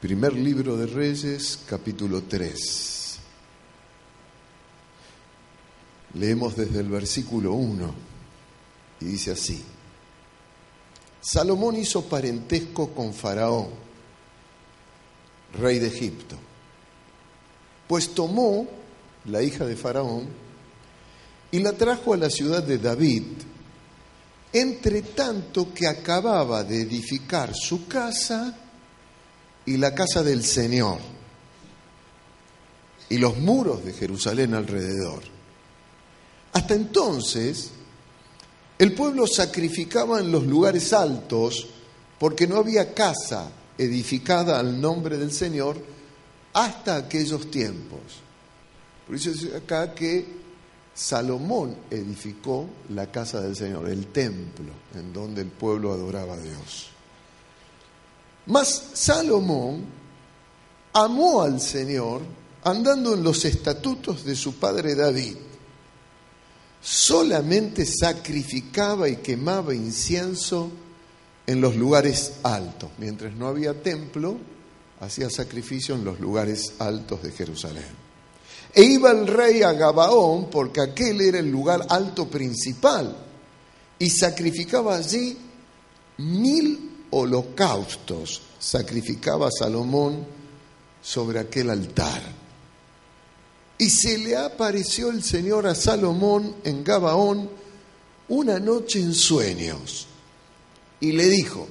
Primer 0.00 0.32
libro 0.32 0.78
de 0.78 0.86
Reyes, 0.86 1.58
capítulo 1.68 2.22
3. 2.22 3.18
Leemos 6.14 6.56
desde 6.56 6.80
el 6.80 6.88
versículo 6.88 7.52
1 7.52 7.94
y 9.00 9.04
dice 9.04 9.32
así. 9.32 9.62
Salomón 11.20 11.76
hizo 11.76 12.08
parentesco 12.08 12.94
con 12.94 13.12
Faraón, 13.12 13.68
rey 15.60 15.78
de 15.78 15.88
Egipto, 15.88 16.36
pues 17.86 18.14
tomó 18.14 18.66
la 19.26 19.42
hija 19.42 19.66
de 19.66 19.76
Faraón 19.76 20.28
y 21.50 21.58
la 21.58 21.74
trajo 21.74 22.14
a 22.14 22.16
la 22.16 22.30
ciudad 22.30 22.62
de 22.62 22.78
David, 22.78 23.24
entre 24.50 25.02
tanto 25.02 25.74
que 25.74 25.86
acababa 25.86 26.64
de 26.64 26.80
edificar 26.80 27.52
su 27.54 27.86
casa 27.86 28.69
y 29.70 29.76
la 29.76 29.94
casa 29.94 30.24
del 30.24 30.42
Señor 30.42 30.98
y 33.08 33.18
los 33.18 33.38
muros 33.38 33.84
de 33.84 33.92
Jerusalén 33.92 34.52
alrededor. 34.52 35.22
Hasta 36.52 36.74
entonces, 36.74 37.70
el 38.80 38.92
pueblo 38.94 39.28
sacrificaba 39.28 40.18
en 40.18 40.32
los 40.32 40.44
lugares 40.44 40.92
altos 40.92 41.68
porque 42.18 42.48
no 42.48 42.56
había 42.56 42.94
casa 42.94 43.48
edificada 43.78 44.58
al 44.58 44.80
nombre 44.80 45.16
del 45.18 45.30
Señor 45.30 45.76
hasta 46.52 46.96
aquellos 46.96 47.48
tiempos. 47.48 48.00
Por 49.06 49.14
eso 49.14 49.30
dice 49.30 49.56
acá 49.56 49.94
que 49.94 50.26
Salomón 50.92 51.76
edificó 51.92 52.68
la 52.88 53.12
casa 53.12 53.40
del 53.40 53.54
Señor, 53.54 53.88
el 53.88 54.08
templo 54.08 54.72
en 54.96 55.12
donde 55.12 55.42
el 55.42 55.48
pueblo 55.48 55.92
adoraba 55.92 56.34
a 56.34 56.40
Dios. 56.40 56.89
Mas 58.50 58.82
Salomón 58.94 59.84
amó 60.92 61.42
al 61.42 61.60
Señor 61.60 62.22
andando 62.64 63.14
en 63.14 63.22
los 63.22 63.44
estatutos 63.44 64.24
de 64.24 64.34
su 64.34 64.56
padre 64.56 64.96
David. 64.96 65.36
Solamente 66.82 67.86
sacrificaba 67.86 69.08
y 69.08 69.16
quemaba 69.18 69.72
incienso 69.72 70.68
en 71.46 71.60
los 71.60 71.76
lugares 71.76 72.32
altos. 72.42 72.90
Mientras 72.98 73.34
no 73.34 73.46
había 73.46 73.82
templo, 73.82 74.36
hacía 74.98 75.30
sacrificio 75.30 75.94
en 75.94 76.04
los 76.04 76.18
lugares 76.18 76.72
altos 76.80 77.22
de 77.22 77.30
Jerusalén. 77.30 78.10
E 78.74 78.82
iba 78.82 79.12
el 79.12 79.28
rey 79.28 79.62
a 79.62 79.72
Gabaón, 79.74 80.50
porque 80.50 80.80
aquel 80.80 81.20
era 81.20 81.38
el 81.38 81.50
lugar 81.50 81.86
alto 81.88 82.28
principal, 82.28 83.16
y 83.96 84.10
sacrificaba 84.10 84.96
allí 84.96 85.36
mil 86.18 86.89
holocaustos 87.10 88.42
sacrificaba 88.58 89.50
Salomón 89.50 90.26
sobre 91.02 91.40
aquel 91.40 91.70
altar. 91.70 92.22
Y 93.78 93.88
se 93.88 94.18
le 94.18 94.36
apareció 94.36 95.10
el 95.10 95.22
Señor 95.22 95.66
a 95.66 95.74
Salomón 95.74 96.56
en 96.64 96.84
Gabaón 96.84 97.50
una 98.28 98.60
noche 98.60 99.00
en 99.00 99.14
sueños 99.14 100.06
y 101.00 101.12
le 101.12 101.24
dijo, 101.26 101.66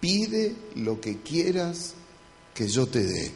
pide 0.00 0.54
lo 0.76 1.00
que 1.00 1.20
quieras 1.20 1.94
que 2.54 2.68
yo 2.68 2.86
te 2.86 3.02
dé. 3.04 3.32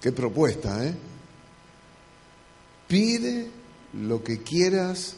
Qué 0.00 0.12
propuesta, 0.12 0.84
¿eh? 0.84 0.94
Pide 2.88 3.48
lo 3.94 4.24
que 4.24 4.42
quieras 4.42 5.14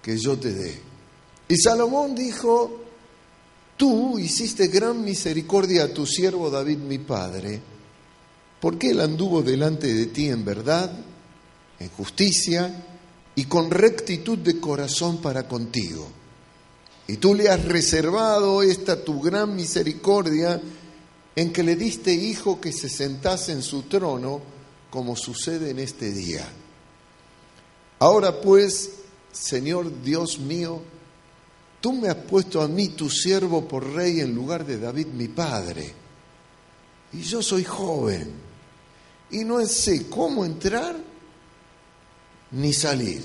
que 0.00 0.16
yo 0.16 0.38
te 0.38 0.52
dé. 0.52 0.89
Y 1.50 1.56
Salomón 1.56 2.14
dijo, 2.14 2.70
tú 3.76 4.20
hiciste 4.20 4.68
gran 4.68 5.04
misericordia 5.04 5.82
a 5.82 5.88
tu 5.88 6.06
siervo 6.06 6.48
David 6.48 6.78
mi 6.78 6.98
padre, 6.98 7.60
porque 8.60 8.90
él 8.90 9.00
anduvo 9.00 9.42
delante 9.42 9.92
de 9.92 10.06
ti 10.06 10.28
en 10.28 10.44
verdad, 10.44 10.92
en 11.80 11.88
justicia 11.88 12.86
y 13.34 13.46
con 13.46 13.68
rectitud 13.68 14.38
de 14.38 14.60
corazón 14.60 15.20
para 15.20 15.48
contigo. 15.48 16.06
Y 17.08 17.16
tú 17.16 17.34
le 17.34 17.48
has 17.48 17.64
reservado 17.64 18.62
esta 18.62 19.02
tu 19.02 19.20
gran 19.20 19.56
misericordia 19.56 20.62
en 21.34 21.52
que 21.52 21.64
le 21.64 21.74
diste 21.74 22.14
hijo 22.14 22.60
que 22.60 22.72
se 22.72 22.88
sentase 22.88 23.50
en 23.50 23.64
su 23.64 23.82
trono, 23.82 24.40
como 24.88 25.16
sucede 25.16 25.70
en 25.70 25.80
este 25.80 26.12
día. 26.12 26.48
Ahora 27.98 28.40
pues, 28.40 28.90
Señor 29.32 30.00
Dios 30.04 30.38
mío, 30.38 30.80
Tú 31.80 31.92
me 31.92 32.08
has 32.08 32.16
puesto 32.16 32.60
a 32.60 32.68
mí, 32.68 32.88
tu 32.88 33.08
siervo, 33.08 33.66
por 33.66 33.94
rey 33.94 34.20
en 34.20 34.34
lugar 34.34 34.66
de 34.66 34.78
David, 34.78 35.06
mi 35.08 35.28
padre. 35.28 35.94
Y 37.12 37.22
yo 37.22 37.42
soy 37.42 37.64
joven. 37.64 38.30
Y 39.30 39.44
no 39.44 39.64
sé 39.64 40.08
cómo 40.08 40.44
entrar 40.44 40.96
ni 42.50 42.72
salir. 42.72 43.22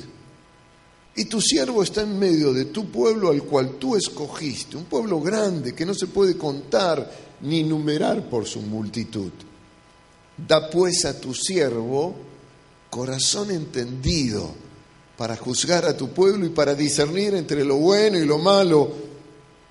Y 1.15 1.25
tu 1.25 1.41
siervo 1.41 1.83
está 1.83 2.01
en 2.01 2.17
medio 2.19 2.53
de 2.53 2.65
tu 2.65 2.89
pueblo 2.91 3.29
al 3.29 3.43
cual 3.43 3.75
tú 3.79 3.95
escogiste, 3.95 4.77
un 4.77 4.85
pueblo 4.85 5.21
grande 5.21 5.73
que 5.73 5.85
no 5.85 5.93
se 5.93 6.07
puede 6.07 6.37
contar 6.37 7.09
ni 7.41 7.63
numerar 7.63 8.29
por 8.29 8.45
su 8.45 8.61
multitud. 8.61 9.31
Da 10.37 10.69
pues 10.69 11.05
a 11.05 11.19
tu 11.19 11.33
siervo 11.33 12.15
corazón 12.89 13.51
entendido 13.51 14.64
para 15.17 15.37
juzgar 15.37 15.85
a 15.85 15.95
tu 15.95 16.09
pueblo 16.09 16.45
y 16.45 16.49
para 16.49 16.75
discernir 16.75 17.33
entre 17.35 17.63
lo 17.63 17.77
bueno 17.77 18.17
y 18.17 18.25
lo 18.25 18.37
malo, 18.37 18.91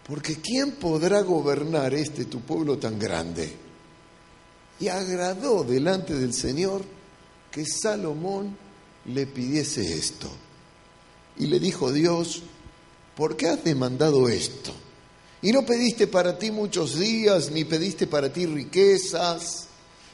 porque 0.06 0.36
¿quién 0.36 0.72
podrá 0.72 1.22
gobernar 1.22 1.94
este 1.94 2.26
tu 2.26 2.40
pueblo 2.40 2.78
tan 2.78 2.98
grande? 2.98 3.52
Y 4.80 4.88
agradó 4.88 5.64
delante 5.64 6.14
del 6.14 6.32
Señor 6.32 6.82
que 7.50 7.64
Salomón 7.64 8.56
le 9.06 9.26
pidiese 9.26 9.94
esto. 9.94 10.28
Y 11.38 11.46
le 11.46 11.58
dijo 11.58 11.92
Dios, 11.92 12.42
¿por 13.16 13.36
qué 13.36 13.48
has 13.48 13.64
demandado 13.64 14.28
esto? 14.28 14.72
Y 15.42 15.52
no 15.52 15.64
pediste 15.64 16.06
para 16.06 16.38
ti 16.38 16.50
muchos 16.50 16.98
días, 16.98 17.50
ni 17.50 17.64
pediste 17.64 18.06
para 18.06 18.32
ti 18.32 18.46
riquezas, 18.46 19.68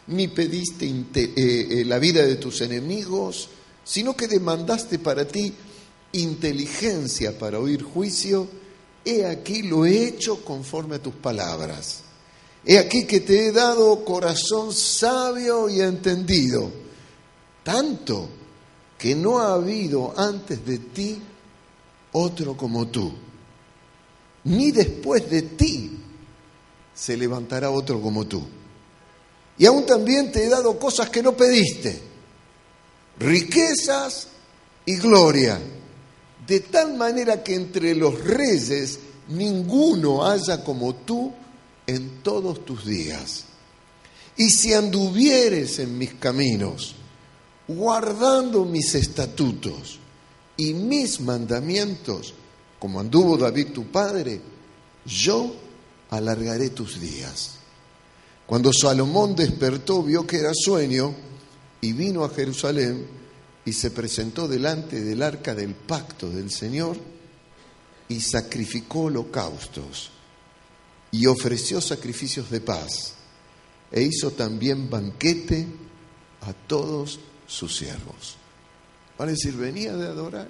ni 0.08 0.28
pediste 0.28 0.86
eh, 0.86 1.04
eh, 1.36 1.84
la 1.84 1.98
vida 1.98 2.26
de 2.26 2.36
tus 2.36 2.60
enemigos, 2.62 3.48
sino 3.84 4.16
que 4.16 4.28
demandaste 4.28 4.98
para 4.98 5.26
ti 5.26 5.54
inteligencia 6.12 7.38
para 7.38 7.58
oír 7.58 7.82
juicio, 7.82 8.48
he 9.04 9.24
aquí 9.26 9.62
lo 9.62 9.86
he 9.86 10.04
hecho 10.06 10.44
conforme 10.44 10.96
a 10.96 11.02
tus 11.02 11.14
palabras. 11.14 12.02
He 12.64 12.78
aquí 12.78 13.06
que 13.06 13.20
te 13.20 13.46
he 13.46 13.52
dado 13.52 14.04
corazón 14.04 14.72
sabio 14.72 15.69
y 15.69 15.80
entendido, 15.80 16.70
tanto 17.62 18.28
que 18.98 19.14
no 19.14 19.38
ha 19.38 19.54
habido 19.54 20.12
antes 20.16 20.64
de 20.66 20.78
ti 20.78 21.22
otro 22.12 22.56
como 22.56 22.88
tú, 22.88 23.12
ni 24.44 24.72
después 24.72 25.31
de 25.31 25.43
ti 25.43 25.99
se 26.93 27.16
levantará 27.16 27.70
otro 27.70 28.00
como 28.00 28.26
tú. 28.26 28.43
Y 29.56 29.64
aún 29.64 29.87
también 29.87 30.31
te 30.31 30.44
he 30.44 30.49
dado 30.49 30.78
cosas 30.78 31.08
que 31.08 31.22
no 31.22 31.37
pediste 31.37 32.09
riquezas 33.20 34.28
y 34.87 34.96
gloria, 34.96 35.61
de 36.46 36.61
tal 36.61 36.96
manera 36.96 37.44
que 37.44 37.55
entre 37.55 37.94
los 37.94 38.25
reyes 38.25 38.99
ninguno 39.28 40.26
haya 40.26 40.64
como 40.64 40.94
tú 40.96 41.32
en 41.87 42.22
todos 42.22 42.64
tus 42.64 42.84
días. 42.84 43.44
Y 44.37 44.49
si 44.49 44.72
anduvieres 44.72 45.78
en 45.78 45.99
mis 45.99 46.14
caminos, 46.14 46.96
guardando 47.69 48.64
mis 48.64 48.94
estatutos 48.94 49.99
y 50.56 50.72
mis 50.72 51.20
mandamientos, 51.20 52.34
como 52.78 53.00
anduvo 53.00 53.37
David 53.37 53.69
tu 53.75 53.87
padre, 53.93 54.40
yo 55.05 55.55
alargaré 56.08 56.70
tus 56.70 56.99
días. 56.99 57.56
Cuando 58.46 58.72
Salomón 58.72 59.37
despertó, 59.37 60.02
vio 60.02 60.26
que 60.26 60.38
era 60.38 60.52
sueño, 60.55 61.14
y 61.81 61.93
vino 61.93 62.25
a 62.25 62.31
Jerusalén 62.31 63.06
y 63.65 63.73
se 63.73 63.91
presentó 63.91 64.49
delante 64.49 65.00
del 65.00 65.23
arca 65.23 65.55
del 65.55 65.75
pacto 65.75 66.31
del 66.31 66.50
Señor 66.50 66.97
y 68.09 68.21
sacrificó 68.21 69.03
holocaustos 69.03 70.11
y 71.12 71.27
ofreció 71.27 71.81
sacrificios 71.81 72.50
de 72.50 72.61
paz 72.61 73.15
e 73.91 74.03
hizo 74.03 74.32
también 74.32 74.88
banquete 74.88 75.67
a 76.43 76.53
todos 76.53 77.21
sus 77.47 77.77
siervos. 77.77 78.37
Vale 79.19 79.32
decir, 79.32 79.55
venía 79.55 79.94
de 79.94 80.06
adorar, 80.06 80.49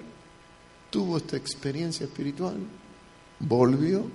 tuvo 0.89 1.17
esta 1.17 1.37
experiencia 1.37 2.05
espiritual, 2.05 2.57
volvió 3.39 4.05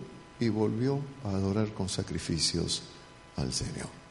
y 0.40 0.48
volvió 0.48 1.00
a 1.24 1.30
adorar 1.30 1.72
con 1.74 1.88
sacrificios 1.88 2.82
al 3.36 3.52
Señor. 3.52 4.05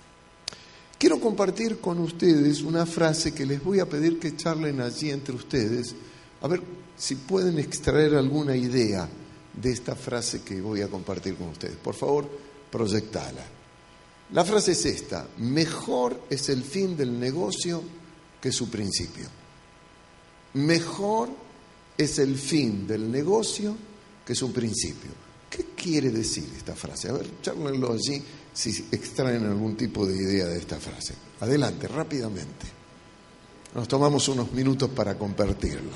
Compartir 1.25 1.80
con 1.80 1.98
ustedes 1.98 2.62
una 2.62 2.86
frase 2.86 3.33
que 3.33 3.48
les 3.48 3.63
voy 3.63 3.80
a 3.80 3.89
pedir 3.89 4.19
que 4.19 4.38
charlen 4.38 4.80
allí 4.80 5.10
entre 5.10 5.33
ustedes, 5.33 5.95
a 6.39 6.48
ver 6.48 6.62
si 6.95 7.16
pueden 7.16 7.57
extraer 7.57 8.13
alguna 8.13 8.56
idea 8.56 9.10
de 9.51 9.72
esta 9.72 9.95
frase 9.95 10.44
que 10.44 10.62
voy 10.62 10.83
a 10.83 10.88
compartir 10.88 11.33
con 11.33 11.48
ustedes. 11.48 11.77
Por 11.77 11.95
favor, 11.95 12.30
proyectala. 12.69 13.44
La 14.33 14.45
frase 14.45 14.74
es 14.74 14.86
esta, 14.86 15.27
mejor 15.39 16.22
es 16.30 16.48
el 16.50 16.62
fin 16.62 16.95
del 16.95 17.19
negocio 17.19 17.81
que 18.39 18.51
su 18.51 18.69
principio. 18.69 19.25
Mejor 20.54 21.30
es 21.98 22.19
el 22.19 22.38
fin 22.38 22.86
del 22.86 23.12
negocio 23.12 23.75
que 24.24 24.36
su 24.36 24.54
principio. 24.54 25.10
¿Qué 25.50 25.69
quiere 25.75 26.12
decir 26.12 26.48
esta 26.56 26.75
frase? 26.75 27.10
A 27.10 27.13
ver, 27.13 27.42
charlenlo 27.42 27.94
allí 27.94 28.21
si 28.56 28.88
extraen 28.92 29.46
algún 29.46 29.75
tipo 29.75 30.07
de 30.07 30.16
idea 30.16 30.46
de 30.46 30.57
esta 30.57 30.80
frase. 30.80 31.13
Adelante, 31.42 31.88
rápidamente. 31.90 32.66
Nos 33.75 33.88
tomamos 33.88 34.28
unos 34.30 34.54
minutos 34.54 34.90
para 34.90 35.16
compartirlo. 35.16 35.92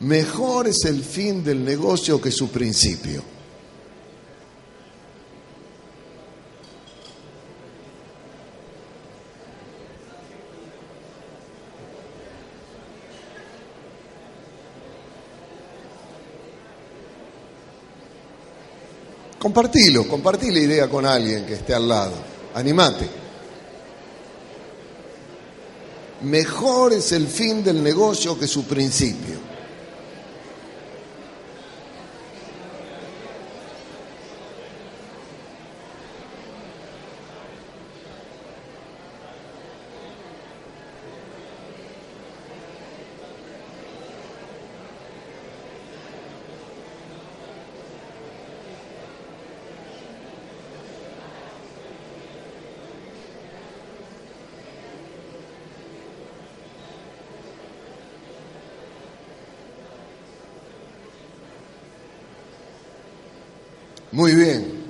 Mejor 0.00 0.66
es 0.66 0.84
el 0.84 1.04
fin 1.04 1.44
del 1.44 1.64
negocio 1.64 2.20
que 2.20 2.32
su 2.32 2.50
principio. 2.50 3.22
Compartilo, 19.54 20.08
compartí 20.08 20.50
la 20.50 20.58
idea 20.58 20.88
con 20.88 21.06
alguien 21.06 21.46
que 21.46 21.54
esté 21.54 21.74
al 21.74 21.86
lado. 21.86 22.14
Animate. 22.54 23.08
Mejor 26.22 26.92
es 26.92 27.12
el 27.12 27.28
fin 27.28 27.62
del 27.62 27.80
negocio 27.80 28.36
que 28.36 28.48
su 28.48 28.64
principio. 28.64 29.53
Muy 64.14 64.32
bien. 64.32 64.84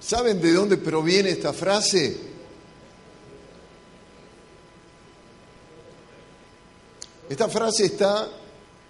¿Saben 0.00 0.40
de 0.40 0.52
dónde 0.52 0.76
proviene 0.78 1.30
esta 1.30 1.52
frase? 1.52 2.16
Esta 7.30 7.48
frase 7.48 7.86
está 7.86 8.28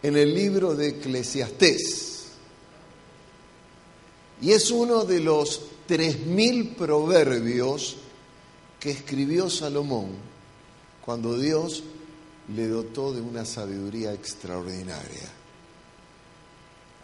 en 0.02 0.16
el 0.16 0.34
libro 0.34 0.74
de 0.74 0.88
Eclesiastés 0.88 2.28
y 4.40 4.52
es 4.52 4.70
uno 4.70 5.04
de 5.04 5.20
los 5.20 5.60
tres 5.86 6.20
mil 6.20 6.74
proverbios 6.76 7.96
que 8.80 8.92
escribió 8.92 9.50
Salomón 9.50 10.35
cuando 11.06 11.38
Dios 11.38 11.84
le 12.54 12.66
dotó 12.66 13.12
de 13.12 13.20
una 13.20 13.44
sabiduría 13.44 14.12
extraordinaria. 14.12 15.30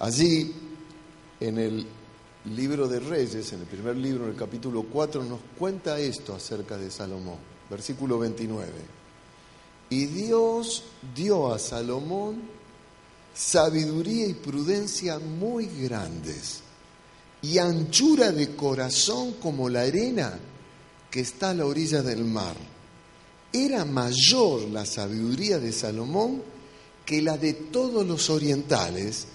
Allí, 0.00 0.52
en 1.38 1.58
el 1.58 1.86
libro 2.46 2.88
de 2.88 2.98
Reyes, 2.98 3.52
en 3.52 3.60
el 3.60 3.66
primer 3.66 3.96
libro, 3.96 4.24
en 4.24 4.30
el 4.30 4.36
capítulo 4.36 4.82
4, 4.82 5.22
nos 5.22 5.38
cuenta 5.56 6.00
esto 6.00 6.34
acerca 6.34 6.76
de 6.76 6.90
Salomón, 6.90 7.38
versículo 7.70 8.18
29. 8.18 8.72
Y 9.90 10.06
Dios 10.06 10.82
dio 11.14 11.54
a 11.54 11.60
Salomón 11.60 12.42
sabiduría 13.32 14.26
y 14.26 14.34
prudencia 14.34 15.20
muy 15.20 15.66
grandes 15.66 16.60
y 17.40 17.58
anchura 17.58 18.32
de 18.32 18.56
corazón 18.56 19.34
como 19.34 19.68
la 19.68 19.82
arena 19.82 20.38
que 21.08 21.20
está 21.20 21.50
a 21.50 21.54
la 21.54 21.66
orilla 21.66 22.02
del 22.02 22.24
mar 22.24 22.56
era 23.52 23.84
mayor 23.84 24.68
la 24.70 24.86
sabiduría 24.86 25.58
de 25.58 25.72
Salomón 25.72 26.42
que 27.04 27.20
la 27.20 27.36
de 27.36 27.52
todos 27.52 28.06
los 28.06 28.30
orientales 28.30 29.26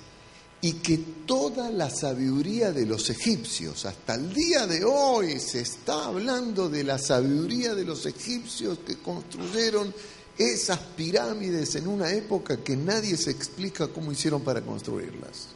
y 0.62 0.74
que 0.74 0.98
toda 1.26 1.70
la 1.70 1.90
sabiduría 1.90 2.72
de 2.72 2.86
los 2.86 3.10
egipcios. 3.10 3.86
Hasta 3.86 4.16
el 4.16 4.34
día 4.34 4.66
de 4.66 4.84
hoy 4.84 5.40
se 5.40 5.62
está 5.62 6.06
hablando 6.06 6.70
de 6.70 6.84
la 6.84 6.98
sabiduría 6.98 7.76
de 7.76 7.86
los 7.86 8.06
egipcios 8.06 8.80
que 8.80 8.98
construyeron 8.98 9.94
esas 10.38 10.80
pirámides 10.80 11.76
en 11.76 11.88
una 11.88 12.12
época 12.12 12.58
que 12.58 12.76
nadie 12.76 13.18
se 13.18 13.32
explica 13.32 13.88
cómo 13.88 14.12
hicieron 14.12 14.42
para 14.42 14.62
construirlas. 14.62 15.48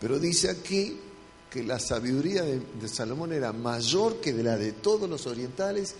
Pero 0.00 0.18
dice 0.18 0.50
aquí 0.50 0.98
que 1.50 1.62
la 1.62 1.78
sabiduría 1.78 2.42
de, 2.42 2.88
Salomón 2.88 3.32
era 3.32 3.52
mayor 3.52 4.20
que 4.20 4.32
de 4.32 4.42
la 4.42 4.56
de 4.56 4.72
todos 4.72 5.08
los 5.08 5.26
orientales 5.26 5.94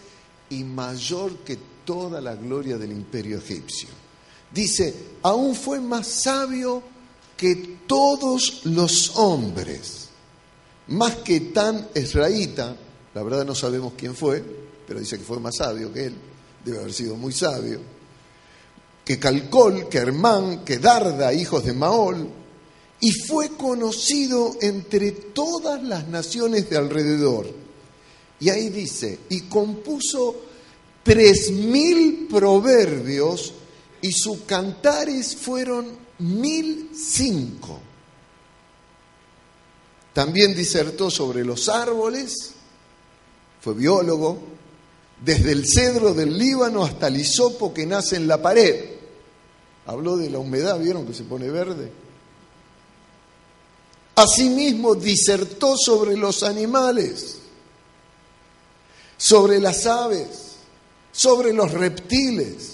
y 0.50 0.64
mayor 0.64 1.38
que 1.38 1.58
toda 1.84 2.20
la 2.20 2.34
gloria 2.34 2.76
del 2.76 2.92
imperio 2.92 3.38
egipcio. 3.38 3.88
Dice, 4.52 4.94
aún 5.22 5.54
fue 5.54 5.80
más 5.80 6.06
sabio 6.06 6.82
que 7.36 7.78
todos 7.86 8.62
los 8.64 9.16
hombres, 9.16 10.08
más 10.88 11.16
que 11.16 11.40
tan 11.40 11.88
israelita, 11.94 12.76
la 13.14 13.22
verdad 13.22 13.44
no 13.44 13.54
sabemos 13.54 13.92
quién 13.96 14.14
fue, 14.14 14.42
pero 14.86 15.00
dice 15.00 15.18
que 15.18 15.24
fue 15.24 15.40
más 15.40 15.56
sabio 15.56 15.92
que 15.92 16.06
él, 16.06 16.14
debe 16.64 16.78
haber 16.78 16.92
sido 16.92 17.16
muy 17.16 17.32
sabio, 17.32 17.80
que 19.04 19.18
Calcol, 19.18 19.88
que 19.88 19.98
Hermán, 19.98 20.64
que 20.64 20.78
Darda, 20.78 21.32
hijos 21.32 21.64
de 21.64 21.72
Maol, 21.72 22.28
y 23.00 23.12
fue 23.12 23.50
conocido 23.50 24.56
entre 24.60 25.12
todas 25.12 25.82
las 25.82 26.08
naciones 26.08 26.70
de 26.70 26.76
alrededor 26.78 27.65
y 28.38 28.50
ahí 28.50 28.68
dice, 28.68 29.20
y 29.30 29.42
compuso 29.42 30.36
tres 31.02 31.50
mil 31.50 32.26
proverbios 32.28 33.54
y 34.02 34.12
sus 34.12 34.40
cantares 34.40 35.36
fueron 35.36 35.86
mil 36.18 36.90
cinco. 36.94 37.80
También 40.12 40.54
disertó 40.54 41.10
sobre 41.10 41.44
los 41.44 41.68
árboles, 41.68 42.52
fue 43.60 43.74
biólogo, 43.74 44.38
desde 45.22 45.52
el 45.52 45.66
cedro 45.66 46.12
del 46.12 46.38
Líbano 46.38 46.84
hasta 46.84 47.08
el 47.08 47.18
hisopo 47.18 47.72
que 47.72 47.86
nace 47.86 48.16
en 48.16 48.28
la 48.28 48.40
pared. 48.40 48.96
Habló 49.86 50.16
de 50.16 50.30
la 50.30 50.38
humedad, 50.38 50.78
¿vieron 50.78 51.06
que 51.06 51.14
se 51.14 51.24
pone 51.24 51.50
verde? 51.50 51.90
Asimismo 54.14 54.94
disertó 54.94 55.76
sobre 55.76 56.16
los 56.16 56.42
animales 56.42 57.35
sobre 59.16 59.60
las 59.60 59.86
aves, 59.86 60.56
sobre 61.12 61.52
los 61.52 61.72
reptiles, 61.72 62.72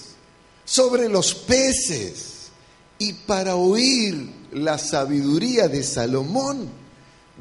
sobre 0.65 1.09
los 1.09 1.35
peces. 1.35 2.51
Y 2.99 3.13
para 3.13 3.57
oír 3.57 4.31
la 4.53 4.79
sabiduría 4.79 5.69
de 5.69 5.83
Salomón 5.83 6.69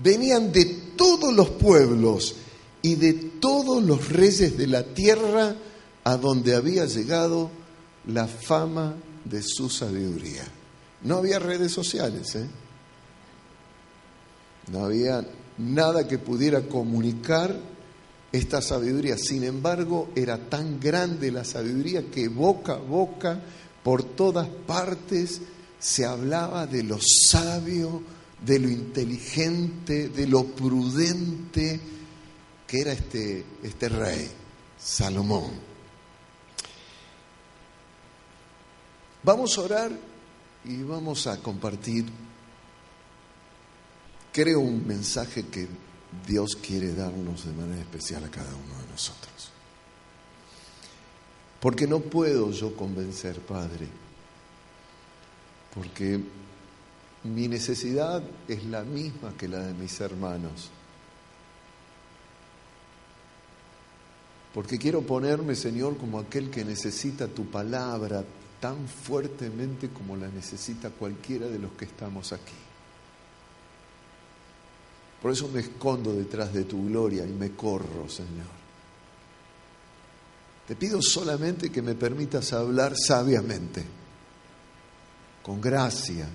venían 0.01 0.51
de 0.51 0.65
todos 0.96 1.34
los 1.34 1.50
pueblos 1.50 2.36
y 2.81 2.96
de 2.96 3.13
todos 3.13 3.84
los 3.84 4.10
reyes 4.10 4.58
de 4.58 4.67
la 4.67 4.84
tierra 4.84 5.55
a 6.03 6.17
donde 6.17 6.55
había 6.55 6.86
llegado 6.86 7.51
la 8.08 8.27
fama 8.27 8.96
de 9.25 9.43
su 9.43 9.70
sabiduría. 9.70 10.43
No 11.03 11.17
había 11.17 11.39
redes 11.39 11.72
sociales, 11.72 12.36
¿eh? 12.36 12.48
no 14.72 14.86
había 14.86 15.25
nada 15.58 16.08
que 16.08 16.17
pudiera 16.17 16.62
comunicar 16.62 17.55
esta 18.31 18.61
sabiduría. 18.61 19.17
Sin 19.17 19.43
embargo, 19.43 20.09
era 20.15 20.38
tan 20.38 20.79
grande 20.79 21.31
la 21.31 21.43
sabiduría 21.43 22.09
que 22.09 22.27
boca 22.27 22.73
a 22.73 22.77
boca, 22.77 23.41
por 23.83 24.03
todas 24.03 24.47
partes, 24.47 25.41
se 25.79 26.05
hablaba 26.05 26.67
de 26.67 26.83
lo 26.83 27.00
sabio, 27.01 28.03
de 28.45 28.59
lo 28.59 28.69
inteligente, 28.69 30.09
de 30.09 30.27
lo 30.27 30.45
prudente 30.45 31.79
que 32.67 32.79
era 32.79 32.93
este, 32.93 33.43
este 33.63 33.89
rey, 33.89 34.29
Salomón. 34.79 35.51
Vamos 39.23 39.57
a 39.57 39.61
orar 39.61 39.91
y 40.63 40.81
vamos 40.83 41.27
a 41.27 41.38
compartir, 41.41 42.05
creo, 44.31 44.61
un 44.61 44.88
mensaje 44.88 45.47
que 45.47 45.67
Dios 46.27 46.56
quiere 46.56 46.94
darnos 46.94 47.46
de 47.46 47.53
manera 47.53 47.82
especial 47.82 48.24
a 48.24 48.30
cada 48.30 48.50
uno 48.50 48.82
de 48.82 48.91
nosotros. 48.91 49.51
Porque 51.60 51.88
no 51.88 52.00
puedo 52.00 52.51
yo 52.51 52.75
convencer, 52.75 53.39
Padre, 53.39 53.88
porque 55.74 56.20
mi 57.24 57.48
necesidad 57.48 58.24
es 58.48 58.65
la 58.65 58.84
misma 58.84 59.34
que 59.38 59.48
la 59.48 59.60
de 59.60 59.74
mis 59.74 60.00
hermanos. 60.01 60.70
Porque 64.53 64.77
quiero 64.77 65.01
ponerme, 65.01 65.56
Señor, 65.56 65.98
como 65.98 66.20
aquel 66.20 66.50
que 66.50 66.65
necesita 66.65 67.27
tu 67.27 67.46
palabra 67.46 68.25
tan 68.60 68.88
fuertemente 68.88 69.89
como 69.89 70.18
la 70.18 70.27
necesita 70.27 70.89
cualquiera 70.89 71.48
de 71.48 71.60
los 71.60 71.72
que 71.74 71.86
estamos 71.86 72.34
aquí. 72.34 72.53
Por 75.22 75.32
eso 75.32 75.48
me 75.50 75.60
escondo 75.60 76.13
detrás 76.13 76.51
de 76.51 76.63
tu 76.63 76.88
gloria 76.88 77.24
y 77.25 77.30
me 77.30 77.51
corro, 77.51 78.10
Señor. 78.10 78.62
Te 80.68 80.75
pido 80.75 81.00
solamente 81.01 81.70
que 81.70 81.82
me 81.82 81.94
permitas 81.94 82.54
hablar 82.54 82.96
sabiamente, 82.98 83.84
con 85.44 85.62
gracia, 85.62 86.28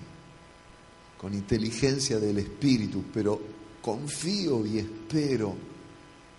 con 1.19 1.35
inteligencia 1.35 2.19
del 2.19 2.39
Espíritu, 2.39 3.05
pero 3.13 3.41
confío 3.83 4.65
y 4.65 4.79
espero 4.79 5.57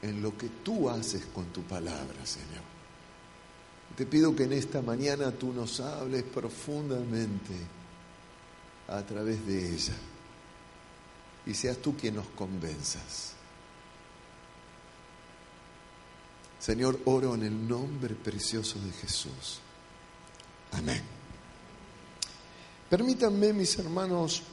en 0.01 0.21
lo 0.21 0.37
que 0.37 0.49
tú 0.63 0.89
haces 0.89 1.25
con 1.33 1.47
tu 1.47 1.63
palabra, 1.63 2.25
Señor. 2.25 2.63
Te 3.95 4.05
pido 4.05 4.35
que 4.35 4.43
en 4.43 4.53
esta 4.53 4.81
mañana 4.81 5.31
tú 5.31 5.51
nos 5.51 5.79
hables 5.79 6.23
profundamente 6.23 7.55
a 8.87 9.01
través 9.01 9.45
de 9.45 9.73
ella 9.73 9.95
y 11.47 11.53
seas 11.53 11.77
tú 11.77 11.95
quien 11.95 12.15
nos 12.15 12.27
convenzas. 12.29 13.33
Señor, 16.59 16.99
oro 17.05 17.35
en 17.35 17.43
el 17.43 17.67
nombre 17.67 18.15
precioso 18.15 18.79
de 18.79 18.91
Jesús. 18.91 19.59
Amén. 20.73 21.01
Permítanme, 22.89 23.53
mis 23.53 23.77
hermanos, 23.79 24.43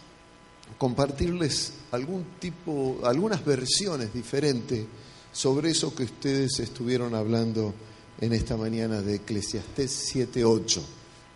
compartirles 0.79 1.73
algún 1.91 2.25
tipo, 2.39 3.01
algunas 3.05 3.45
versiones 3.45 4.13
diferentes 4.13 4.87
sobre 5.33 5.71
eso 5.71 5.95
que 5.95 6.05
ustedes 6.05 6.61
estuvieron 6.61 7.15
hablando 7.15 7.75
en 8.21 8.33
esta 8.33 8.57
mañana 8.57 9.03
de 9.03 9.17
Eclesiastés 9.17 10.15
7.8. 10.15 10.81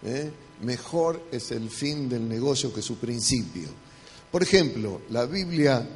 ¿eh? 0.05 0.31
Mejor 0.63 1.23
es 1.33 1.51
el 1.51 1.71
fin 1.71 2.09
del 2.09 2.29
negocio 2.29 2.73
que 2.73 2.83
su 2.83 2.97
principio. 2.97 3.88
Por 4.31 4.43
ejemplo, 4.43 5.03
la 5.11 5.25
Biblia 5.25 5.89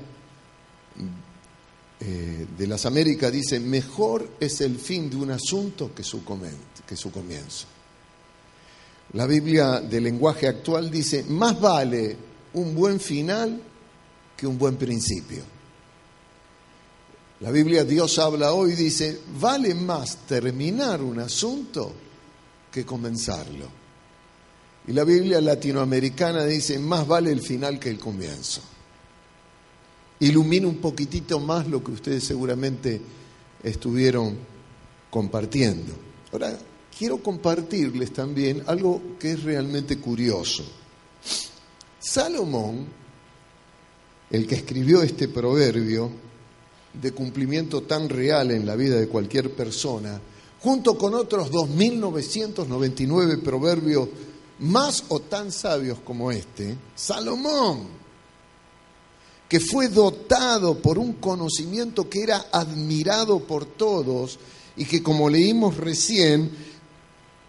eh, 2.01 2.47
de 2.59 2.67
las 2.67 2.87
Américas 2.87 3.31
dice, 3.31 3.61
mejor 3.61 4.29
es 4.41 4.61
el 4.61 4.77
fin 4.79 5.11
de 5.11 5.17
un 5.17 5.31
asunto 5.31 5.95
que 5.95 6.03
su, 6.03 6.25
comienzo. 6.25 7.67
La 9.13 9.27
Biblia 9.27 9.81
del 9.81 10.05
lenguaje 10.05 10.49
actual 10.49 10.91
dice, 10.91 11.25
más 11.29 11.61
vale 11.61 12.17
un 12.55 12.75
buen 12.75 12.99
final 12.99 13.61
que 14.37 14.47
un 14.47 14.59
buen 14.59 14.77
principio. 14.77 15.45
La 17.41 17.51
Biblia 17.51 17.85
Dios 17.85 18.19
habla 18.19 18.53
hoy 18.53 18.73
dice, 18.73 19.21
vale 19.39 19.75
más 19.75 20.27
terminar 20.27 21.03
un 21.03 21.21
asunto 21.21 21.93
que 22.71 22.87
comenzarlo. 22.87 23.82
Y 24.87 24.93
la 24.93 25.05
Biblia 25.05 25.41
latinoamericana 25.41 26.45
dice, 26.45 26.79
más 26.79 27.07
vale 27.07 27.31
el 27.31 27.41
final 27.41 27.79
que 27.79 27.89
el 27.91 27.99
comienzo. 27.99 28.61
Ilumina 30.21 30.67
un 30.67 30.79
poquitito 30.79 31.39
más 31.39 31.69
lo 31.69 31.83
que 31.83 31.93
ustedes 31.93 32.25
seguramente 32.25 33.01
estuvieron 33.63 34.37
compartiendo. 35.11 35.93
Ahora, 36.33 36.59
quiero 36.97 37.19
compartirles 37.23 38.13
también 38.13 38.63
algo 38.67 39.17
que 39.19 39.33
es 39.33 39.43
realmente 39.43 39.99
curioso. 39.99 40.65
Salomón, 42.01 42.87
el 44.31 44.47
que 44.47 44.57
escribió 44.57 45.03
este 45.03 45.29
proverbio 45.29 46.11
de 47.01 47.13
cumplimiento 47.13 47.83
tan 47.83 48.09
real 48.09 48.51
en 48.51 48.67
la 48.67 48.75
vida 48.77 48.99
de 48.99 49.09
cualquier 49.09 49.55
persona, 49.55 50.21
junto 50.61 50.99
con 50.99 51.15
otros 51.15 51.51
2.999 51.51 53.41
proverbios 53.43 54.09
más 54.63 55.05
o 55.09 55.21
tan 55.21 55.51
sabios 55.51 55.99
como 56.01 56.31
este, 56.31 56.77
Salomón, 56.95 57.89
que 59.49 59.59
fue 59.59 59.89
dotado 59.89 60.81
por 60.81 60.99
un 60.99 61.15
conocimiento 61.15 62.09
que 62.09 62.23
era 62.23 62.47
admirado 62.53 63.41
por 63.41 63.65
todos 63.65 64.39
y 64.77 64.85
que 64.85 65.03
como 65.03 65.29
leímos 65.29 65.77
recién, 65.77 66.51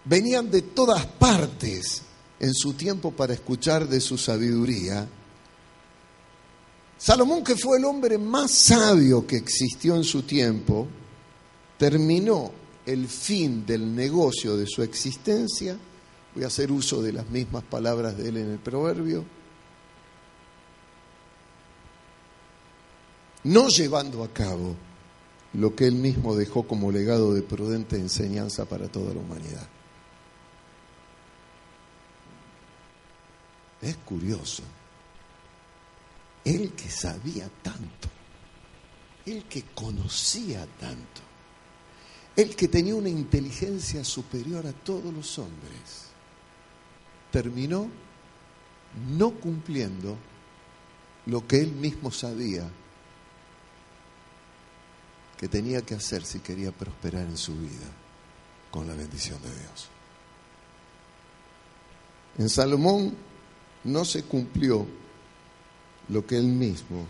venían 0.04 0.50
de 0.50 0.62
todas 0.62 1.06
partes 1.06 2.02
en 2.40 2.52
su 2.52 2.74
tiempo 2.74 3.12
para 3.12 3.32
escuchar 3.32 3.88
de 3.88 4.00
su 4.00 4.18
sabiduría. 4.18 5.08
Salomón, 6.98 7.44
que 7.44 7.54
fue 7.54 7.78
el 7.78 7.84
hombre 7.84 8.18
más 8.18 8.50
sabio 8.50 9.24
que 9.24 9.36
existió 9.36 9.94
en 9.94 10.04
su 10.04 10.22
tiempo, 10.22 10.88
terminó 11.78 12.50
el 12.84 13.06
fin 13.06 13.64
del 13.64 13.94
negocio 13.94 14.56
de 14.56 14.66
su 14.66 14.82
existencia 14.82 15.78
Voy 16.34 16.44
a 16.44 16.48
hacer 16.48 16.72
uso 16.72 17.00
de 17.00 17.12
las 17.12 17.28
mismas 17.30 17.62
palabras 17.64 18.16
de 18.16 18.28
él 18.28 18.36
en 18.38 18.50
el 18.50 18.58
proverbio. 18.58 19.24
No 23.44 23.68
llevando 23.68 24.24
a 24.24 24.28
cabo 24.32 24.74
lo 25.52 25.76
que 25.76 25.86
él 25.86 25.94
mismo 25.94 26.34
dejó 26.34 26.66
como 26.66 26.90
legado 26.90 27.34
de 27.34 27.42
prudente 27.42 27.96
enseñanza 27.96 28.64
para 28.64 28.88
toda 28.88 29.14
la 29.14 29.20
humanidad. 29.20 29.68
Es 33.80 33.96
curioso. 33.98 34.62
Él 36.44 36.72
que 36.72 36.90
sabía 36.90 37.48
tanto, 37.62 38.08
él 39.26 39.44
que 39.44 39.62
conocía 39.74 40.66
tanto, 40.80 41.20
él 42.36 42.56
que 42.56 42.68
tenía 42.68 42.94
una 42.94 43.08
inteligencia 43.08 44.04
superior 44.04 44.66
a 44.66 44.72
todos 44.72 45.12
los 45.12 45.38
hombres, 45.38 46.03
terminó 47.34 47.90
no 49.08 49.32
cumpliendo 49.32 50.16
lo 51.26 51.44
que 51.48 51.58
él 51.58 51.72
mismo 51.72 52.12
sabía 52.12 52.70
que 55.36 55.48
tenía 55.48 55.82
que 55.82 55.96
hacer 55.96 56.24
si 56.24 56.38
quería 56.38 56.70
prosperar 56.70 57.26
en 57.26 57.36
su 57.36 57.52
vida 57.56 57.90
con 58.70 58.86
la 58.86 58.94
bendición 58.94 59.42
de 59.42 59.48
Dios. 59.48 59.88
En 62.38 62.48
Salomón 62.48 63.16
no 63.82 64.04
se 64.04 64.22
cumplió 64.22 64.86
lo 66.10 66.24
que 66.24 66.38
él 66.38 66.46
mismo 66.46 67.04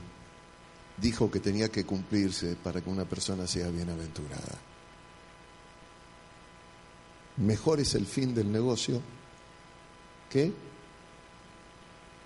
dijo 0.97 1.31
que 1.31 1.41
tenía 1.41 1.69
que 1.69 1.85
cumplirse 1.85 2.57
para 2.57 2.81
que 2.81 2.89
una 2.89 3.05
persona 3.05 3.47
sea 3.47 3.69
bienaventurada. 3.69 4.59
Mejor 7.37 7.81
es 7.81 7.95
el 7.95 8.07
fin 8.07 8.35
del 8.35 8.51
negocio 8.51 9.03
¿Qué? 10.31 10.53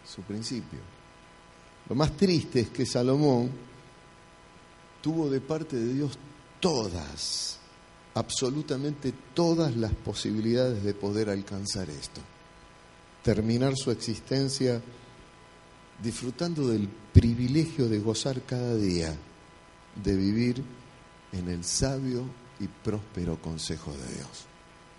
Su 0.06 0.22
principio. 0.22 0.80
Lo 1.88 1.94
más 1.94 2.16
triste 2.16 2.60
es 2.60 2.68
que 2.68 2.84
Salomón 2.84 3.50
tuvo 5.00 5.30
de 5.30 5.40
parte 5.40 5.76
de 5.76 5.94
Dios 5.94 6.18
todas, 6.60 7.58
absolutamente 8.14 9.12
todas 9.34 9.76
las 9.76 9.92
posibilidades 9.92 10.82
de 10.82 10.94
poder 10.94 11.30
alcanzar 11.30 11.88
esto. 11.88 12.20
Terminar 13.22 13.74
su 13.76 13.90
existencia 13.90 14.82
disfrutando 16.02 16.68
del 16.68 16.88
privilegio 16.88 17.88
de 17.88 17.98
gozar 17.98 18.42
cada 18.42 18.74
día, 18.76 19.16
de 20.02 20.14
vivir 20.14 20.62
en 21.32 21.48
el 21.48 21.64
sabio 21.64 22.24
y 22.60 22.68
próspero 22.68 23.40
consejo 23.40 23.92
de 23.92 24.14
Dios. 24.14 24.46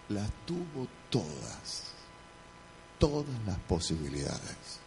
Las 0.10 0.30
tuvo 0.46 0.88
todas 1.10 1.89
todas 3.00 3.26
las 3.48 3.58
posibilidades. 3.60 4.80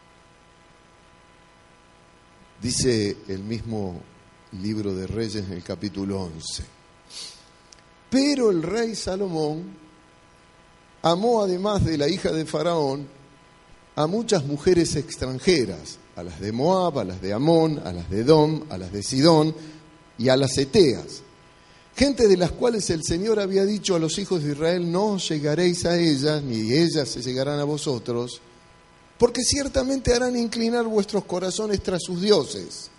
Dice 2.60 3.16
el 3.26 3.42
mismo 3.42 4.00
libro 4.52 4.94
de 4.94 5.06
Reyes 5.06 5.44
en 5.46 5.52
el 5.52 5.64
capítulo 5.64 6.22
11, 6.22 6.62
Pero 8.10 8.50
el 8.50 8.62
rey 8.62 8.94
Salomón 8.94 9.76
amó 11.02 11.42
además 11.42 11.84
de 11.84 11.98
la 11.98 12.08
hija 12.08 12.30
de 12.30 12.44
Faraón 12.44 13.08
a 13.96 14.06
muchas 14.06 14.44
mujeres 14.44 14.94
extranjeras, 14.96 15.98
a 16.14 16.22
las 16.22 16.38
de 16.40 16.52
Moab, 16.52 16.98
a 16.98 17.04
las 17.04 17.20
de 17.20 17.32
Amón, 17.32 17.80
a 17.84 17.92
las 17.92 18.08
de 18.10 18.20
Edom, 18.20 18.64
a 18.70 18.78
las 18.78 18.92
de 18.92 19.02
Sidón 19.02 19.54
y 20.18 20.28
a 20.28 20.36
las 20.36 20.56
Eteas, 20.56 21.22
gente 21.96 22.26
de 22.26 22.36
las 22.36 22.52
cuales 22.52 22.88
el 22.90 23.02
Señor 23.04 23.38
había 23.38 23.64
dicho 23.64 23.94
a 23.94 23.98
los 23.98 24.18
hijos 24.18 24.42
de 24.42 24.52
Israel, 24.52 24.90
no 24.90 25.18
llegaréis 25.18 25.84
a 25.84 25.98
ellas, 25.98 26.42
ni 26.42 26.72
ellas 26.72 27.08
se 27.08 27.22
llegarán 27.22 27.60
a 27.60 27.64
vosotros, 27.64 28.40
porque 29.18 29.42
ciertamente 29.42 30.12
harán 30.14 30.36
inclinar 30.36 30.84
vuestros 30.84 31.24
corazones 31.24 31.82
tras 31.82 32.02
sus 32.02 32.20
dioses. 32.20 32.90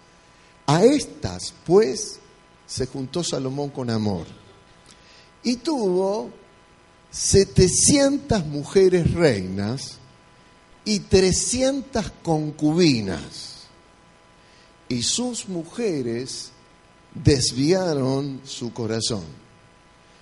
A 0.68 0.86
estas, 0.86 1.54
pues, 1.66 2.20
se 2.66 2.86
juntó 2.86 3.24
Salomón 3.24 3.70
con 3.70 3.90
amor. 3.90 4.26
Y 5.44 5.58
tuvo 5.58 6.32
700 7.12 8.46
mujeres 8.46 9.14
reinas 9.14 9.98
y 10.86 11.00
300 11.02 12.12
concubinas. 12.24 13.68
Y 14.88 15.04
sus 15.04 15.50
mujeres 15.50 16.53
desviaron 17.16 18.42
su 18.44 18.74
corazón. 18.74 19.24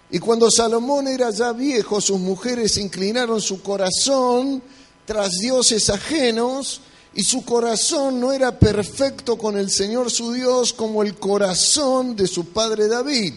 Y 0.09 0.19
cuando 0.19 0.51
Salomón 0.51 1.07
era 1.07 1.29
ya 1.31 1.53
viejo, 1.53 2.01
sus 2.01 2.19
mujeres 2.19 2.77
inclinaron 2.77 3.39
su 3.39 3.61
corazón 3.61 4.61
tras 5.05 5.37
dioses 5.39 5.89
ajenos 5.89 6.81
y 7.13 7.23
su 7.23 7.43
corazón 7.43 8.19
no 8.19 8.31
era 8.31 8.57
perfecto 8.57 9.37
con 9.37 9.57
el 9.57 9.69
Señor 9.69 10.11
su 10.11 10.33
Dios 10.33 10.73
como 10.73 11.03
el 11.03 11.15
corazón 11.15 12.15
de 12.15 12.27
su 12.27 12.45
padre 12.45 12.87
David, 12.87 13.33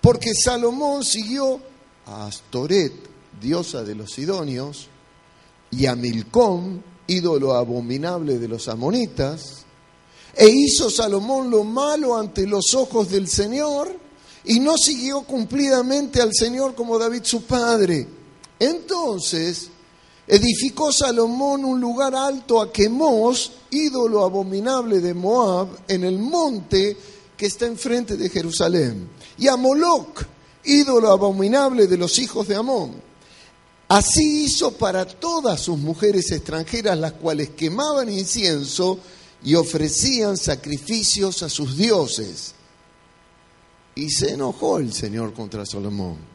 porque 0.00 0.34
Salomón 0.34 1.04
siguió 1.04 1.60
a 2.06 2.26
Astoret, 2.26 2.92
diosa 3.40 3.82
de 3.82 3.94
los 3.94 4.12
Sidonios, 4.12 4.88
y 5.70 5.86
a 5.86 5.96
Milcom, 5.96 6.80
ídolo 7.06 7.54
abominable 7.54 8.38
de 8.38 8.48
los 8.48 8.68
amonitas, 8.68 9.61
e 10.34 10.48
hizo 10.48 10.90
Salomón 10.90 11.50
lo 11.50 11.64
malo 11.64 12.16
ante 12.16 12.46
los 12.46 12.74
ojos 12.74 13.10
del 13.10 13.28
Señor 13.28 13.94
y 14.44 14.60
no 14.60 14.76
siguió 14.76 15.22
cumplidamente 15.22 16.20
al 16.20 16.30
Señor 16.32 16.74
como 16.74 16.98
David 16.98 17.22
su 17.24 17.42
padre. 17.42 18.08
Entonces 18.58 19.70
Edificó 20.26 20.92
Salomón 20.92 21.64
un 21.64 21.80
lugar 21.80 22.14
alto 22.14 22.60
a 22.60 22.72
Quemos, 22.72 23.52
ídolo 23.70 24.24
abominable 24.24 25.00
de 25.00 25.14
Moab, 25.14 25.68
en 25.88 26.04
el 26.04 26.18
monte 26.18 26.96
que 27.36 27.46
está 27.46 27.66
enfrente 27.66 28.16
de 28.16 28.30
Jerusalén. 28.30 29.08
Y 29.36 29.48
a 29.48 29.56
Moloc, 29.56 30.24
ídolo 30.64 31.10
abominable 31.10 31.88
de 31.88 31.96
los 31.96 32.18
hijos 32.20 32.46
de 32.46 32.54
Amón. 32.54 32.92
Así 33.88 34.44
hizo 34.44 34.72
para 34.72 35.04
todas 35.04 35.60
sus 35.60 35.76
mujeres 35.76 36.30
extranjeras, 36.30 36.96
las 36.96 37.12
cuales 37.12 37.50
quemaban 37.50 38.08
incienso 38.08 39.00
y 39.44 39.54
ofrecían 39.54 40.36
sacrificios 40.36 41.42
a 41.42 41.48
sus 41.48 41.76
dioses. 41.76 42.54
Y 43.94 44.10
se 44.10 44.32
enojó 44.32 44.78
el 44.78 44.92
Señor 44.92 45.34
contra 45.34 45.66
Salomón 45.66 46.32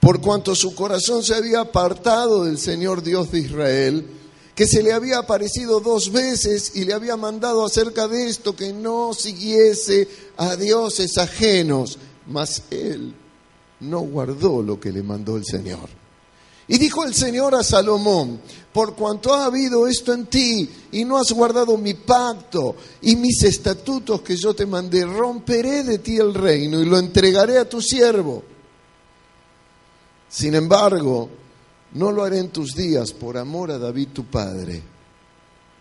por 0.00 0.20
cuanto 0.20 0.54
su 0.54 0.74
corazón 0.74 1.22
se 1.22 1.34
había 1.34 1.60
apartado 1.60 2.44
del 2.44 2.58
Señor 2.58 3.02
Dios 3.02 3.30
de 3.30 3.40
Israel, 3.40 4.06
que 4.54 4.66
se 4.66 4.82
le 4.82 4.92
había 4.92 5.18
aparecido 5.18 5.80
dos 5.80 6.10
veces 6.10 6.72
y 6.74 6.84
le 6.84 6.94
había 6.94 7.16
mandado 7.16 7.64
acerca 7.64 8.08
de 8.08 8.28
esto 8.28 8.56
que 8.56 8.72
no 8.72 9.12
siguiese 9.12 10.08
a 10.38 10.56
dioses 10.56 11.18
ajenos, 11.18 11.98
mas 12.26 12.62
él 12.70 13.14
no 13.80 14.00
guardó 14.00 14.62
lo 14.62 14.80
que 14.80 14.90
le 14.90 15.02
mandó 15.02 15.36
el 15.36 15.44
Señor. 15.44 15.88
Y 16.66 16.78
dijo 16.78 17.04
el 17.04 17.14
Señor 17.14 17.54
a 17.54 17.62
Salomón, 17.62 18.40
por 18.72 18.94
cuanto 18.94 19.34
ha 19.34 19.46
habido 19.46 19.86
esto 19.86 20.12
en 20.12 20.26
ti 20.26 20.68
y 20.92 21.04
no 21.04 21.18
has 21.18 21.32
guardado 21.32 21.76
mi 21.76 21.94
pacto 21.94 22.76
y 23.02 23.16
mis 23.16 23.42
estatutos 23.42 24.22
que 24.22 24.36
yo 24.36 24.54
te 24.54 24.66
mandé, 24.66 25.04
romperé 25.04 25.82
de 25.82 25.98
ti 25.98 26.16
el 26.16 26.34
reino 26.34 26.80
y 26.80 26.84
lo 26.84 26.98
entregaré 26.98 27.58
a 27.58 27.68
tu 27.68 27.80
siervo 27.82 28.44
sin 30.30 30.54
embargo, 30.54 31.28
no 31.94 32.12
lo 32.12 32.22
haré 32.22 32.38
en 32.38 32.50
tus 32.50 32.76
días 32.76 33.12
por 33.12 33.36
amor 33.36 33.72
a 33.72 33.78
David 33.78 34.08
tu 34.12 34.26
padre. 34.26 34.80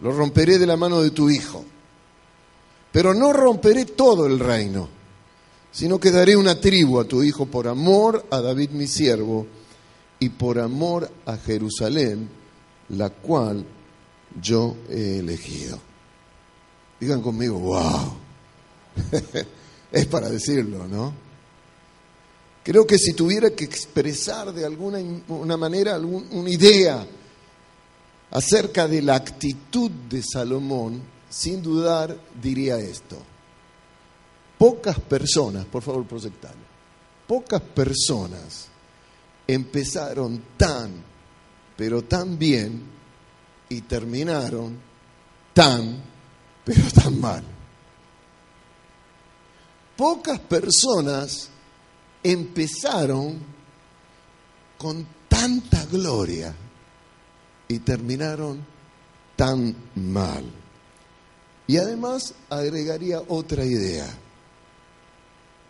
Lo 0.02 0.12
romperé 0.12 0.58
de 0.58 0.66
la 0.66 0.76
mano 0.76 1.02
de 1.02 1.12
tu 1.12 1.30
hijo. 1.30 1.64
Pero 2.92 3.14
no 3.14 3.32
romperé 3.32 3.86
todo 3.86 4.26
el 4.26 4.40
reino, 4.40 4.90
sino 5.72 6.00
que 6.00 6.10
daré 6.10 6.36
una 6.36 6.60
tribu 6.60 7.00
a 7.00 7.06
tu 7.06 7.22
hijo 7.22 7.46
por 7.46 7.68
amor 7.68 8.26
a 8.32 8.42
David 8.42 8.72
mi 8.72 8.88
siervo 8.88 9.46
y 10.20 10.30
por 10.30 10.58
amor 10.58 11.12
a 11.28 11.38
Jerusalén, 11.38 12.28
la 12.90 13.10
cual 13.10 13.66
yo 14.42 14.78
he 14.90 15.20
elegido. 15.20 15.80
Digan 17.00 17.22
conmigo, 17.22 17.60
wow. 17.60 18.14
es 19.92 20.06
para 20.08 20.30
decirlo, 20.30 20.88
¿no? 20.88 21.14
Creo 22.64 22.86
que 22.86 22.98
si 22.98 23.14
tuviera 23.14 23.52
que 23.52 23.64
expresar 23.64 24.54
de 24.54 24.66
alguna 24.66 25.00
una 25.30 25.58
manera 25.58 25.98
una 25.98 26.50
idea 26.50 27.06
acerca 28.32 28.88
de 28.88 29.02
la 29.02 29.16
actitud 29.16 29.90
de 29.90 30.22
Salomón, 30.22 31.02
sin 31.30 31.62
dudar 31.62 32.16
diría 32.42 32.78
esto. 32.78 33.18
Pocas 34.58 35.00
personas, 35.00 35.66
por 35.66 35.82
favor 35.82 36.06
proyectalo, 36.06 36.60
pocas 37.26 37.62
personas 37.62 38.68
empezaron 39.48 40.42
tan, 40.58 40.92
pero 41.80 42.02
tan 42.02 42.38
bien 42.38 42.84
y 43.70 43.80
terminaron 43.80 44.78
tan, 45.54 46.04
pero 46.66 46.84
tan 46.92 47.22
mal. 47.22 47.42
Pocas 49.96 50.42
personas 50.42 51.50
empezaron 52.22 53.40
con 54.78 55.08
tanta 55.30 55.86
gloria 55.86 56.54
y 57.70 57.80
terminaron 57.80 58.62
tan 59.38 59.74
mal. 59.96 60.44
Y 61.66 61.78
además 61.78 62.34
agregaría 62.50 63.22
otra 63.30 63.64
idea. 63.64 64.06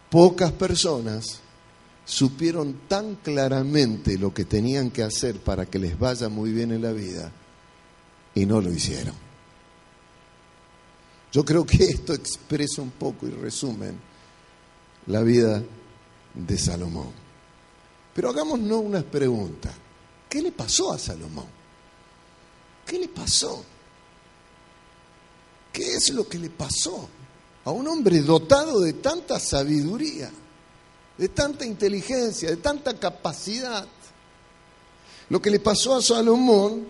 Pocas 0.10 0.52
personas 0.54 1.40
supieron 2.10 2.88
tan 2.88 3.18
claramente 3.18 4.18
lo 4.18 4.34
que 4.34 4.44
tenían 4.44 4.90
que 4.90 5.04
hacer 5.04 5.40
para 5.40 5.68
que 5.68 5.78
les 5.78 5.98
vaya 5.98 6.28
muy 6.28 6.52
bien 6.52 6.72
en 6.72 6.82
la 6.82 6.92
vida 6.92 7.32
y 8.34 8.48
no 8.48 8.60
lo 8.62 8.74
hicieron. 8.74 9.14
Yo 11.32 11.46
creo 11.46 11.64
que 11.68 11.84
esto 11.84 12.16
expresa 12.16 12.82
un 12.82 12.90
poco 12.90 13.28
y 13.28 13.30
resumen 13.30 13.96
la 15.06 15.22
vida 15.22 15.62
de 16.34 16.58
Salomón. 16.58 17.12
Pero 18.16 18.32
hagámonos 18.32 18.82
una 18.84 19.04
pregunta. 19.04 19.72
¿Qué 20.28 20.42
le 20.42 20.52
pasó 20.52 20.92
a 20.92 20.98
Salomón? 20.98 21.46
¿Qué 22.88 22.98
le 22.98 23.08
pasó? 23.10 23.64
¿Qué 25.72 25.94
es 25.94 26.10
lo 26.10 26.28
que 26.28 26.40
le 26.40 26.50
pasó 26.50 27.08
a 27.66 27.70
un 27.70 27.88
hombre 27.88 28.22
dotado 28.22 28.80
de 28.80 28.94
tanta 28.94 29.40
sabiduría, 29.40 30.32
de 31.20 31.28
tanta 31.28 31.66
inteligencia, 31.66 32.50
de 32.50 32.58
tanta 32.58 32.98
capacidad? 32.98 33.86
Lo 35.28 35.42
que 35.42 35.52
le 35.52 35.60
pasó 35.60 35.98
a 35.98 36.02
Salomón 36.02 36.88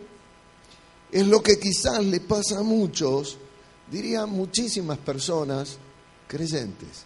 es 1.11 1.25
lo 1.25 1.41
que 1.41 1.59
quizás 1.59 2.05
le 2.05 2.19
pasa 2.19 2.59
a 2.59 2.63
muchos, 2.63 3.37
diría 3.89 4.27
muchísimas 4.27 4.99
personas 4.99 5.77
creyentes. 6.27 7.05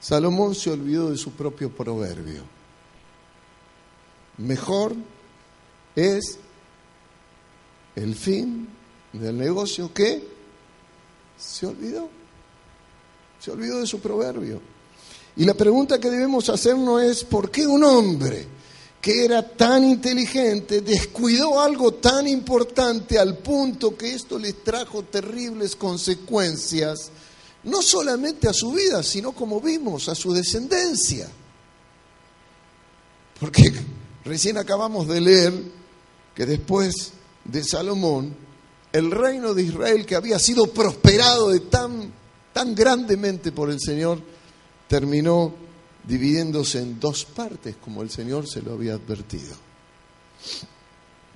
Salomón 0.00 0.54
se 0.54 0.70
olvidó 0.70 1.10
de 1.10 1.18
su 1.18 1.32
propio 1.32 1.70
proverbio. 1.70 2.44
Mejor 4.38 4.96
es 5.94 6.38
el 7.96 8.14
fin 8.14 8.66
del 9.12 9.36
negocio 9.36 9.92
que 9.92 10.26
se 11.36 11.66
olvidó. 11.66 12.08
Se 13.40 13.50
olvidó 13.50 13.80
de 13.80 13.86
su 13.86 14.00
proverbio. 14.00 14.75
Y 15.36 15.44
la 15.44 15.54
pregunta 15.54 16.00
que 16.00 16.10
debemos 16.10 16.48
hacernos 16.48 17.02
es, 17.02 17.24
¿por 17.24 17.50
qué 17.50 17.66
un 17.66 17.84
hombre 17.84 18.46
que 19.00 19.24
era 19.24 19.40
tan 19.40 19.84
inteligente 19.84 20.80
descuidó 20.80 21.60
algo 21.60 21.94
tan 21.94 22.26
importante 22.26 23.18
al 23.18 23.38
punto 23.38 23.96
que 23.96 24.12
esto 24.12 24.38
les 24.38 24.64
trajo 24.64 25.04
terribles 25.04 25.76
consecuencias 25.76 27.12
no 27.66 27.82
solamente 27.82 28.48
a 28.48 28.52
su 28.52 28.72
vida, 28.72 29.02
sino 29.02 29.32
como 29.32 29.60
vimos, 29.60 30.08
a 30.08 30.14
su 30.14 30.32
descendencia. 30.32 31.28
Porque 33.38 33.72
recién 34.24 34.56
acabamos 34.56 35.08
de 35.08 35.20
leer 35.20 35.52
que 36.34 36.46
después 36.46 37.12
de 37.44 37.62
Salomón, 37.64 38.34
el 38.92 39.10
reino 39.10 39.52
de 39.52 39.64
Israel 39.64 40.06
que 40.06 40.14
había 40.14 40.38
sido 40.38 40.66
prosperado 40.68 41.50
de 41.50 41.60
tan, 41.60 42.12
tan 42.52 42.74
grandemente 42.74 43.52
por 43.52 43.70
el 43.70 43.80
Señor, 43.80 44.20
terminó 44.88 45.52
dividiéndose 46.06 46.80
en 46.80 47.00
dos 47.00 47.24
partes, 47.24 47.76
como 47.76 48.02
el 48.02 48.10
Señor 48.10 48.48
se 48.48 48.62
lo 48.62 48.72
había 48.72 48.94
advertido. 48.94 49.56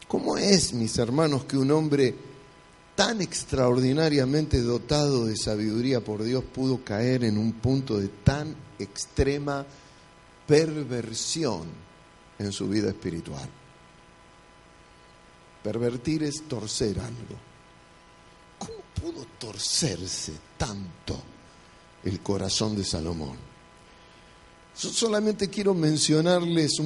¿Cómo 0.06 0.36
es, 0.36 0.72
mis 0.72 0.96
hermanos, 0.98 1.44
que 1.44 1.56
un 1.56 1.70
hombre 1.70 2.14
tan 2.94 3.20
extraordinariamente 3.20 4.60
dotado 4.60 5.26
de 5.26 5.36
sabiduría 5.36 6.00
por 6.00 6.22
Dios 6.22 6.44
pudo 6.44 6.84
caer 6.84 7.24
en 7.24 7.38
un 7.38 7.52
punto 7.54 7.98
de 7.98 8.08
tan 8.08 8.54
extrema 8.78 9.64
perversión 10.46 11.68
en 12.38 12.52
su 12.52 12.68
vida 12.68 12.88
espiritual? 12.90 13.48
Pervertir 15.62 16.22
es 16.24 16.42
torcer 16.48 16.98
algo. 17.00 17.38
¿Cómo 18.58 18.80
pudo 19.00 19.26
torcerse 19.38 20.32
tanto 20.56 21.22
el 22.04 22.20
corazón 22.20 22.76
de 22.76 22.84
Salomón? 22.84 23.50
solamente 24.72 25.50
quiero 25.50 25.74
mencionarles 25.74 26.80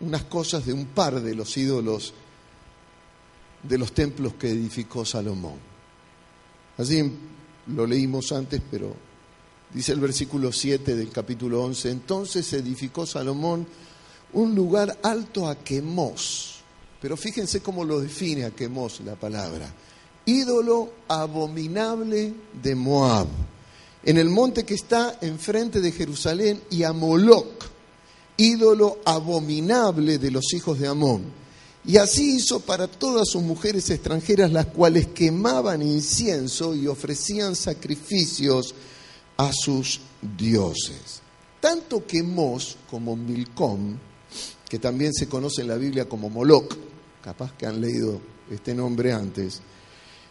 unas 0.00 0.24
cosas 0.24 0.66
de 0.66 0.74
un 0.74 0.86
par 0.86 1.22
de 1.22 1.34
los 1.34 1.56
ídolos 1.56 2.12
de 3.62 3.78
los 3.78 3.92
templos 3.92 4.34
que 4.34 4.50
edificó 4.50 5.04
Salomón. 5.04 5.54
Así 6.76 7.10
lo 7.68 7.86
leímos 7.86 8.32
antes, 8.32 8.60
pero 8.70 8.94
dice 9.72 9.92
el 9.92 10.00
versículo 10.00 10.52
7 10.52 10.94
del 10.96 11.10
capítulo 11.10 11.62
11, 11.62 11.90
entonces 11.90 12.52
edificó 12.52 13.06
Salomón 13.06 13.66
un 14.34 14.54
lugar 14.54 14.98
alto 15.02 15.48
a 15.48 15.54
Quemos 15.56 16.52
pero 17.02 17.16
fíjense 17.16 17.60
cómo 17.60 17.84
lo 17.84 17.98
define 17.98 18.44
a 18.44 18.52
Quemos 18.52 19.00
la 19.00 19.16
palabra. 19.16 19.68
Ídolo 20.24 20.92
abominable 21.08 22.32
de 22.62 22.74
Moab, 22.76 23.26
en 24.04 24.18
el 24.18 24.28
monte 24.28 24.64
que 24.64 24.74
está 24.74 25.18
enfrente 25.20 25.80
de 25.80 25.92
Jerusalén, 25.92 26.60
y 26.70 26.82
a 26.82 26.92
Moloc, 26.92 27.46
ídolo 28.36 28.98
abominable 29.04 30.18
de 30.18 30.30
los 30.30 30.52
hijos 30.54 30.78
de 30.78 30.88
Amón. 30.88 31.42
Y 31.84 31.96
así 31.96 32.36
hizo 32.36 32.60
para 32.60 32.86
todas 32.86 33.28
sus 33.28 33.42
mujeres 33.42 33.90
extranjeras, 33.90 34.52
las 34.52 34.66
cuales 34.66 35.08
quemaban 35.08 35.82
incienso 35.82 36.74
y 36.74 36.86
ofrecían 36.86 37.56
sacrificios 37.56 38.74
a 39.36 39.52
sus 39.52 40.00
dioses. 40.38 41.20
Tanto 41.60 42.06
Quemos 42.06 42.76
como 42.90 43.16
Milcom, 43.16 43.96
que 44.68 44.78
también 44.78 45.12
se 45.12 45.28
conoce 45.28 45.62
en 45.62 45.68
la 45.68 45.76
Biblia 45.76 46.08
como 46.08 46.30
Moloc, 46.30 46.76
capaz 47.22 47.52
que 47.56 47.66
han 47.66 47.80
leído 47.80 48.20
este 48.50 48.74
nombre 48.74 49.12
antes, 49.12 49.60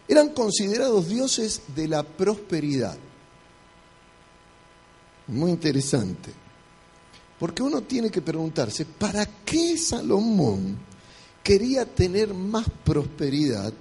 eran 0.07 0.29
considerados 0.29 1.07
dioses 1.07 1.61
de 1.75 1.87
la 1.87 2.03
prosperidad. 2.03 2.97
Muy 5.27 5.51
interesante. 5.51 6.31
Porque 7.39 7.63
uno 7.63 7.81
tiene 7.81 8.09
que 8.09 8.21
preguntarse, 8.21 8.85
¿para 8.85 9.25
qué 9.25 9.77
Salomón 9.77 10.77
quería 11.43 11.85
tener 11.85 12.33
más 12.33 12.67
prosperidad 12.83 13.73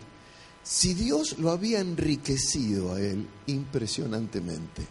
si 0.62 0.94
Dios 0.94 1.38
lo 1.38 1.50
había 1.50 1.80
enriquecido 1.80 2.94
a 2.94 3.00
él 3.00 3.26
impresionantemente? 3.46 4.86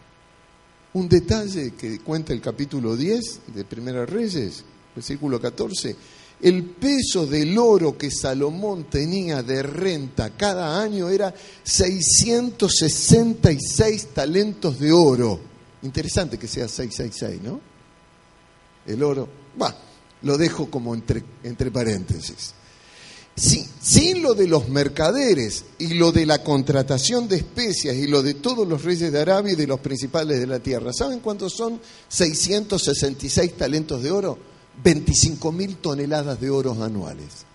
Un 0.94 1.10
detalle 1.10 1.72
que 1.72 2.00
cuenta 2.00 2.34
el 2.34 2.42
capítulo 2.42 2.96
10 2.96 3.42
de 3.56 3.64
Primera 3.64 4.06
Reyes, 4.06 4.64
versículo 4.96 5.40
14 5.40 5.96
el 6.42 6.64
peso 6.64 7.28
del 7.28 7.58
oro 7.58 7.98
que 7.98 8.10
Salomón 8.10 8.86
tenía 8.86 9.44
de 9.44 9.62
renta 9.62 10.30
cada 10.30 10.82
año 10.82 11.10
era 11.10 11.36
666 11.64 14.08
talentos 14.14 14.80
de 14.80 14.94
oro. 14.94 15.49
Interesante 15.82 16.38
que 16.38 16.48
sea 16.48 16.68
666, 16.68 17.42
¿no? 17.42 17.60
El 18.86 19.04
oro, 19.04 19.30
va, 19.62 19.76
lo 20.24 20.38
dejo 20.38 20.70
como 20.70 20.94
entre, 20.94 21.24
entre 21.44 21.72
paréntesis. 21.72 22.54
sin 23.36 24.22
lo 24.22 24.34
de 24.34 24.48
los 24.48 24.68
mercaderes 24.68 25.64
y 25.78 25.94
lo 25.94 26.12
de 26.12 26.26
la 26.26 26.44
contratación 26.44 27.28
de 27.28 27.38
especias 27.38 27.96
y 27.96 28.08
lo 28.08 28.22
de 28.22 28.34
todos 28.34 28.68
los 28.68 28.84
reyes 28.84 29.12
de 29.12 29.22
Arabia 29.22 29.54
y 29.54 29.56
de 29.56 29.68
los 29.68 29.80
principales 29.80 30.40
de 30.40 30.48
la 30.48 30.60
tierra, 30.60 30.92
¿saben 30.92 31.20
cuántos 31.20 31.54
son 31.54 31.80
666 32.10 33.56
talentos 33.56 34.04
de 34.04 34.12
oro? 34.12 34.38
25 34.84 35.52
mil 35.52 35.78
toneladas 35.78 36.40
de 36.40 36.50
oro 36.50 36.72
anuales. 36.84 37.46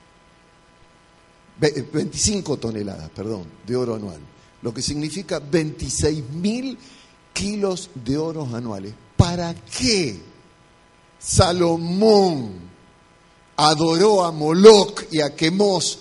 25 1.58 2.56
toneladas, 2.56 3.10
perdón, 3.10 3.44
de 3.66 3.76
oro 3.76 3.94
anual. 3.94 4.20
Lo 4.62 4.72
que 4.72 4.82
significa 4.82 5.38
26 5.38 6.30
mil 6.30 6.78
kilos 7.34 7.90
de 7.94 8.16
oro 8.16 8.48
anuales. 8.54 8.94
¿Para 9.18 9.54
qué 9.54 10.18
Salomón 11.18 12.52
adoró 13.56 14.24
a 14.24 14.32
Moloch 14.32 15.04
y 15.10 15.20
a 15.20 15.34
Quemos, 15.34 15.98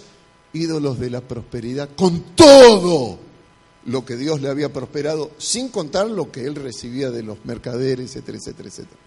ídolos 0.53 0.99
de 0.99 1.09
la 1.09 1.21
prosperidad, 1.21 1.89
con 1.95 2.35
todo 2.35 3.19
lo 3.85 4.05
que 4.05 4.15
Dios 4.15 4.39
le 4.41 4.49
había 4.49 4.71
prosperado, 4.71 5.31
sin 5.37 5.67
contar 5.69 6.09
lo 6.09 6.31
que 6.31 6.45
él 6.45 6.55
recibía 6.55 7.11
de 7.11 7.23
los 7.23 7.43
mercaderes, 7.45 8.11
etcétera, 8.11 8.37
etcétera, 8.37 8.69
etcétera? 8.69 8.99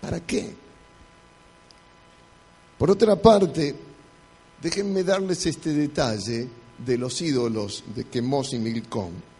¿Para 0.00 0.20
qué? 0.20 0.54
Por 2.78 2.90
otra 2.90 3.14
parte, 3.14 3.76
déjenme 4.60 5.04
darles 5.04 5.46
este 5.46 5.72
detalle 5.72 6.48
de 6.84 6.98
los 6.98 7.20
ídolos 7.22 7.84
de 7.94 8.04
Quemos 8.04 8.52
y 8.54 8.58
Milcón. 8.58 9.31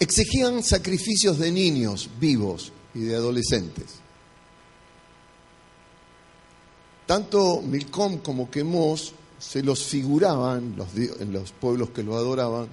Exigían 0.00 0.62
sacrificios 0.62 1.38
de 1.38 1.50
niños 1.50 2.08
vivos 2.20 2.72
y 2.94 3.00
de 3.00 3.16
adolescentes. 3.16 3.86
Tanto 7.06 7.62
Milcom 7.62 8.18
como 8.18 8.50
Quemos 8.50 9.14
se 9.38 9.62
los 9.62 9.84
figuraban 9.84 10.76
en 10.94 11.32
los 11.32 11.52
pueblos 11.52 11.90
que 11.90 12.02
lo 12.02 12.16
adoraban 12.16 12.68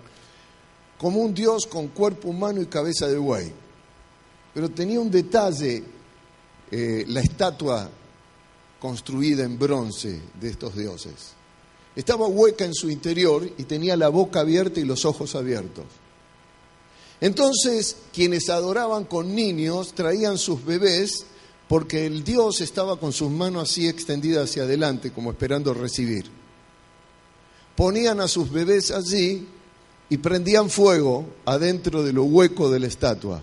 como 0.97 1.19
un 1.19 1.33
dios 1.33 1.65
con 1.67 1.89
cuerpo 1.89 2.29
humano 2.29 2.61
y 2.61 2.67
cabeza 2.67 3.07
de 3.07 3.17
buey. 3.17 3.51
Pero 4.53 4.69
tenía 4.69 4.99
un 4.99 5.11
detalle, 5.11 5.83
eh, 6.71 7.05
la 7.07 7.19
estatua 7.19 7.89
construida 8.79 9.43
en 9.43 9.59
bronce 9.59 10.21
de 10.39 10.49
estos 10.49 10.75
dioses. 10.75 11.33
Estaba 11.95 12.27
hueca 12.27 12.65
en 12.65 12.73
su 12.73 12.89
interior 12.89 13.49
y 13.57 13.63
tenía 13.63 13.95
la 13.97 14.09
boca 14.09 14.41
abierta 14.41 14.79
y 14.79 14.85
los 14.85 15.05
ojos 15.05 15.35
abiertos. 15.35 15.85
Entonces, 17.25 17.97
quienes 18.13 18.49
adoraban 18.51 19.05
con 19.05 19.33
niños 19.33 19.95
traían 19.95 20.37
sus 20.37 20.63
bebés 20.63 21.25
porque 21.67 22.05
el 22.05 22.23
dios 22.23 22.61
estaba 22.61 22.99
con 22.99 23.13
sus 23.13 23.31
manos 23.31 23.67
así 23.67 23.87
extendidas 23.87 24.47
hacia 24.47 24.61
adelante, 24.61 25.11
como 25.11 25.31
esperando 25.31 25.73
recibir. 25.73 26.29
Ponían 27.75 28.21
a 28.21 28.27
sus 28.27 28.51
bebés 28.51 28.91
allí 28.91 29.47
y 30.07 30.17
prendían 30.17 30.69
fuego 30.69 31.25
adentro 31.45 32.03
de 32.03 32.13
lo 32.13 32.25
hueco 32.25 32.69
de 32.69 32.79
la 32.79 32.85
estatua, 32.85 33.41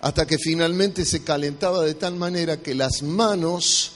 hasta 0.00 0.26
que 0.26 0.38
finalmente 0.38 1.04
se 1.04 1.22
calentaba 1.22 1.84
de 1.84 1.94
tal 1.94 2.16
manera 2.16 2.60
que 2.60 2.74
las 2.74 3.04
manos 3.04 3.92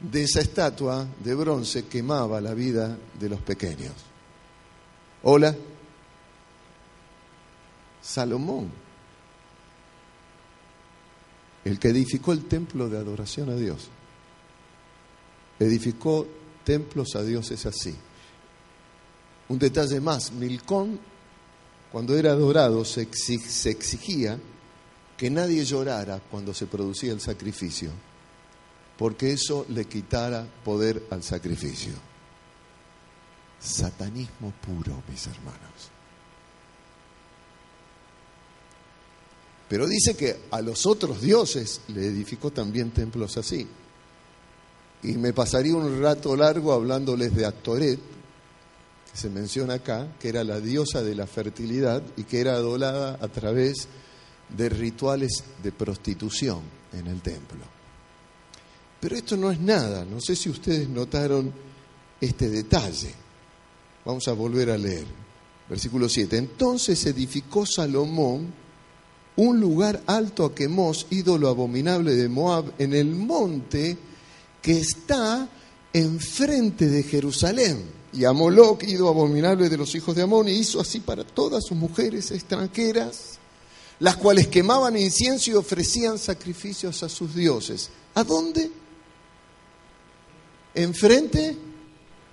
de 0.00 0.24
esa 0.24 0.40
estatua 0.40 1.06
de 1.22 1.34
bronce 1.36 1.84
quemaba 1.84 2.40
la 2.40 2.54
vida 2.54 2.98
de 3.20 3.28
los 3.28 3.40
pequeños. 3.40 3.92
Hola, 5.22 5.54
Salomón, 8.04 8.70
el 11.64 11.78
que 11.78 11.88
edificó 11.88 12.32
el 12.32 12.44
templo 12.44 12.88
de 12.88 12.98
adoración 12.98 13.48
a 13.50 13.56
Dios, 13.56 13.88
edificó 15.58 16.26
templos 16.64 17.16
a 17.16 17.22
dioses 17.22 17.64
así. 17.64 17.94
Un 19.48 19.58
detalle 19.58 20.00
más, 20.00 20.32
Milcón, 20.32 21.00
cuando 21.90 22.16
era 22.16 22.32
adorado, 22.32 22.84
se 22.84 23.02
exigía 23.02 24.38
que 25.16 25.30
nadie 25.30 25.64
llorara 25.64 26.20
cuando 26.30 26.52
se 26.52 26.66
producía 26.66 27.12
el 27.12 27.20
sacrificio 27.20 27.90
porque 28.96 29.32
eso 29.32 29.66
le 29.68 29.86
quitara 29.86 30.46
poder 30.64 31.06
al 31.10 31.22
sacrificio. 31.22 31.94
Satanismo 33.58 34.52
puro, 34.60 35.02
mis 35.08 35.26
hermanos. 35.26 35.93
Pero 39.68 39.86
dice 39.86 40.14
que 40.14 40.36
a 40.50 40.60
los 40.60 40.86
otros 40.86 41.20
dioses 41.20 41.80
le 41.88 42.06
edificó 42.06 42.50
también 42.50 42.90
templos 42.90 43.36
así. 43.36 43.66
Y 45.02 45.12
me 45.12 45.32
pasaría 45.32 45.74
un 45.74 46.00
rato 46.00 46.36
largo 46.36 46.72
hablándoles 46.72 47.34
de 47.34 47.46
Actoret, 47.46 47.98
que 47.98 49.18
se 49.18 49.30
menciona 49.30 49.74
acá, 49.74 50.08
que 50.18 50.28
era 50.28 50.44
la 50.44 50.60
diosa 50.60 51.02
de 51.02 51.14
la 51.14 51.26
fertilidad 51.26 52.02
y 52.16 52.24
que 52.24 52.40
era 52.40 52.54
adorada 52.54 53.18
a 53.20 53.28
través 53.28 53.88
de 54.48 54.68
rituales 54.68 55.44
de 55.62 55.72
prostitución 55.72 56.62
en 56.92 57.06
el 57.06 57.20
templo. 57.20 57.64
Pero 59.00 59.16
esto 59.16 59.36
no 59.36 59.50
es 59.50 59.60
nada, 59.60 60.04
no 60.04 60.20
sé 60.20 60.34
si 60.34 60.48
ustedes 60.48 60.88
notaron 60.88 61.52
este 62.20 62.48
detalle. 62.48 63.14
Vamos 64.04 64.26
a 64.28 64.32
volver 64.32 64.70
a 64.70 64.78
leer. 64.78 65.06
Versículo 65.68 66.08
7. 66.08 66.36
Entonces 66.36 67.04
edificó 67.06 67.66
Salomón 67.66 68.63
un 69.36 69.58
lugar 69.58 70.02
alto 70.06 70.44
a 70.44 70.54
Quemos, 70.54 71.06
ídolo 71.10 71.48
abominable 71.48 72.14
de 72.14 72.28
Moab, 72.28 72.72
en 72.78 72.94
el 72.94 73.06
monte 73.06 73.96
que 74.62 74.78
está 74.78 75.48
enfrente 75.92 76.88
de 76.88 77.02
Jerusalén. 77.02 77.84
Y 78.12 78.24
a 78.24 78.32
Moloch, 78.32 78.82
ídolo 78.84 79.08
abominable 79.08 79.68
de 79.68 79.76
los 79.76 79.94
hijos 79.94 80.14
de 80.14 80.22
Amón, 80.22 80.48
hizo 80.48 80.80
así 80.80 81.00
para 81.00 81.24
todas 81.24 81.64
sus 81.64 81.76
mujeres 81.76 82.30
extranjeras, 82.30 83.38
las 83.98 84.16
cuales 84.16 84.46
quemaban 84.46 84.96
incienso 84.96 85.50
y 85.50 85.54
ofrecían 85.54 86.18
sacrificios 86.18 87.02
a 87.02 87.08
sus 87.08 87.34
dioses. 87.34 87.90
¿A 88.14 88.22
dónde? 88.22 88.70
Enfrente 90.74 91.56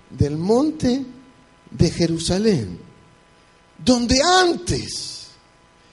del 0.08 0.36
monte 0.36 1.04
de 1.70 1.90
Jerusalén, 1.90 2.78
donde 3.84 4.20
antes 4.22 5.21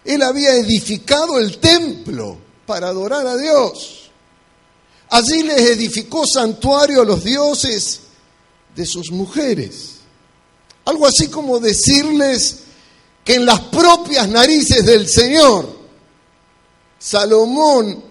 él 0.05 0.21
había 0.23 0.55
edificado 0.55 1.39
el 1.39 1.57
templo 1.57 2.37
para 2.65 2.89
adorar 2.89 3.25
a 3.27 3.37
Dios. 3.37 4.09
Allí 5.09 5.43
les 5.43 5.59
edificó 5.61 6.25
santuario 6.25 7.01
a 7.01 7.05
los 7.05 7.23
dioses 7.23 8.01
de 8.75 8.85
sus 8.85 9.11
mujeres. 9.11 9.95
Algo 10.85 11.07
así 11.07 11.27
como 11.27 11.59
decirles 11.59 12.59
que 13.23 13.35
en 13.35 13.45
las 13.45 13.59
propias 13.61 14.27
narices 14.29 14.85
del 14.85 15.07
Señor, 15.07 15.77
Salomón 16.97 18.03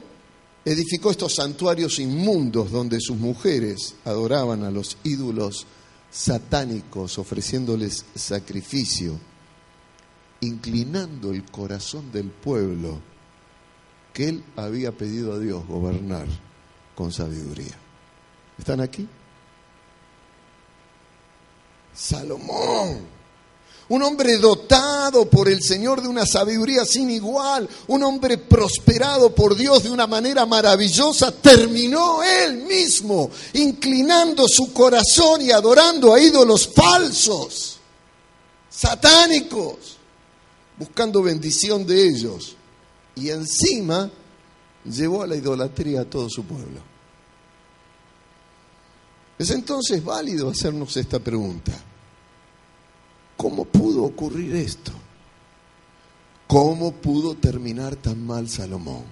edificó 0.64 1.10
estos 1.10 1.34
santuarios 1.34 1.98
inmundos 1.98 2.70
donde 2.70 3.00
sus 3.00 3.16
mujeres 3.16 3.94
adoraban 4.04 4.64
a 4.64 4.70
los 4.70 4.96
ídolos 5.04 5.66
satánicos, 6.10 7.18
ofreciéndoles 7.18 8.04
sacrificio, 8.14 9.18
inclinando 10.40 11.32
el 11.32 11.44
corazón 11.50 12.12
del 12.12 12.30
pueblo 12.30 13.00
que 14.12 14.28
él 14.28 14.44
había 14.56 14.92
pedido 14.92 15.34
a 15.34 15.38
Dios 15.38 15.66
gobernar 15.66 16.26
con 16.94 17.12
sabiduría. 17.12 17.76
¿Están 18.58 18.80
aquí? 18.80 19.06
Salomón 21.94 23.18
un 23.90 24.02
hombre 24.02 24.36
dotado 24.36 25.30
por 25.30 25.48
el 25.48 25.62
Señor 25.62 26.02
de 26.02 26.08
una 26.08 26.26
sabiduría 26.26 26.84
sin 26.84 27.10
igual, 27.10 27.68
un 27.86 28.02
hombre 28.02 28.36
prosperado 28.36 29.34
por 29.34 29.56
Dios 29.56 29.82
de 29.82 29.90
una 29.90 30.06
manera 30.06 30.44
maravillosa, 30.44 31.32
terminó 31.32 32.22
él 32.22 32.58
mismo 32.64 33.30
inclinando 33.54 34.46
su 34.46 34.72
corazón 34.72 35.40
y 35.40 35.50
adorando 35.50 36.12
a 36.12 36.20
ídolos 36.20 36.68
falsos, 36.68 37.78
satánicos, 38.68 39.97
buscando 40.78 41.22
bendición 41.22 41.86
de 41.86 42.06
ellos. 42.08 42.56
Y 43.14 43.30
encima 43.30 44.10
llevó 44.84 45.22
a 45.22 45.26
la 45.26 45.36
idolatría 45.36 46.02
a 46.02 46.04
todo 46.04 46.28
su 46.28 46.44
pueblo. 46.44 46.80
Es 49.38 49.50
entonces 49.50 50.04
válido 50.04 50.50
hacernos 50.50 50.96
esta 50.96 51.18
pregunta. 51.18 51.72
¿Cómo 53.36 53.64
pudo 53.64 54.04
ocurrir 54.04 54.56
esto? 54.56 54.92
¿Cómo 56.48 56.92
pudo 56.92 57.34
terminar 57.34 57.94
tan 57.96 58.26
mal 58.26 58.48
Salomón? 58.48 59.04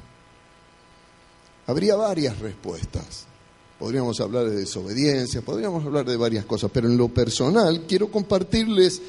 Habría 1.66 1.94
varias 1.94 2.38
respuestas. 2.38 3.26
Podríamos 3.78 4.18
hablar 4.20 4.48
de 4.48 4.56
desobediencia, 4.56 5.42
podríamos 5.42 5.84
hablar 5.84 6.06
de 6.06 6.16
varias 6.16 6.46
cosas, 6.46 6.70
pero 6.72 6.88
en 6.88 6.96
lo 6.96 7.08
personal 7.08 7.84
quiero 7.86 8.10
compartirles 8.10 9.02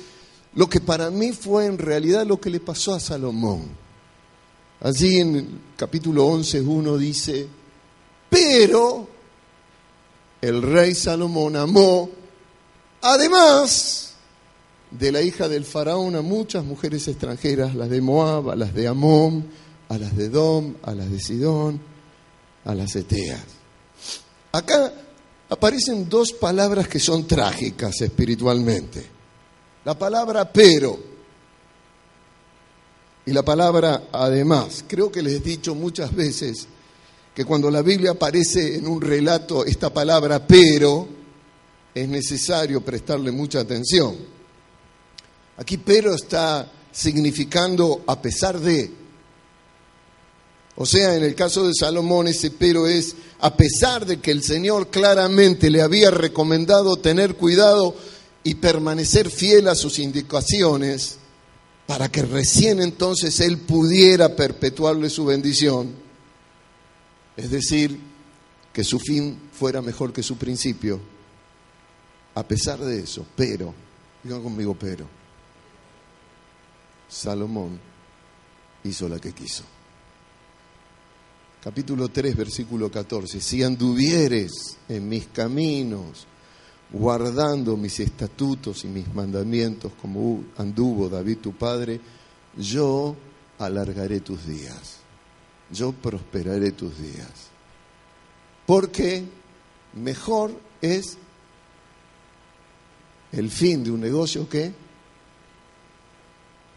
lo 0.57 0.67
que 0.67 0.81
para 0.81 1.11
mí 1.11 1.33
fue 1.33 1.67
en 1.67 1.77
realidad 1.77 2.25
lo 2.25 2.41
que 2.41 2.49
le 2.49 2.59
pasó 2.59 2.95
a 2.95 2.99
Salomón. 2.99 3.69
Allí 4.81 5.19
en 5.19 5.35
el 5.35 5.47
capítulo 5.77 6.27
11.1 6.27 6.97
dice, 6.97 7.47
pero 8.27 9.07
el 10.41 10.63
rey 10.63 10.95
Salomón 10.95 11.55
amó, 11.55 12.09
además, 13.01 14.15
de 14.89 15.11
la 15.11 15.21
hija 15.21 15.47
del 15.47 15.63
faraón 15.63 16.15
a 16.15 16.23
muchas 16.23 16.65
mujeres 16.65 17.07
extranjeras, 17.07 17.75
las 17.75 17.91
de 17.91 18.01
Moab, 18.01 18.49
a 18.49 18.55
las 18.55 18.73
de 18.73 18.87
Amón, 18.87 19.47
a 19.89 19.97
las 19.99 20.17
de 20.17 20.29
Dom, 20.29 20.73
a 20.81 20.95
las 20.95 21.11
de 21.11 21.19
Sidón, 21.19 21.79
a 22.65 22.73
las 22.73 22.95
Eteas. 22.95 23.43
Acá 24.53 24.91
aparecen 25.49 26.09
dos 26.09 26.33
palabras 26.33 26.87
que 26.87 26.99
son 26.99 27.27
trágicas 27.27 28.01
espiritualmente. 28.01 29.16
La 29.87 29.97
palabra 29.97 30.51
pero 30.51 30.99
y 33.25 33.31
la 33.31 33.41
palabra 33.41 34.09
además. 34.11 34.83
Creo 34.85 35.09
que 35.09 35.21
les 35.21 35.35
he 35.35 35.39
dicho 35.39 35.75
muchas 35.75 36.13
veces 36.13 36.67
que 37.33 37.45
cuando 37.45 37.71
la 37.71 37.81
Biblia 37.81 38.11
aparece 38.11 38.75
en 38.75 38.85
un 38.85 38.99
relato 38.99 39.63
esta 39.63 39.93
palabra 39.93 40.45
pero, 40.45 41.07
es 41.95 42.05
necesario 42.05 42.81
prestarle 42.81 43.31
mucha 43.31 43.61
atención 43.61 44.17
Aquí 45.55 45.77
pero 45.77 46.13
está 46.13 46.69
significando 46.91 48.01
a 48.07 48.21
pesar 48.21 48.59
de. 48.59 48.91
O 50.75 50.85
sea, 50.85 51.15
en 51.15 51.23
el 51.23 51.33
caso 51.33 51.65
de 51.65 51.73
Salomón 51.73 52.27
ese 52.27 52.51
pero 52.51 52.87
es 52.87 53.15
a 53.39 53.55
pesar 53.55 54.05
de 54.05 54.19
que 54.19 54.31
el 54.31 54.43
Señor 54.43 54.89
claramente 54.89 55.69
le 55.69 55.81
había 55.81 56.11
recomendado 56.11 56.97
tener 56.97 57.35
cuidado 57.35 57.95
y 58.47 58.55
permanecer 58.55 59.29
fiel 59.29 59.67
a 59.67 59.75
sus 59.75 59.99
indicaciones 59.99 61.17
para 61.85 62.09
que 62.09 62.21
recién 62.21 62.79
entonces 62.79 63.41
él 63.41 63.57
pudiera 63.57 64.37
perpetuarle 64.37 65.09
su 65.09 65.25
bendición. 65.25 65.93
Es 67.35 67.51
decir, 67.51 67.99
que 68.71 68.85
su 68.85 68.99
fin 68.99 69.37
fuera 69.51 69.81
mejor 69.81 70.13
que 70.13 70.23
su 70.23 70.37
principio. 70.37 70.97
A 72.35 72.47
pesar 72.47 72.79
de 72.79 73.01
eso, 73.01 73.27
pero, 73.35 73.73
digan 74.23 74.41
conmigo, 74.41 74.77
pero. 74.79 75.05
Salomón 77.09 77.77
hizo 78.85 79.09
la 79.09 79.19
que 79.19 79.33
quiso. 79.33 79.63
Capítulo 81.61 82.07
3, 82.07 82.33
versículo 82.33 82.89
14. 82.89 83.41
Si 83.41 83.61
anduvieres 83.61 84.77
en 84.87 85.09
mis 85.09 85.27
caminos, 85.27 86.27
guardando 86.91 87.75
mis 87.75 87.99
estatutos 87.99 88.83
y 88.85 88.87
mis 88.87 89.13
mandamientos 89.13 89.91
como 90.01 90.43
anduvo 90.57 91.09
David 91.09 91.39
tu 91.39 91.53
padre, 91.53 91.99
yo 92.57 93.15
alargaré 93.59 94.21
tus 94.21 94.45
días, 94.45 94.97
yo 95.71 95.91
prosperaré 95.91 96.71
tus 96.71 96.97
días. 96.97 97.49
Porque 98.65 99.25
mejor 99.93 100.51
es 100.81 101.17
el 103.31 103.49
fin 103.49 103.83
de 103.83 103.91
un 103.91 104.01
negocio 104.01 104.47
que 104.47 104.73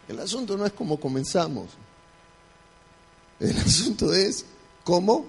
el 0.07 0.19
asunto 0.19 0.57
no 0.57 0.65
es 0.65 0.73
cómo 0.73 0.99
comenzamos. 0.99 1.69
El 3.39 3.57
asunto 3.65 4.13
es 4.13 4.45
cómo 4.83 5.25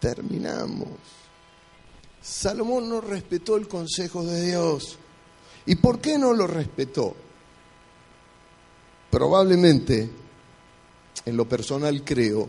terminamos. 0.00 1.21
Salomón 2.22 2.88
no 2.88 3.00
respetó 3.00 3.56
el 3.56 3.66
consejo 3.66 4.24
de 4.24 4.46
Dios. 4.46 4.96
¿Y 5.66 5.76
por 5.76 6.00
qué 6.00 6.18
no 6.18 6.32
lo 6.32 6.46
respetó? 6.46 7.14
Probablemente, 9.10 10.08
en 11.26 11.36
lo 11.36 11.48
personal 11.48 12.02
creo, 12.04 12.48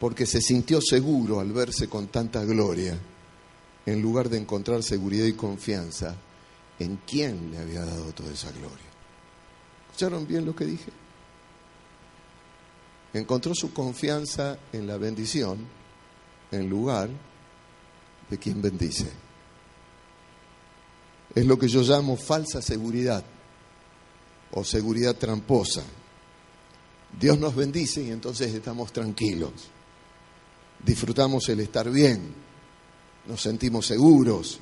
porque 0.00 0.26
se 0.26 0.40
sintió 0.40 0.80
seguro 0.80 1.40
al 1.40 1.52
verse 1.52 1.88
con 1.88 2.08
tanta 2.08 2.44
gloria, 2.44 2.98
en 3.86 4.02
lugar 4.02 4.28
de 4.28 4.38
encontrar 4.38 4.82
seguridad 4.82 5.26
y 5.26 5.34
confianza 5.34 6.16
en 6.78 6.98
quién 7.06 7.52
le 7.52 7.58
había 7.58 7.84
dado 7.84 8.12
toda 8.12 8.32
esa 8.32 8.50
gloria. 8.50 8.86
¿Escucharon 9.86 10.26
bien 10.26 10.44
lo 10.44 10.56
que 10.56 10.64
dije? 10.64 10.90
Encontró 13.12 13.54
su 13.54 13.72
confianza 13.72 14.58
en 14.72 14.88
la 14.88 14.96
bendición 14.96 15.58
en 16.50 16.68
lugar 16.68 17.08
de 18.28 18.38
quien 18.38 18.60
bendice. 18.62 19.10
Es 21.34 21.44
lo 21.46 21.58
que 21.58 21.68
yo 21.68 21.82
llamo 21.82 22.16
falsa 22.16 22.62
seguridad 22.62 23.24
o 24.52 24.64
seguridad 24.64 25.16
tramposa. 25.16 25.82
Dios 27.18 27.38
nos 27.38 27.54
bendice 27.54 28.02
y 28.02 28.10
entonces 28.10 28.54
estamos 28.54 28.92
tranquilos. 28.92 29.52
Disfrutamos 30.84 31.48
el 31.48 31.60
estar 31.60 31.90
bien, 31.90 32.34
nos 33.26 33.40
sentimos 33.40 33.86
seguros 33.86 34.60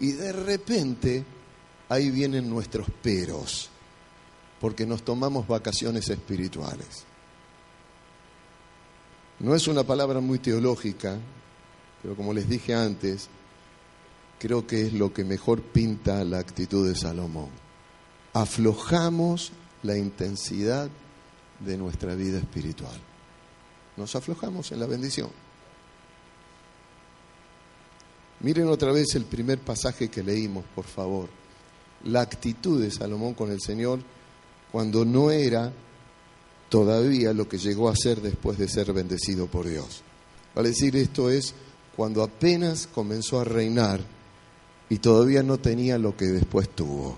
y 0.00 0.12
de 0.12 0.32
repente 0.32 1.24
ahí 1.88 2.10
vienen 2.10 2.48
nuestros 2.50 2.88
peros 3.02 3.70
porque 4.60 4.86
nos 4.86 5.02
tomamos 5.02 5.46
vacaciones 5.46 6.08
espirituales. 6.08 7.04
No 9.40 9.54
es 9.56 9.66
una 9.66 9.82
palabra 9.82 10.20
muy 10.20 10.38
teológica, 10.38 11.18
pero 12.02 12.16
como 12.16 12.34
les 12.34 12.48
dije 12.48 12.74
antes, 12.74 13.28
creo 14.38 14.66
que 14.66 14.86
es 14.86 14.92
lo 14.92 15.12
que 15.12 15.24
mejor 15.24 15.62
pinta 15.62 16.24
la 16.24 16.38
actitud 16.38 16.88
de 16.88 16.96
Salomón. 16.96 17.48
Aflojamos 18.32 19.52
la 19.82 19.96
intensidad 19.96 20.90
de 21.60 21.76
nuestra 21.76 22.14
vida 22.14 22.38
espiritual. 22.38 22.98
Nos 23.96 24.16
aflojamos 24.16 24.72
en 24.72 24.80
la 24.80 24.86
bendición. 24.86 25.30
Miren 28.40 28.68
otra 28.68 28.90
vez 28.90 29.14
el 29.14 29.24
primer 29.24 29.60
pasaje 29.60 30.08
que 30.08 30.24
leímos, 30.24 30.64
por 30.74 30.84
favor. 30.84 31.28
La 32.04 32.22
actitud 32.22 32.82
de 32.82 32.90
Salomón 32.90 33.34
con 33.34 33.52
el 33.52 33.60
Señor 33.60 34.00
cuando 34.72 35.04
no 35.04 35.30
era 35.30 35.72
todavía 36.68 37.32
lo 37.32 37.48
que 37.48 37.58
llegó 37.58 37.88
a 37.88 37.94
ser 37.94 38.20
después 38.20 38.58
de 38.58 38.66
ser 38.66 38.92
bendecido 38.92 39.46
por 39.46 39.68
Dios. 39.68 40.02
Vale 40.54 40.70
decir, 40.70 40.96
esto 40.96 41.30
es 41.30 41.54
cuando 41.96 42.22
apenas 42.22 42.86
comenzó 42.86 43.40
a 43.40 43.44
reinar 43.44 44.00
y 44.88 44.98
todavía 44.98 45.42
no 45.42 45.58
tenía 45.58 45.98
lo 45.98 46.16
que 46.16 46.26
después 46.26 46.68
tuvo 46.68 47.16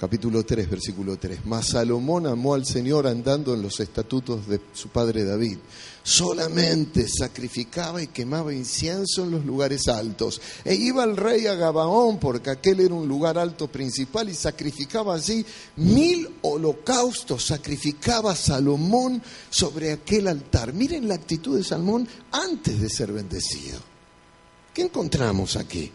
capítulo 0.00 0.42
3, 0.46 0.70
versículo 0.70 1.18
3. 1.18 1.44
Mas 1.44 1.66
Salomón 1.66 2.26
amó 2.26 2.54
al 2.54 2.64
Señor 2.64 3.06
andando 3.06 3.52
en 3.52 3.60
los 3.60 3.80
estatutos 3.80 4.46
de 4.46 4.58
su 4.72 4.88
padre 4.88 5.24
David. 5.24 5.58
Solamente 6.02 7.06
sacrificaba 7.06 8.02
y 8.02 8.06
quemaba 8.06 8.54
incienso 8.54 9.24
en 9.24 9.32
los 9.32 9.44
lugares 9.44 9.88
altos. 9.88 10.40
E 10.64 10.74
iba 10.74 11.04
el 11.04 11.18
rey 11.18 11.46
a 11.46 11.54
Gabaón, 11.54 12.18
porque 12.18 12.48
aquel 12.48 12.80
era 12.80 12.94
un 12.94 13.06
lugar 13.06 13.36
alto 13.36 13.68
principal, 13.68 14.30
y 14.30 14.34
sacrificaba 14.34 15.16
allí 15.16 15.44
mil 15.76 16.30
holocaustos. 16.40 17.44
Sacrificaba 17.44 18.34
Salomón 18.34 19.22
sobre 19.50 19.92
aquel 19.92 20.28
altar. 20.28 20.72
Miren 20.72 21.08
la 21.08 21.16
actitud 21.16 21.58
de 21.58 21.62
Salomón 21.62 22.08
antes 22.32 22.80
de 22.80 22.88
ser 22.88 23.12
bendecido. 23.12 23.78
¿Qué 24.72 24.80
encontramos 24.80 25.56
aquí? 25.56 25.92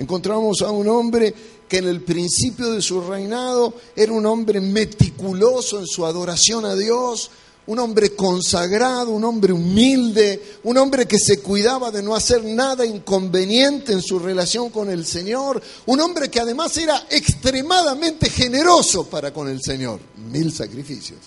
Encontramos 0.00 0.62
a 0.62 0.70
un 0.70 0.88
hombre 0.88 1.34
que 1.68 1.76
en 1.76 1.86
el 1.86 2.00
principio 2.00 2.72
de 2.72 2.80
su 2.80 3.02
reinado 3.02 3.74
era 3.94 4.14
un 4.14 4.24
hombre 4.24 4.58
meticuloso 4.58 5.78
en 5.78 5.86
su 5.86 6.06
adoración 6.06 6.64
a 6.64 6.74
Dios, 6.74 7.30
un 7.66 7.78
hombre 7.80 8.16
consagrado, 8.16 9.10
un 9.10 9.24
hombre 9.24 9.52
humilde, 9.52 10.58
un 10.64 10.78
hombre 10.78 11.06
que 11.06 11.18
se 11.18 11.42
cuidaba 11.42 11.90
de 11.90 12.02
no 12.02 12.14
hacer 12.14 12.42
nada 12.42 12.86
inconveniente 12.86 13.92
en 13.92 14.00
su 14.00 14.18
relación 14.18 14.70
con 14.70 14.88
el 14.88 15.04
Señor, 15.04 15.62
un 15.84 16.00
hombre 16.00 16.30
que 16.30 16.40
además 16.40 16.74
era 16.78 17.06
extremadamente 17.10 18.30
generoso 18.30 19.04
para 19.04 19.34
con 19.34 19.50
el 19.50 19.60
Señor. 19.60 20.00
Mil 20.16 20.50
sacrificios. 20.50 21.20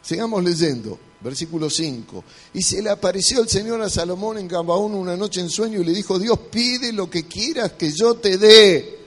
Sigamos 0.00 0.42
leyendo. 0.42 0.98
Versículo 1.20 1.68
5. 1.68 2.24
Y 2.54 2.62
se 2.62 2.80
le 2.82 2.90
apareció 2.90 3.40
el 3.42 3.48
Señor 3.48 3.82
a 3.82 3.90
Salomón 3.90 4.38
en 4.38 4.46
Gabaón 4.46 4.94
una 4.94 5.16
noche 5.16 5.40
en 5.40 5.50
sueño 5.50 5.80
y 5.80 5.84
le 5.84 5.92
dijo, 5.92 6.18
Dios 6.18 6.38
pide 6.50 6.92
lo 6.92 7.10
que 7.10 7.26
quieras 7.26 7.72
que 7.72 7.90
yo 7.92 8.14
te 8.14 8.38
dé. 8.38 8.98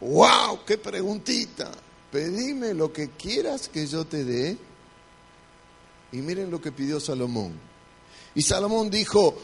¡Wow! 0.00 0.64
¡Qué 0.66 0.78
preguntita! 0.78 1.70
Pedime 2.10 2.74
lo 2.74 2.92
que 2.92 3.10
quieras 3.10 3.68
que 3.68 3.86
yo 3.86 4.04
te 4.04 4.24
dé. 4.24 4.58
Y 6.12 6.16
miren 6.18 6.50
lo 6.50 6.60
que 6.60 6.72
pidió 6.72 7.00
Salomón. 7.00 7.52
Y 8.34 8.42
Salomón 8.42 8.90
dijo, 8.90 9.34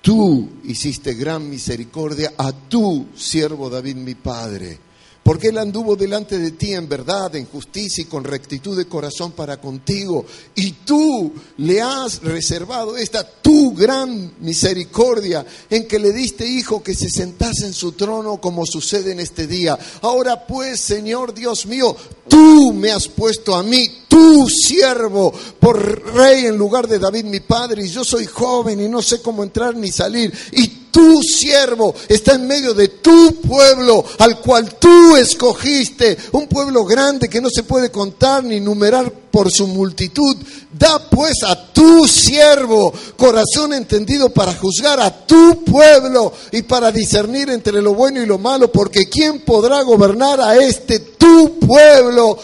tú 0.00 0.48
hiciste 0.62 1.14
gran 1.14 1.50
misericordia 1.50 2.34
a 2.38 2.52
tu 2.52 3.06
siervo 3.16 3.68
David 3.68 3.96
mi 3.96 4.14
padre 4.14 4.78
porque 5.24 5.48
Él 5.48 5.58
anduvo 5.58 5.96
delante 5.96 6.38
de 6.38 6.52
ti 6.52 6.74
en 6.74 6.88
verdad, 6.88 7.34
en 7.34 7.46
justicia 7.46 8.02
y 8.02 8.04
con 8.04 8.22
rectitud 8.22 8.76
de 8.76 8.86
corazón 8.86 9.32
para 9.32 9.56
contigo. 9.56 10.26
Y 10.54 10.72
tú 10.84 11.32
le 11.56 11.80
has 11.80 12.22
reservado 12.22 12.96
esta 12.96 13.26
tu 13.26 13.74
gran 13.74 14.34
misericordia 14.40 15.44
en 15.70 15.88
que 15.88 15.98
le 15.98 16.12
diste 16.12 16.46
hijo 16.46 16.82
que 16.82 16.94
se 16.94 17.08
sentase 17.08 17.66
en 17.66 17.72
su 17.72 17.92
trono 17.92 18.36
como 18.36 18.66
sucede 18.66 19.12
en 19.12 19.20
este 19.20 19.46
día. 19.46 19.78
Ahora 20.02 20.46
pues, 20.46 20.80
Señor 20.80 21.32
Dios 21.32 21.64
mío, 21.64 21.96
tú 22.28 22.74
me 22.74 22.92
has 22.92 23.08
puesto 23.08 23.54
a 23.54 23.62
mí, 23.62 24.03
tu 24.14 24.48
siervo, 24.48 25.32
por 25.58 26.14
rey 26.14 26.46
en 26.46 26.56
lugar 26.56 26.86
de 26.86 27.00
David 27.00 27.24
mi 27.24 27.40
padre, 27.40 27.84
y 27.84 27.88
yo 27.88 28.04
soy 28.04 28.26
joven 28.26 28.80
y 28.80 28.88
no 28.88 29.02
sé 29.02 29.20
cómo 29.20 29.42
entrar 29.42 29.74
ni 29.74 29.90
salir. 29.90 30.32
Y 30.52 30.68
tu 30.92 31.20
siervo 31.20 31.92
está 32.06 32.34
en 32.34 32.46
medio 32.46 32.74
de 32.74 32.86
tu 32.86 33.40
pueblo 33.40 34.04
al 34.20 34.38
cual 34.38 34.76
tú 34.78 35.16
escogiste, 35.16 36.16
un 36.30 36.46
pueblo 36.46 36.84
grande 36.84 37.28
que 37.28 37.40
no 37.40 37.50
se 37.50 37.64
puede 37.64 37.90
contar 37.90 38.44
ni 38.44 38.60
numerar 38.60 39.12
por 39.32 39.50
su 39.50 39.66
multitud. 39.66 40.36
Da 40.72 41.10
pues 41.10 41.42
a 41.44 41.72
tu 41.72 42.06
siervo 42.06 42.94
corazón 43.16 43.72
entendido 43.72 44.28
para 44.28 44.54
juzgar 44.54 45.00
a 45.00 45.26
tu 45.26 45.64
pueblo 45.64 46.32
y 46.52 46.62
para 46.62 46.92
discernir 46.92 47.50
entre 47.50 47.82
lo 47.82 47.94
bueno 47.94 48.22
y 48.22 48.26
lo 48.26 48.38
malo, 48.38 48.70
porque 48.70 49.08
¿quién 49.08 49.40
podrá 49.40 49.82
gobernar 49.82 50.40
a 50.40 50.54
este 50.54 51.00
tu 51.00 51.58
pueblo 51.58 52.38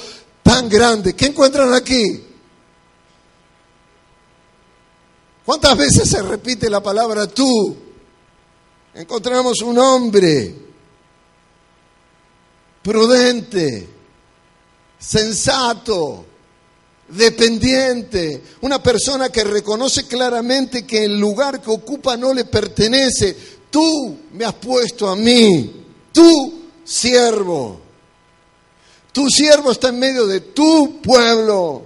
tan 0.51 0.69
grande? 0.69 1.15
¿Qué 1.15 1.27
encuentran 1.27 1.73
aquí? 1.73 2.25
¿Cuántas 5.45 5.79
veces 5.79 6.11
se 6.11 6.21
repite 6.23 6.69
la 6.69 6.83
palabra 6.83 7.29
tú? 7.29 7.77
encontramos 8.93 9.63
un 9.63 9.79
hombre 9.79 10.53
prudente, 12.83 13.89
sensato, 14.99 16.25
dependiente, 17.07 18.43
una 18.63 18.83
persona 18.83 19.29
que 19.29 19.45
reconoce 19.45 20.09
claramente 20.09 20.85
que 20.85 21.05
el 21.05 21.21
lugar 21.21 21.61
que 21.61 21.71
ocupa 21.71 22.17
no 22.17 22.35
le 22.35 22.47
pertenece. 22.47 23.37
Tú 23.71 24.19
me 24.33 24.45
has 24.45 24.55
puesto 24.55 25.09
a 25.09 25.15
mí, 25.15 25.87
tu 26.13 26.65
siervo. 26.85 27.90
Tu 29.13 29.29
siervo 29.29 29.73
está 29.73 29.89
en 29.89 29.99
medio 29.99 30.27
de 30.27 30.41
tu 30.41 31.01
pueblo. 31.03 31.85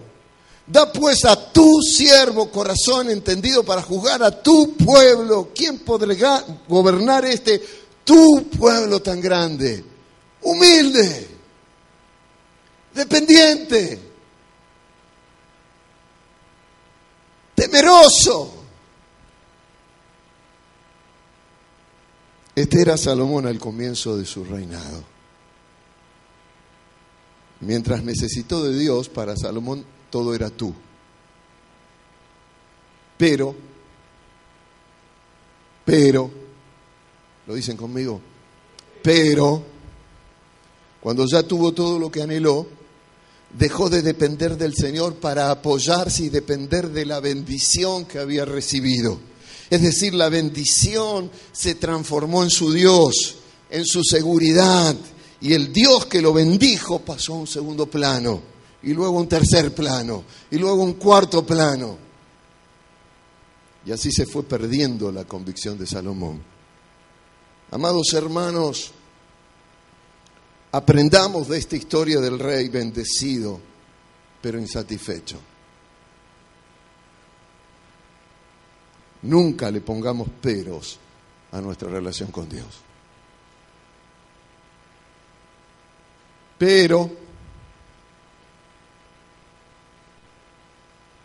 Da 0.66 0.90
pues 0.90 1.24
a 1.24 1.52
tu 1.52 1.80
siervo 1.82 2.50
corazón 2.50 3.10
entendido 3.10 3.64
para 3.64 3.82
juzgar 3.82 4.22
a 4.22 4.42
tu 4.42 4.74
pueblo. 4.76 5.50
¿Quién 5.54 5.80
podrá 5.80 6.44
gobernar 6.68 7.24
este 7.24 7.62
tu 8.02 8.48
pueblo 8.48 9.00
tan 9.00 9.20
grande? 9.20 9.84
Humilde, 10.42 11.28
dependiente, 12.94 14.00
temeroso. 17.54 18.54
Este 22.54 22.82
era 22.82 22.96
Salomón 22.96 23.46
al 23.46 23.58
comienzo 23.58 24.16
de 24.16 24.24
su 24.24 24.44
reinado. 24.44 25.13
Mientras 27.64 28.04
necesitó 28.04 28.62
de 28.62 28.78
Dios, 28.78 29.08
para 29.08 29.36
Salomón 29.36 29.84
todo 30.10 30.34
era 30.34 30.50
tú. 30.50 30.74
Pero, 33.16 33.54
pero, 35.84 36.30
lo 37.46 37.54
dicen 37.54 37.76
conmigo, 37.76 38.20
pero, 39.02 39.62
cuando 41.00 41.24
ya 41.26 41.42
tuvo 41.42 41.72
todo 41.72 41.98
lo 41.98 42.10
que 42.10 42.22
anheló, 42.22 42.66
dejó 43.56 43.88
de 43.88 44.02
depender 44.02 44.58
del 44.58 44.74
Señor 44.74 45.16
para 45.16 45.50
apoyarse 45.50 46.24
y 46.24 46.28
depender 46.28 46.90
de 46.90 47.06
la 47.06 47.20
bendición 47.20 48.04
que 48.04 48.18
había 48.18 48.44
recibido. 48.44 49.18
Es 49.70 49.80
decir, 49.80 50.12
la 50.14 50.28
bendición 50.28 51.30
se 51.52 51.76
transformó 51.76 52.42
en 52.42 52.50
su 52.50 52.72
Dios, 52.72 53.36
en 53.70 53.86
su 53.86 54.02
seguridad, 54.02 54.94
y 55.44 55.52
el 55.52 55.74
Dios 55.74 56.06
que 56.06 56.22
lo 56.22 56.32
bendijo 56.32 57.00
pasó 57.00 57.34
a 57.34 57.36
un 57.40 57.46
segundo 57.46 57.84
plano 57.84 58.40
y 58.82 58.94
luego 58.94 59.18
un 59.18 59.28
tercer 59.28 59.74
plano, 59.74 60.24
y 60.50 60.56
luego 60.56 60.82
un 60.82 60.94
cuarto 60.94 61.44
plano. 61.44 61.98
Y 63.84 63.92
así 63.92 64.10
se 64.10 64.24
fue 64.24 64.44
perdiendo 64.44 65.12
la 65.12 65.26
convicción 65.26 65.76
de 65.76 65.86
Salomón. 65.86 66.42
Amados 67.72 68.14
hermanos, 68.14 68.90
aprendamos 70.72 71.48
de 71.48 71.58
esta 71.58 71.76
historia 71.76 72.20
del 72.20 72.38
rey 72.38 72.70
bendecido, 72.70 73.60
pero 74.40 74.58
insatisfecho. 74.58 75.38
Nunca 79.20 79.70
le 79.70 79.82
pongamos 79.82 80.26
peros 80.40 80.98
a 81.52 81.60
nuestra 81.60 81.90
relación 81.90 82.30
con 82.30 82.48
Dios. 82.48 82.93
Pero 86.58 87.24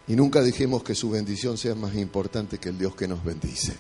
Y 0.09 0.15
nunca 0.15 0.41
dejemos 0.41 0.81
que 0.81 0.95
su 0.95 1.11
bendición 1.11 1.55
sea 1.55 1.75
más 1.75 1.93
importante 1.93 2.57
que 2.57 2.69
el 2.69 2.79
Dios 2.79 2.95
que 2.95 3.07
nos 3.07 3.23
bendice. 3.23 3.77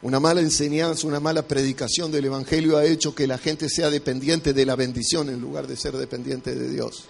Una 0.00 0.18
mala 0.18 0.40
enseñanza, 0.40 1.06
una 1.06 1.20
mala 1.20 1.46
predicación 1.46 2.10
del 2.10 2.24
Evangelio 2.24 2.78
ha 2.78 2.86
hecho 2.86 3.14
que 3.14 3.26
la 3.26 3.36
gente 3.36 3.68
sea 3.68 3.90
dependiente 3.90 4.54
de 4.54 4.64
la 4.64 4.74
bendición 4.74 5.28
en 5.28 5.38
lugar 5.38 5.66
de 5.66 5.76
ser 5.76 5.94
dependiente 5.98 6.54
de 6.54 6.70
Dios. 6.70 7.04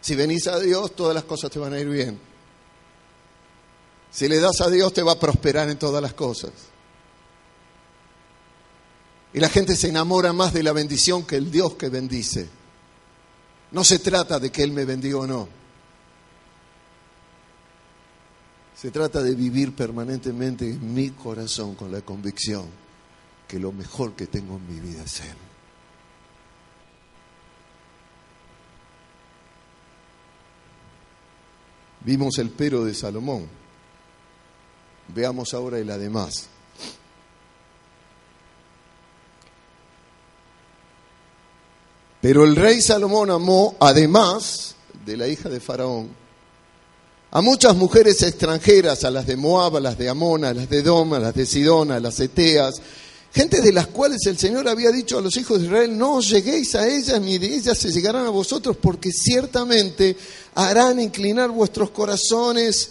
Si 0.00 0.16
venís 0.16 0.48
a 0.48 0.58
Dios, 0.58 0.96
todas 0.96 1.14
las 1.14 1.22
cosas 1.22 1.52
te 1.52 1.60
van 1.60 1.74
a 1.74 1.80
ir 1.80 1.88
bien. 1.88 2.18
Si 4.10 4.26
le 4.26 4.40
das 4.40 4.60
a 4.62 4.68
Dios, 4.68 4.92
te 4.92 5.04
va 5.04 5.12
a 5.12 5.20
prosperar 5.20 5.70
en 5.70 5.78
todas 5.78 6.02
las 6.02 6.12
cosas. 6.12 6.50
Y 9.32 9.40
la 9.40 9.48
gente 9.48 9.76
se 9.76 9.88
enamora 9.88 10.32
más 10.32 10.52
de 10.52 10.62
la 10.62 10.72
bendición 10.72 11.24
que 11.24 11.36
el 11.36 11.50
Dios 11.50 11.74
que 11.74 11.88
bendice. 11.88 12.48
No 13.72 13.84
se 13.84 13.98
trata 13.98 14.38
de 14.38 14.50
que 14.50 14.62
Él 14.62 14.72
me 14.72 14.84
bendiga 14.84 15.18
o 15.18 15.26
no. 15.26 15.48
Se 18.74 18.90
trata 18.90 19.22
de 19.22 19.34
vivir 19.34 19.74
permanentemente 19.74 20.70
en 20.70 20.94
mi 20.94 21.10
corazón 21.10 21.74
con 21.74 21.90
la 21.90 22.00
convicción 22.00 22.66
que 23.46 23.58
lo 23.58 23.72
mejor 23.72 24.14
que 24.14 24.26
tengo 24.26 24.56
en 24.56 24.66
mi 24.68 24.80
vida 24.80 25.02
es 25.02 25.20
Él. 25.20 25.36
Vimos 32.00 32.38
el 32.38 32.50
pero 32.50 32.84
de 32.84 32.94
Salomón. 32.94 33.48
Veamos 35.08 35.52
ahora 35.54 35.78
el 35.78 35.90
además. 35.90 36.48
Pero 42.28 42.44
el 42.44 42.56
rey 42.56 42.82
Salomón 42.82 43.30
amó, 43.30 43.74
además 43.80 44.74
de 45.06 45.16
la 45.16 45.26
hija 45.26 45.48
de 45.48 45.60
Faraón, 45.60 46.10
a 47.30 47.40
muchas 47.40 47.74
mujeres 47.74 48.22
extranjeras, 48.22 49.04
a 49.04 49.10
las 49.10 49.26
de 49.26 49.34
Moab, 49.34 49.78
a 49.78 49.80
las 49.80 49.96
de 49.96 50.10
Amón, 50.10 50.44
a 50.44 50.52
las 50.52 50.68
de 50.68 50.82
Dom, 50.82 51.14
a 51.14 51.20
las 51.20 51.34
de 51.34 51.46
Sidón, 51.46 51.90
a 51.90 51.98
las 51.98 52.20
Eteas, 52.20 52.82
gente 53.32 53.62
de 53.62 53.72
las 53.72 53.86
cuales 53.86 54.26
el 54.26 54.36
Señor 54.36 54.68
había 54.68 54.90
dicho 54.90 55.16
a 55.16 55.22
los 55.22 55.38
hijos 55.38 55.58
de 55.58 55.68
Israel, 55.68 55.96
no 55.96 56.20
lleguéis 56.20 56.74
a 56.74 56.86
ellas 56.86 57.18
ni 57.18 57.38
de 57.38 57.46
ellas 57.46 57.78
se 57.78 57.90
llegarán 57.90 58.26
a 58.26 58.30
vosotros, 58.30 58.76
porque 58.76 59.10
ciertamente 59.10 60.14
harán 60.54 61.00
inclinar 61.00 61.48
vuestros 61.48 61.92
corazones 61.92 62.90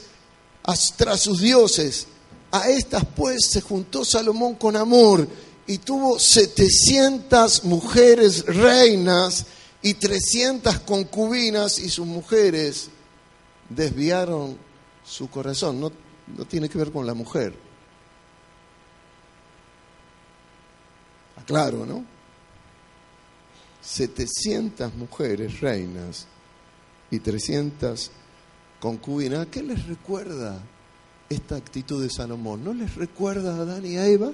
tras 0.95 1.19
sus 1.19 1.41
dioses. 1.41 2.07
A 2.49 2.71
estas 2.71 3.05
pues 3.15 3.49
se 3.51 3.61
juntó 3.61 4.03
Salomón 4.03 4.55
con 4.55 4.75
amor 4.75 5.27
y 5.67 5.79
tuvo 5.79 6.17
700 6.17 7.65
mujeres 7.65 8.45
reinas 8.45 9.45
y 9.81 9.93
300 9.93 10.79
concubinas 10.79 11.77
y 11.77 11.89
sus 11.89 12.07
mujeres 12.07 12.89
desviaron 13.69 14.57
su 15.05 15.29
corazón. 15.29 15.79
No, 15.79 15.91
no 16.37 16.45
tiene 16.45 16.69
que 16.69 16.77
ver 16.77 16.91
con 16.91 17.05
la 17.05 17.13
mujer. 17.13 17.53
Claro, 21.45 21.85
¿no? 21.85 22.03
700 23.81 24.95
mujeres 24.95 25.61
reinas 25.61 26.27
y 27.09 27.19
300 27.19 28.11
concubinas. 28.81 29.47
¿A 29.47 29.51
qué 29.51 29.63
les 29.63 29.85
recuerda 29.87 30.61
esta 31.29 31.55
actitud 31.55 32.03
de 32.03 32.09
Salomón? 32.09 32.65
¿No 32.65 32.73
les 32.73 32.95
recuerda 32.95 33.55
a 33.55 33.61
Adán 33.61 33.85
y 33.85 33.97
a 33.97 34.07
Eva? 34.07 34.31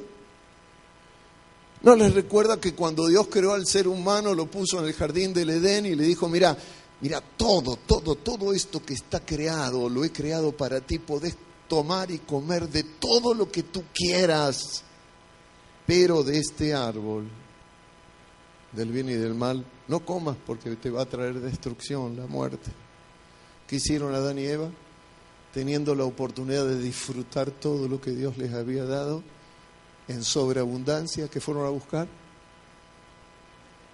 ¿No 1.83 1.97
les 1.97 2.13
recuerda 2.13 2.61
que 2.61 2.73
cuando 2.73 3.07
Dios 3.07 3.27
creó 3.29 3.53
al 3.53 3.67
ser 3.67 3.89
humano 3.89 4.33
lo 4.33 4.45
puso 4.47 4.79
en 4.79 4.85
el 4.85 4.93
jardín 4.93 5.33
del 5.33 5.49
Edén 5.49 5.85
y 5.85 5.95
le 5.95 6.05
dijo, 6.05 6.29
mira, 6.29 6.57
mira, 7.01 7.21
todo, 7.21 7.75
todo, 7.75 8.15
todo 8.15 8.53
esto 8.53 8.81
que 8.81 8.93
está 8.93 9.19
creado, 9.19 9.89
lo 9.89 10.05
he 10.05 10.11
creado 10.11 10.53
para 10.53 10.79
ti, 10.79 10.99
podés 10.99 11.35
tomar 11.67 12.09
y 12.09 12.19
comer 12.19 12.69
de 12.69 12.83
todo 12.83 13.33
lo 13.33 13.51
que 13.51 13.63
tú 13.63 13.83
quieras, 13.93 14.83
pero 15.85 16.23
de 16.23 16.39
este 16.39 16.73
árbol, 16.73 17.27
del 18.71 18.89
bien 18.89 19.09
y 19.09 19.13
del 19.13 19.33
mal, 19.33 19.65
no 19.89 20.05
comas 20.05 20.37
porque 20.45 20.77
te 20.77 20.89
va 20.89 21.01
a 21.01 21.05
traer 21.05 21.41
destrucción, 21.41 22.15
la 22.15 22.27
muerte. 22.27 22.71
¿Qué 23.67 23.75
hicieron 23.75 24.15
Adán 24.15 24.39
y 24.39 24.45
Eva? 24.45 24.69
Teniendo 25.53 25.95
la 25.95 26.05
oportunidad 26.05 26.65
de 26.65 26.79
disfrutar 26.79 27.51
todo 27.51 27.89
lo 27.89 27.99
que 27.99 28.11
Dios 28.11 28.37
les 28.37 28.53
había 28.53 28.85
dado, 28.85 29.21
en 30.07 30.23
sobreabundancia 30.23 31.27
que 31.27 31.39
fueron 31.39 31.65
a 31.65 31.69
buscar? 31.69 32.07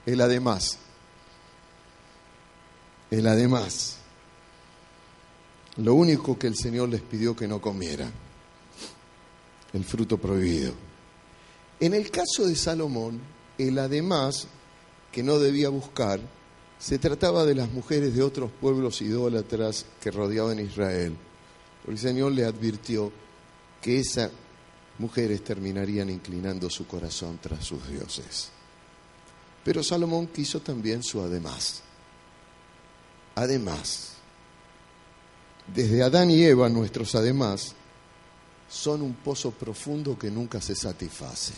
El 0.06 0.22
además. 0.22 0.78
El 3.12 3.28
además. 3.28 3.98
Lo 5.78 5.94
único 5.94 6.38
que 6.38 6.48
el 6.48 6.56
Señor 6.56 6.90
les 6.90 7.02
pidió 7.02 7.36
que 7.36 7.48
no 7.48 7.62
comieran. 7.62 8.12
El 9.74 9.86
fruto 9.86 10.18
prohibido. 10.18 10.74
En 11.80 11.94
el 11.94 12.12
caso 12.12 12.48
de 12.48 12.56
Salomón, 12.56 13.22
el 13.58 13.78
además 13.78 14.48
que 15.12 15.24
no 15.24 15.40
debía 15.40 15.70
buscar 15.70 16.20
se 16.80 16.98
trataba 16.98 17.46
de 17.46 17.56
las 17.56 17.72
mujeres 17.72 18.16
de 18.16 18.24
otros 18.24 18.52
pueblos 18.52 19.02
idólatras 19.02 19.86
que 20.02 20.12
rodeaban 20.12 20.60
Israel. 20.60 21.16
el 21.88 21.98
Señor 21.98 22.32
le 22.32 22.46
advirtió 22.46 23.12
que 23.82 24.00
esa 24.00 24.32
mujeres 25.00 25.44
terminarían 25.44 26.10
inclinando 26.10 26.70
su 26.70 26.86
corazón 26.86 27.40
tras 27.42 27.66
sus 27.66 27.88
dioses. 27.88 28.50
Pero 29.64 29.84
Salomón 29.84 30.28
quiso 30.28 30.62
también 30.62 31.04
su 31.04 31.22
además. 31.22 31.82
Además, 33.36 34.14
desde 35.74 36.04
Adán 36.04 36.32
y 36.32 36.44
Eva 36.44 36.70
nuestros 36.70 37.16
además 37.16 37.76
son 38.70 39.02
un 39.02 39.14
pozo 39.16 39.52
profundo 39.52 40.18
que 40.18 40.30
nunca 40.30 40.62
se 40.62 40.76
satisface. 40.76 41.54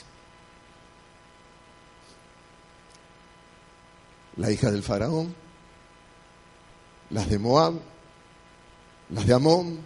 La 4.38 4.50
hija 4.52 4.72
del 4.72 4.84
faraón, 4.84 5.36
las 7.10 7.30
de 7.30 7.38
Moab, 7.38 7.74
las 9.10 9.26
de 9.28 9.34
Amón, 9.34 9.80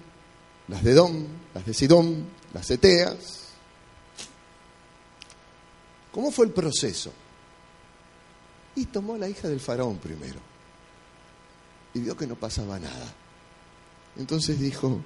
las 0.68 0.84
de 0.84 0.94
Dom, 0.94 1.26
las 1.54 1.66
de 1.66 1.74
Sidón, 1.74 2.28
las 2.54 2.70
Eteas, 2.70 3.45
¿Cómo 6.16 6.32
fue 6.32 6.46
el 6.46 6.54
proceso? 6.54 7.12
Y 8.74 8.86
tomó 8.86 9.16
a 9.16 9.18
la 9.18 9.28
hija 9.28 9.50
del 9.50 9.60
faraón 9.60 9.98
primero. 9.98 10.40
Y 11.94 12.00
vio 12.00 12.16
que 12.16 12.26
no 12.26 12.38
pasaba 12.38 12.80
nada. 12.80 13.14
Entonces 14.16 14.58
dijo, 14.58 15.02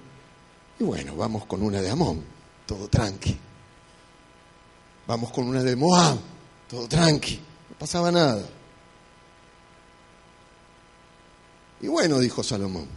y 0.77 0.83
bueno, 0.83 1.15
vamos 1.15 1.47
con 1.47 1.63
una 1.63 1.81
de 1.81 1.89
Amón, 1.89 2.23
todo 2.67 2.87
tranqui. 2.87 3.35
Vamos 5.07 5.31
con 5.31 5.47
una 5.47 5.63
de 5.63 5.75
Moab, 5.75 6.19
todo 6.67 6.87
tranqui, 6.87 7.37
no 7.71 7.75
pasaba 7.79 8.11
nada. 8.11 8.47
Y 11.81 11.87
bueno, 11.87 12.19
dijo 12.19 12.43
Salomón, 12.43 12.87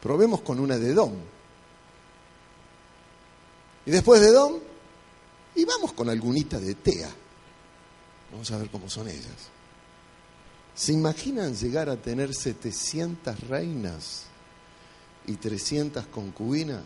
probemos 0.00 0.42
con 0.42 0.60
una 0.60 0.78
de 0.78 0.94
Dom. 0.94 1.14
Y 3.84 3.90
después 3.90 4.20
de 4.20 4.30
Dom, 4.30 4.60
y 5.58 5.64
vamos 5.64 5.92
con 5.92 6.08
algunita 6.08 6.60
de 6.60 6.76
TEA. 6.76 7.10
Vamos 8.30 8.48
a 8.52 8.58
ver 8.58 8.70
cómo 8.70 8.88
son 8.88 9.08
ellas. 9.08 9.50
¿Se 10.72 10.92
imaginan 10.92 11.56
llegar 11.56 11.88
a 11.88 11.96
tener 11.96 12.32
700 12.32 13.40
reinas 13.40 14.22
y 15.26 15.34
300 15.34 16.06
concubinas? 16.06 16.84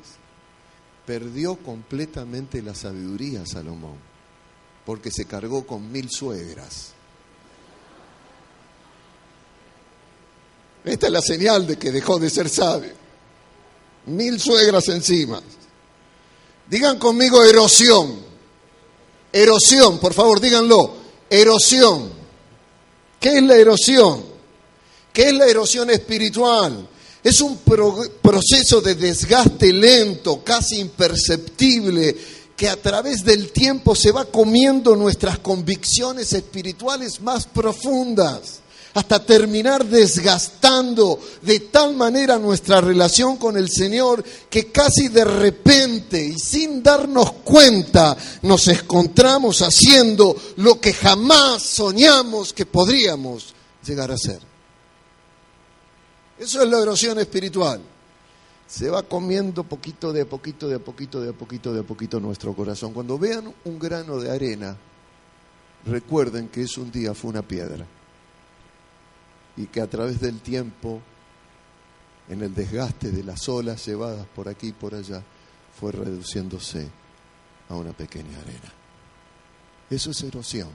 Perdió 1.04 1.56
completamente 1.56 2.62
la 2.62 2.74
sabiduría 2.74 3.44
Salomón, 3.44 3.96
porque 4.86 5.10
se 5.10 5.26
cargó 5.26 5.66
con 5.66 5.92
mil 5.92 6.08
suegras. 6.10 6.92
Esta 10.82 11.06
es 11.08 11.12
la 11.12 11.20
señal 11.20 11.66
de 11.66 11.76
que 11.76 11.92
dejó 11.92 12.18
de 12.18 12.30
ser 12.30 12.48
sabio. 12.48 12.94
Mil 14.06 14.40
suegras 14.40 14.88
encima. 14.88 15.42
Digan 16.70 16.98
conmigo 16.98 17.44
erosión. 17.44 18.31
Erosión, 19.32 19.98
por 19.98 20.12
favor, 20.12 20.40
díganlo. 20.40 20.94
Erosión. 21.30 22.10
¿Qué 23.18 23.38
es 23.38 23.42
la 23.42 23.56
erosión? 23.56 24.24
¿Qué 25.12 25.28
es 25.28 25.34
la 25.34 25.46
erosión 25.46 25.90
espiritual? 25.90 26.88
Es 27.22 27.40
un 27.40 27.58
proceso 27.58 28.80
de 28.80 28.96
desgaste 28.96 29.72
lento, 29.72 30.42
casi 30.42 30.80
imperceptible, 30.80 32.16
que 32.56 32.68
a 32.68 32.80
través 32.80 33.24
del 33.24 33.52
tiempo 33.52 33.94
se 33.94 34.10
va 34.10 34.24
comiendo 34.24 34.96
nuestras 34.96 35.38
convicciones 35.38 36.32
espirituales 36.32 37.20
más 37.20 37.46
profundas 37.46 38.61
hasta 38.94 39.24
terminar 39.24 39.84
desgastando 39.84 41.18
de 41.40 41.60
tal 41.60 41.96
manera 41.96 42.38
nuestra 42.38 42.80
relación 42.80 43.36
con 43.36 43.56
el 43.56 43.70
Señor 43.70 44.22
que 44.50 44.70
casi 44.70 45.08
de 45.08 45.24
repente 45.24 46.22
y 46.22 46.38
sin 46.38 46.82
darnos 46.82 47.32
cuenta 47.44 48.16
nos 48.42 48.68
encontramos 48.68 49.62
haciendo 49.62 50.36
lo 50.56 50.80
que 50.80 50.92
jamás 50.92 51.62
soñamos 51.62 52.52
que 52.52 52.66
podríamos 52.66 53.54
llegar 53.84 54.10
a 54.10 54.18
ser. 54.18 54.40
Eso 56.38 56.62
es 56.62 56.68
la 56.68 56.80
erosión 56.80 57.18
espiritual. 57.18 57.80
Se 58.66 58.88
va 58.88 59.02
comiendo 59.02 59.64
poquito 59.64 60.12
de 60.12 60.24
poquito, 60.24 60.68
de 60.68 60.78
poquito, 60.78 61.20
de 61.20 61.32
poquito, 61.32 61.72
de 61.72 61.82
poquito 61.82 62.20
nuestro 62.20 62.54
corazón. 62.54 62.92
Cuando 62.92 63.18
vean 63.18 63.52
un 63.64 63.78
grano 63.78 64.18
de 64.18 64.30
arena, 64.30 64.76
recuerden 65.84 66.48
que 66.48 66.62
es 66.62 66.76
un 66.78 66.90
día 66.90 67.14
fue 67.14 67.30
una 67.30 67.42
piedra 67.42 67.86
y 69.56 69.66
que 69.66 69.80
a 69.80 69.86
través 69.86 70.20
del 70.20 70.40
tiempo, 70.40 71.00
en 72.28 72.42
el 72.42 72.54
desgaste 72.54 73.10
de 73.10 73.24
las 73.24 73.48
olas 73.48 73.84
llevadas 73.86 74.26
por 74.34 74.48
aquí 74.48 74.68
y 74.68 74.72
por 74.72 74.94
allá, 74.94 75.22
fue 75.78 75.92
reduciéndose 75.92 76.88
a 77.68 77.74
una 77.74 77.92
pequeña 77.92 78.38
arena. 78.38 78.72
Eso 79.90 80.10
es 80.10 80.22
erosión. 80.22 80.70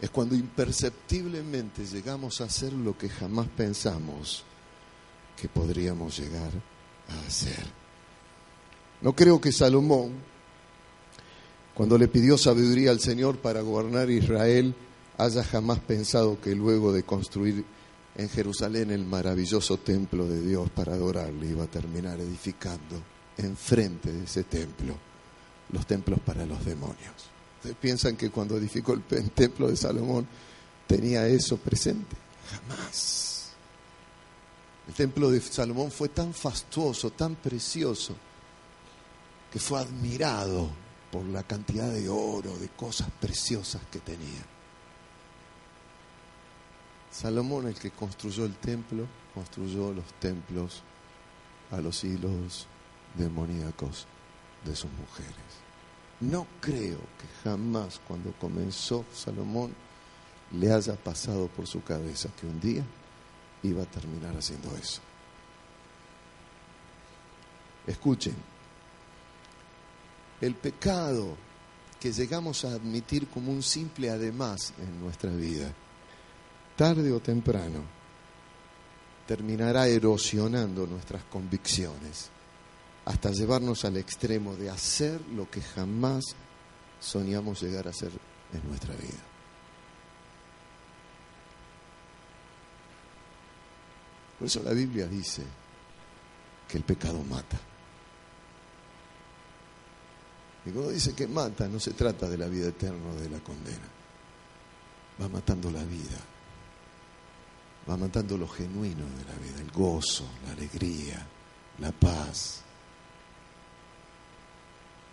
Es 0.00 0.10
cuando 0.10 0.34
imperceptiblemente 0.34 1.84
llegamos 1.84 2.40
a 2.40 2.44
hacer 2.44 2.72
lo 2.72 2.96
que 2.96 3.08
jamás 3.08 3.48
pensamos 3.48 4.44
que 5.36 5.48
podríamos 5.48 6.18
llegar 6.18 6.50
a 7.08 7.26
hacer. 7.26 7.64
No 9.02 9.14
creo 9.14 9.40
que 9.40 9.52
Salomón, 9.52 10.12
cuando 11.74 11.96
le 11.96 12.08
pidió 12.08 12.36
sabiduría 12.38 12.90
al 12.90 13.00
Señor 13.00 13.38
para 13.38 13.60
gobernar 13.60 14.10
Israel, 14.10 14.74
haya 15.24 15.44
jamás 15.44 15.80
pensado 15.80 16.40
que 16.40 16.54
luego 16.54 16.92
de 16.92 17.02
construir 17.02 17.64
en 18.16 18.28
Jerusalén 18.28 18.90
el 18.90 19.04
maravilloso 19.04 19.76
templo 19.76 20.26
de 20.26 20.40
Dios 20.42 20.70
para 20.70 20.94
adorarle 20.94 21.48
iba 21.48 21.64
a 21.64 21.70
terminar 21.70 22.18
edificando 22.20 23.02
enfrente 23.36 24.12
de 24.12 24.24
ese 24.24 24.44
templo 24.44 24.94
los 25.70 25.86
templos 25.86 26.18
para 26.20 26.44
los 26.46 26.64
demonios. 26.64 27.30
¿Ustedes 27.56 27.76
piensan 27.76 28.16
que 28.16 28.30
cuando 28.30 28.56
edificó 28.56 28.94
el 28.94 29.30
templo 29.30 29.68
de 29.68 29.76
Salomón 29.76 30.26
tenía 30.86 31.26
eso 31.26 31.56
presente? 31.58 32.16
Jamás. 32.50 33.50
El 34.88 34.94
templo 34.94 35.30
de 35.30 35.40
Salomón 35.40 35.90
fue 35.90 36.08
tan 36.08 36.34
fastuoso, 36.34 37.10
tan 37.10 37.36
precioso, 37.36 38.16
que 39.52 39.60
fue 39.60 39.80
admirado 39.80 40.70
por 41.12 41.24
la 41.26 41.42
cantidad 41.42 41.92
de 41.92 42.08
oro, 42.08 42.56
de 42.58 42.68
cosas 42.70 43.08
preciosas 43.20 43.82
que 43.90 44.00
tenía. 44.00 44.44
Salomón, 47.10 47.66
el 47.66 47.74
que 47.74 47.90
construyó 47.90 48.44
el 48.44 48.54
templo, 48.56 49.06
construyó 49.34 49.92
los 49.92 50.06
templos 50.14 50.82
a 51.70 51.80
los 51.80 52.04
hilos 52.04 52.66
demoníacos 53.16 54.06
de 54.64 54.76
sus 54.76 54.90
mujeres. 54.92 55.34
No 56.20 56.46
creo 56.60 56.98
que 56.98 57.26
jamás 57.42 58.00
cuando 58.06 58.32
comenzó 58.32 59.04
Salomón 59.12 59.74
le 60.52 60.72
haya 60.72 60.94
pasado 60.96 61.48
por 61.48 61.66
su 61.66 61.82
cabeza 61.82 62.28
que 62.38 62.46
un 62.46 62.60
día 62.60 62.84
iba 63.62 63.82
a 63.82 63.86
terminar 63.86 64.36
haciendo 64.36 64.76
eso. 64.76 65.00
Escuchen, 67.86 68.34
el 70.40 70.54
pecado 70.54 71.36
que 71.98 72.12
llegamos 72.12 72.64
a 72.64 72.72
admitir 72.72 73.28
como 73.28 73.52
un 73.52 73.62
simple 73.62 74.10
además 74.10 74.72
en 74.78 75.00
nuestra 75.00 75.30
vida, 75.30 75.72
tarde 76.80 77.12
o 77.12 77.20
temprano, 77.20 77.84
terminará 79.26 79.86
erosionando 79.86 80.86
nuestras 80.86 81.22
convicciones 81.24 82.30
hasta 83.04 83.32
llevarnos 83.32 83.84
al 83.84 83.98
extremo 83.98 84.56
de 84.56 84.70
hacer 84.70 85.20
lo 85.36 85.50
que 85.50 85.60
jamás 85.60 86.24
soñamos 86.98 87.60
llegar 87.60 87.86
a 87.86 87.90
hacer 87.90 88.10
en 88.54 88.66
nuestra 88.66 88.94
vida. 88.94 89.20
Por 94.38 94.48
eso 94.48 94.62
la 94.62 94.72
Biblia 94.72 95.06
dice 95.06 95.42
que 96.66 96.78
el 96.78 96.84
pecado 96.84 97.22
mata. 97.24 97.60
Y 100.64 100.70
cuando 100.70 100.92
dice 100.92 101.14
que 101.14 101.26
mata, 101.26 101.68
no 101.68 101.78
se 101.78 101.92
trata 101.92 102.26
de 102.26 102.38
la 102.38 102.46
vida 102.46 102.68
eterna 102.68 103.10
o 103.10 103.20
de 103.20 103.28
la 103.28 103.40
condena. 103.40 103.86
Va 105.20 105.28
matando 105.28 105.70
la 105.70 105.84
vida. 105.84 106.29
Va 107.90 107.96
matando 107.96 108.38
lo 108.38 108.46
genuino 108.46 109.04
de 109.04 109.24
la 109.24 109.34
vida, 109.34 109.60
el 109.60 109.72
gozo, 109.72 110.24
la 110.46 110.52
alegría, 110.52 111.26
la 111.80 111.90
paz, 111.90 112.60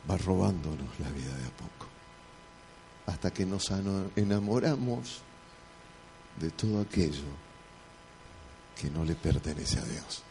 va 0.08 0.16
robándonos 0.16 1.00
la 1.00 1.10
vida 1.10 1.36
de 1.36 1.48
a 1.48 1.58
poco, 1.58 1.88
hasta 3.08 3.34
que 3.34 3.48
nos 3.48 3.72
enamoramos 4.16 5.22
de 6.40 6.52
todo 6.52 6.82
aquello 6.82 7.26
que 8.80 8.92
no 8.92 9.04
le 9.04 9.16
pertenece 9.16 9.80
a 9.80 9.86
Dios. 9.86 10.22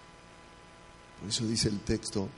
Por 1.18 1.28
eso 1.28 1.44
dice 1.46 1.68
el 1.68 1.80
texto 1.80 2.28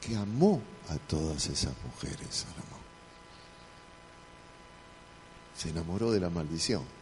que 0.00 0.16
amó 0.16 0.62
a 0.88 0.96
todas 0.96 1.46
esas 1.48 1.74
mujeres, 1.84 2.28
Salomón. 2.30 2.80
Se 5.54 5.68
enamoró 5.68 6.10
de 6.10 6.20
la 6.20 6.30
maldición. 6.30 6.95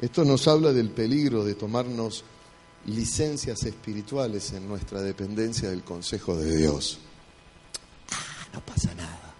Esto 0.00 0.24
nos 0.24 0.46
habla 0.46 0.72
del 0.72 0.90
peligro 0.90 1.44
de 1.44 1.54
tomarnos 1.54 2.24
licencias 2.86 3.64
espirituales 3.64 4.52
en 4.52 4.68
nuestra 4.68 5.00
dependencia 5.02 5.70
del 5.70 5.82
consejo 5.82 6.36
de 6.36 6.56
Dios. 6.56 7.00
Ah, 8.12 8.46
no 8.54 8.60
pasa 8.60 8.94
nada. 8.94 9.34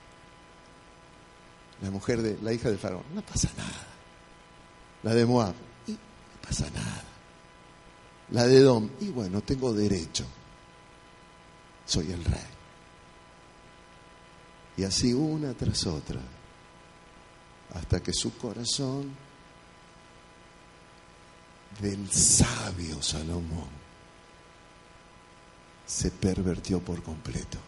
La 1.81 1.91
mujer 1.91 2.23
de 2.23 2.39
la 2.43 2.53
hija 2.53 2.71
de 2.71 2.77
Faraón, 2.77 3.05
no 3.15 3.23
pasa 3.23 3.49
nada. 3.57 3.87
La 5.05 5.15
de 5.15 5.25
Moab, 5.25 5.55
y 5.87 5.93
no 5.93 6.43
pasa 6.43 6.69
nada. 6.71 7.05
La 8.31 8.47
de 8.47 8.61
Dom, 8.61 8.91
y 9.01 9.09
bueno, 9.09 9.41
tengo 9.43 9.73
derecho. 9.73 10.25
Soy 11.87 12.11
el 12.11 12.25
rey. 12.25 12.41
Y 14.77 14.83
así 14.83 15.13
una 15.15 15.55
tras 15.55 15.87
otra, 15.87 16.21
hasta 17.75 18.03
que 18.03 18.13
su 18.13 18.37
corazón 18.37 19.28
del 21.81 22.11
sabio 22.11 23.01
Salomón 23.03 23.69
se 25.87 26.11
pervertió 26.11 26.81
por 26.81 27.03
completo. 27.03 27.59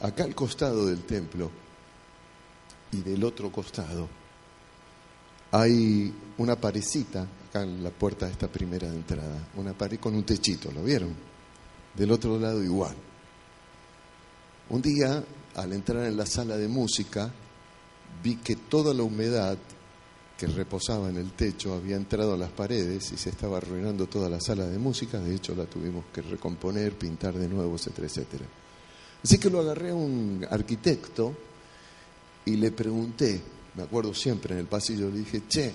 Acá 0.00 0.24
al 0.24 0.34
costado 0.34 0.86
del 0.86 1.04
templo 1.04 1.50
y 2.92 3.00
del 3.02 3.24
otro 3.24 3.50
costado 3.50 4.08
hay 5.52 6.12
una 6.38 6.56
parecita, 6.56 7.26
acá 7.48 7.62
en 7.62 7.82
la 7.82 7.90
puerta 7.90 8.26
de 8.26 8.32
esta 8.32 8.48
primera 8.48 8.88
entrada, 8.88 9.48
una 9.54 9.72
pared 9.72 9.98
con 9.98 10.14
un 10.14 10.24
techito, 10.24 10.70
¿lo 10.72 10.82
vieron? 10.82 11.14
Del 11.94 12.10
otro 12.10 12.38
lado 12.38 12.62
igual. 12.62 12.94
Un 14.68 14.82
día, 14.82 15.22
al 15.54 15.72
entrar 15.72 16.04
en 16.04 16.16
la 16.16 16.26
sala 16.26 16.56
de 16.56 16.68
música, 16.68 17.30
vi 18.22 18.36
que 18.36 18.56
toda 18.56 18.92
la 18.92 19.04
humedad 19.04 19.56
que 20.36 20.46
reposaba 20.46 21.08
en 21.08 21.16
el 21.16 21.32
techo 21.32 21.74
había 21.74 21.96
entrado 21.96 22.34
a 22.34 22.36
las 22.36 22.50
paredes 22.50 23.10
y 23.12 23.16
se 23.16 23.30
estaba 23.30 23.56
arruinando 23.56 24.06
toda 24.06 24.28
la 24.28 24.40
sala 24.40 24.66
de 24.66 24.78
música, 24.78 25.18
de 25.18 25.34
hecho 25.34 25.54
la 25.54 25.64
tuvimos 25.64 26.04
que 26.12 26.20
recomponer, 26.20 26.92
pintar 26.92 27.34
de 27.34 27.48
nuevo, 27.48 27.74
etcétera, 27.76 28.06
etcétera. 28.06 28.44
Así 29.24 29.38
que 29.38 29.48
lo 29.48 29.60
agarré 29.60 29.90
a 29.90 29.94
un 29.94 30.46
arquitecto 30.48 31.34
y 32.44 32.56
le 32.56 32.70
pregunté, 32.70 33.40
me 33.74 33.84
acuerdo 33.84 34.12
siempre 34.12 34.52
en 34.52 34.60
el 34.60 34.66
pasillo, 34.66 35.08
le 35.08 35.18
dije, 35.18 35.42
che, 35.48 35.74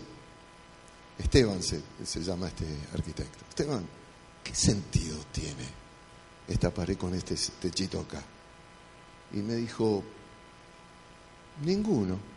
Esteban 1.18 1.62
se, 1.62 1.82
se 2.03 2.22
llama 2.22 2.47
este 2.47 2.66
arquitecto, 2.93 3.45
Esteban, 3.49 3.84
¿qué 4.43 4.53
sentido 4.53 5.18
tiene 5.32 5.82
esta 6.47 6.72
pared 6.72 6.97
con 6.97 7.16
este 7.16 7.36
techito 7.59 7.99
acá? 7.99 8.24
Y 9.34 9.38
me 9.38 9.55
dijo, 9.55 10.03
ninguno 11.66 12.31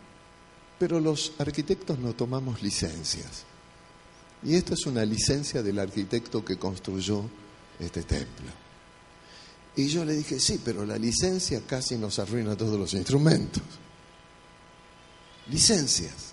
pero 0.79 1.01
los 1.01 1.33
arquitectos 1.39 1.99
no 1.99 2.15
tomamos 2.15 2.63
licencias. 2.63 3.45
Y 4.43 4.55
esta 4.57 4.75
es 4.75 4.87
una 4.87 5.05
licencia 5.05 5.63
del 5.63 5.79
arquitecto 5.79 6.45
que 6.45 6.59
construyó 6.59 7.25
este 7.79 8.03
templo. 8.03 8.51
Y 9.77 9.89
yo 9.89 10.05
le 10.05 10.15
dije, 10.15 10.39
sí, 10.39 10.61
pero 10.65 10.85
la 10.85 10.99
licencia 10.99 11.63
casi 11.67 11.97
nos 11.97 12.19
arruina 12.19 12.57
todos 12.57 12.79
los 12.79 12.93
instrumentos. 12.95 13.63
Licencias. 15.51 16.33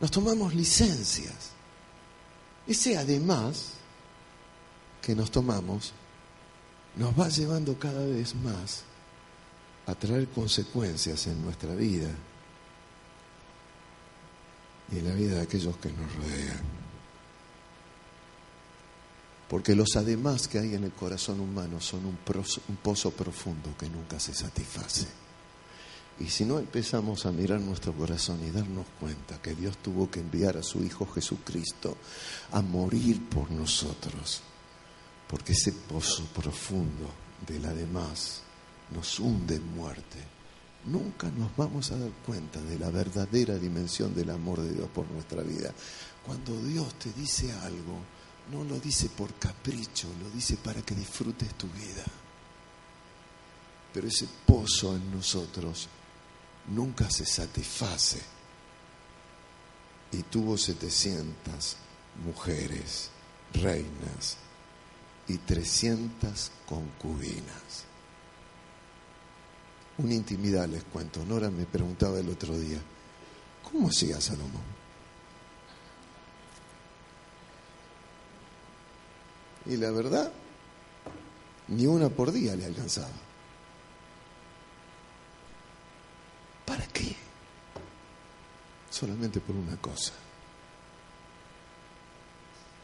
Nos 0.00 0.10
tomamos 0.10 0.54
licencias. 0.54 1.52
Ese 2.66 2.96
además 2.96 3.70
que 5.02 5.14
nos 5.14 5.30
tomamos 5.30 5.92
nos 6.96 7.18
va 7.18 7.28
llevando 7.28 7.78
cada 7.78 8.04
vez 8.06 8.34
más 8.34 8.84
a 9.86 9.94
traer 9.94 10.28
consecuencias 10.28 11.26
en 11.26 11.42
nuestra 11.42 11.74
vida 11.74 12.08
y 14.96 15.00
la 15.00 15.12
vida 15.12 15.36
de 15.36 15.42
aquellos 15.42 15.76
que 15.76 15.90
nos 15.90 16.14
rodean. 16.14 16.84
Porque 19.48 19.74
los 19.74 19.96
además 19.96 20.48
que 20.48 20.58
hay 20.58 20.74
en 20.74 20.84
el 20.84 20.92
corazón 20.92 21.40
humano 21.40 21.80
son 21.80 22.06
un, 22.06 22.18
un 22.68 22.76
pozo 22.76 23.10
profundo 23.10 23.74
que 23.78 23.88
nunca 23.88 24.18
se 24.18 24.34
satisface. 24.34 25.06
Y 26.20 26.28
si 26.28 26.44
no 26.44 26.58
empezamos 26.58 27.26
a 27.26 27.32
mirar 27.32 27.60
nuestro 27.60 27.92
corazón 27.92 28.40
y 28.44 28.50
darnos 28.50 28.86
cuenta 29.00 29.42
que 29.42 29.54
Dios 29.54 29.78
tuvo 29.78 30.10
que 30.10 30.20
enviar 30.20 30.56
a 30.56 30.62
su 30.62 30.82
Hijo 30.82 31.06
Jesucristo 31.06 31.96
a 32.52 32.62
morir 32.62 33.28
por 33.28 33.50
nosotros, 33.50 34.42
porque 35.28 35.52
ese 35.52 35.72
pozo 35.72 36.24
profundo 36.26 37.10
del 37.46 37.64
además 37.66 38.42
nos 38.94 39.18
hunde 39.18 39.56
en 39.56 39.74
muerte, 39.74 40.33
nunca 40.86 41.30
nos 41.30 41.54
vamos 41.56 41.90
a 41.90 41.98
dar 41.98 42.10
cuenta 42.24 42.60
de 42.60 42.78
la 42.78 42.90
verdadera 42.90 43.56
dimensión 43.56 44.14
del 44.14 44.30
amor 44.30 44.60
de 44.60 44.74
Dios 44.74 44.88
por 44.88 45.10
nuestra 45.10 45.42
vida. 45.42 45.72
Cuando 46.24 46.56
Dios 46.62 46.94
te 46.98 47.12
dice 47.12 47.52
algo, 47.52 47.98
no 48.50 48.64
lo 48.64 48.78
dice 48.78 49.08
por 49.08 49.34
capricho, 49.34 50.08
lo 50.22 50.30
dice 50.30 50.56
para 50.56 50.82
que 50.82 50.94
disfrutes 50.94 51.54
tu 51.54 51.68
vida. 51.68 52.04
Pero 53.92 54.08
ese 54.08 54.28
pozo 54.46 54.96
en 54.96 55.10
nosotros 55.10 55.88
nunca 56.68 57.10
se 57.10 57.24
satisface. 57.24 58.20
Y 60.12 60.22
tuvo 60.24 60.56
700 60.56 61.76
mujeres, 62.24 63.10
reinas, 63.52 64.36
y 65.28 65.38
300 65.38 66.50
concubinas. 66.66 67.84
Una 69.98 70.14
intimidad 70.14 70.68
les 70.68 70.82
cuento. 70.84 71.24
Nora 71.24 71.50
me 71.50 71.66
preguntaba 71.66 72.18
el 72.18 72.28
otro 72.28 72.58
día, 72.58 72.78
¿cómo 73.62 73.88
hacía 73.88 74.20
Salomón? 74.20 74.74
Y 79.66 79.76
la 79.76 79.90
verdad, 79.92 80.32
ni 81.68 81.86
una 81.86 82.08
por 82.08 82.32
día 82.32 82.56
le 82.56 82.66
alcanzaba. 82.66 83.08
¿Para 86.66 86.86
qué? 86.88 87.16
Solamente 88.90 89.40
por 89.40 89.54
una 89.54 89.76
cosa. 89.76 90.12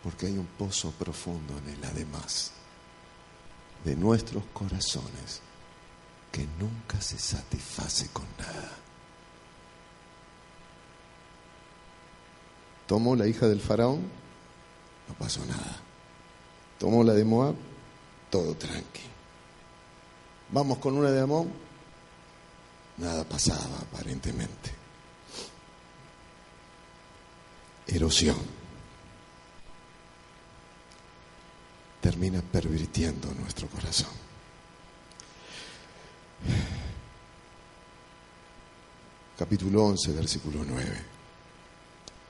Porque 0.03 0.27
hay 0.27 0.39
un 0.39 0.47
pozo 0.47 0.93
profundo 0.93 1.59
en 1.59 1.75
el 1.75 1.85
además 1.85 2.53
de 3.85 3.97
nuestros 3.97 4.45
corazones 4.55 5.43
que 6.33 6.47
nunca 6.59 7.01
se 7.01 7.19
satisface 7.19 8.09
con 8.13 8.27
nada. 8.39 8.71
Tomó 12.87 13.15
la 13.15 13.27
hija 13.27 13.47
del 13.47 13.61
faraón, 13.61 14.03
no 15.09 15.15
pasó 15.15 15.45
nada. 15.47 15.77
Tomó 16.79 17.05
la 17.05 17.13
de 17.13 17.25
Moab, 17.25 17.55
todo 18.31 18.55
tranqui. 18.55 19.03
Vamos 20.51 20.79
con 20.79 20.97
una 20.97 21.11
de 21.11 21.21
Amón, 21.21 21.53
nada 22.97 23.23
pasaba 23.25 23.79
aparentemente. 23.81 24.73
Erosión. 27.87 28.37
Termina 32.01 32.41
pervirtiendo 32.41 33.33
nuestro 33.35 33.69
corazón. 33.69 34.30
Capítulo 39.39 39.85
11, 39.87 40.13
versículo 40.13 40.65
9. 40.69 40.87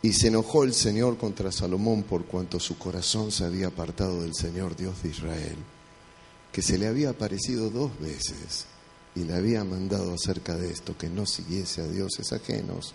Y 0.03 0.13
se 0.13 0.29
enojó 0.29 0.65
el 0.65 0.73
Señor 0.73 1.19
contra 1.19 1.53
Salomón 1.53 2.05
por 2.05 2.25
cuanto 2.25 2.61
su 2.61 2.79
corazón 2.79 3.33
se 3.33 3.45
había 3.45 3.67
apartado 3.67 4.23
del 4.23 4.35
Señor 4.35 4.77
Dios 4.77 5.03
de 5.03 5.09
Israel, 5.09 5.57
que 6.53 6.63
se 6.63 6.79
le 6.79 6.87
había 6.87 7.11
aparecido 7.11 7.69
dos 7.69 7.99
veces 7.99 8.67
y 9.15 9.25
le 9.25 9.35
había 9.35 9.65
mandado 9.65 10.15
acerca 10.15 10.57
de 10.57 10.71
esto 10.71 10.97
que 10.97 11.09
no 11.09 11.27
siguiese 11.27 11.83
a 11.83 11.89
dioses 11.89 12.33
ajenos, 12.33 12.95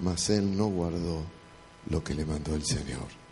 mas 0.00 0.30
él 0.30 0.56
no 0.56 0.68
guardó 0.68 1.22
lo 1.90 2.02
que 2.02 2.14
le 2.14 2.24
mandó 2.24 2.54
el 2.54 2.64
Señor. 2.64 3.25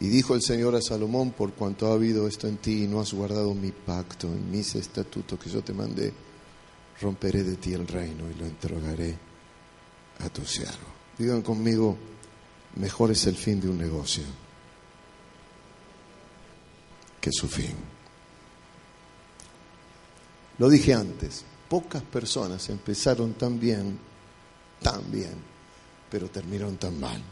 Y 0.00 0.08
dijo 0.08 0.34
el 0.34 0.42
Señor 0.42 0.74
a 0.74 0.82
Salomón, 0.82 1.30
por 1.32 1.52
cuanto 1.52 1.86
ha 1.86 1.94
habido 1.94 2.26
esto 2.26 2.48
en 2.48 2.56
ti 2.56 2.84
y 2.84 2.88
no 2.88 3.00
has 3.00 3.12
guardado 3.12 3.54
mi 3.54 3.70
pacto 3.70 4.26
y 4.26 4.40
mis 4.40 4.74
estatutos 4.74 5.38
que 5.38 5.48
yo 5.48 5.62
te 5.62 5.72
mandé, 5.72 6.12
romperé 7.00 7.42
de 7.44 7.56
ti 7.56 7.72
el 7.72 7.86
reino 7.86 8.30
y 8.30 8.34
lo 8.34 8.44
entregaré 8.44 9.16
a 10.20 10.28
tu 10.28 10.44
siervo. 10.44 10.92
Digan 11.16 11.42
conmigo, 11.42 11.96
mejor 12.76 13.12
es 13.12 13.26
el 13.26 13.36
fin 13.36 13.60
de 13.60 13.68
un 13.68 13.78
negocio 13.78 14.24
que 17.20 17.30
su 17.32 17.48
fin. 17.48 17.74
Lo 20.58 20.68
dije 20.68 20.92
antes, 20.92 21.44
pocas 21.68 22.02
personas 22.02 22.68
empezaron 22.68 23.34
tan 23.34 23.58
bien, 23.58 23.98
tan 24.82 25.10
bien, 25.10 25.34
pero 26.10 26.28
terminaron 26.28 26.76
tan 26.76 26.98
mal. 27.00 27.22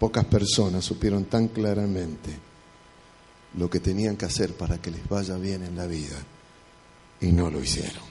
Pocas 0.00 0.24
personas 0.24 0.82
supieron 0.82 1.26
tan 1.26 1.48
claramente 1.48 2.30
lo 3.58 3.68
que 3.68 3.80
tenían 3.80 4.16
que 4.16 4.24
hacer 4.24 4.54
para 4.54 4.78
que 4.78 4.90
les 4.90 5.06
vaya 5.06 5.36
bien 5.36 5.62
en 5.62 5.76
la 5.76 5.86
vida 5.86 6.16
y 7.20 7.26
no 7.32 7.50
lo 7.50 7.60
hicieron. 7.60 8.02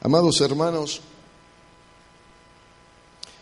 Amados 0.00 0.40
hermanos, 0.40 1.00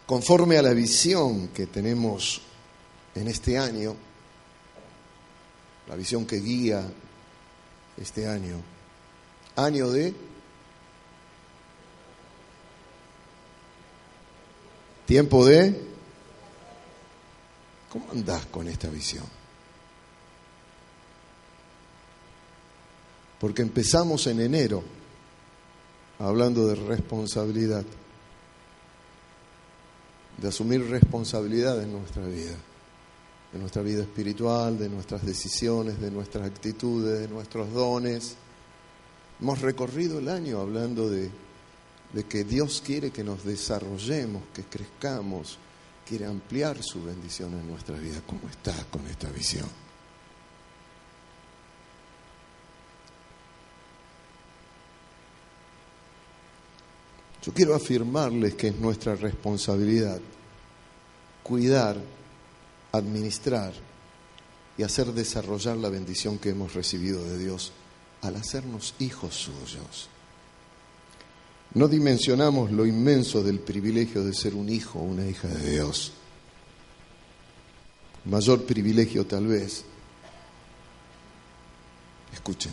conforme 0.04 0.58
a 0.58 0.62
la 0.62 0.74
visión 0.74 1.48
que 1.48 1.66
tenemos 1.66 2.42
en 3.14 3.28
este 3.28 3.56
año, 3.56 3.96
la 5.88 5.96
visión 5.96 6.26
que 6.26 6.36
guía 6.36 6.86
este 7.96 8.26
año, 8.26 8.60
año 9.56 9.88
de 9.88 10.14
tiempo 15.06 15.46
de... 15.46 15.91
¿Cómo 17.92 18.06
andás 18.10 18.46
con 18.46 18.66
esta 18.68 18.88
visión? 18.88 19.26
Porque 23.38 23.60
empezamos 23.60 24.26
en 24.28 24.40
enero 24.40 24.82
hablando 26.18 26.66
de 26.66 26.76
responsabilidad 26.76 27.84
de 30.38 30.48
asumir 30.48 30.88
responsabilidad 30.88 31.82
en 31.82 31.92
nuestra 31.92 32.24
vida, 32.26 32.54
de 33.52 33.58
nuestra 33.58 33.82
vida 33.82 34.02
espiritual, 34.02 34.78
de 34.78 34.88
nuestras 34.88 35.24
decisiones, 35.24 36.00
de 36.00 36.10
nuestras 36.10 36.46
actitudes, 36.46 37.20
de 37.20 37.28
nuestros 37.28 37.72
dones. 37.72 38.36
Hemos 39.40 39.60
recorrido 39.60 40.18
el 40.18 40.28
año 40.28 40.60
hablando 40.60 41.10
de, 41.10 41.30
de 42.12 42.24
que 42.24 42.44
Dios 42.44 42.82
quiere 42.84 43.10
que 43.10 43.22
nos 43.22 43.44
desarrollemos, 43.44 44.42
que 44.54 44.64
crezcamos, 44.64 45.58
quiere 46.12 46.26
ampliar 46.26 46.82
su 46.82 47.02
bendición 47.02 47.54
en 47.54 47.66
nuestra 47.66 47.96
vida. 47.96 48.20
¿Cómo 48.26 48.46
estás 48.50 48.84
con 48.90 49.06
esta 49.06 49.30
visión? 49.30 49.66
Yo 57.42 57.54
quiero 57.54 57.74
afirmarles 57.74 58.56
que 58.56 58.68
es 58.68 58.76
nuestra 58.76 59.14
responsabilidad 59.14 60.20
cuidar, 61.42 61.96
administrar 62.92 63.72
y 64.76 64.82
hacer 64.82 65.06
desarrollar 65.14 65.78
la 65.78 65.88
bendición 65.88 66.38
que 66.38 66.50
hemos 66.50 66.74
recibido 66.74 67.24
de 67.24 67.38
Dios 67.38 67.72
al 68.20 68.36
hacernos 68.36 68.94
hijos 68.98 69.34
suyos. 69.34 70.10
No 71.74 71.88
dimensionamos 71.88 72.70
lo 72.70 72.84
inmenso 72.84 73.42
del 73.42 73.60
privilegio 73.60 74.22
de 74.22 74.34
ser 74.34 74.54
un 74.54 74.68
hijo 74.68 74.98
o 74.98 75.02
una 75.02 75.26
hija 75.26 75.48
de 75.48 75.70
Dios. 75.70 76.12
Mayor 78.26 78.64
privilegio 78.64 79.26
tal 79.26 79.46
vez, 79.46 79.84
escuchen, 82.32 82.72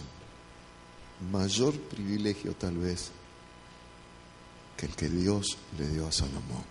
mayor 1.32 1.80
privilegio 1.80 2.54
tal 2.54 2.78
vez 2.78 3.10
que 4.76 4.86
el 4.86 4.96
que 4.96 5.10
Dios 5.10 5.58
le 5.78 5.88
dio 5.88 6.08
a 6.08 6.12
Salomón. 6.12 6.64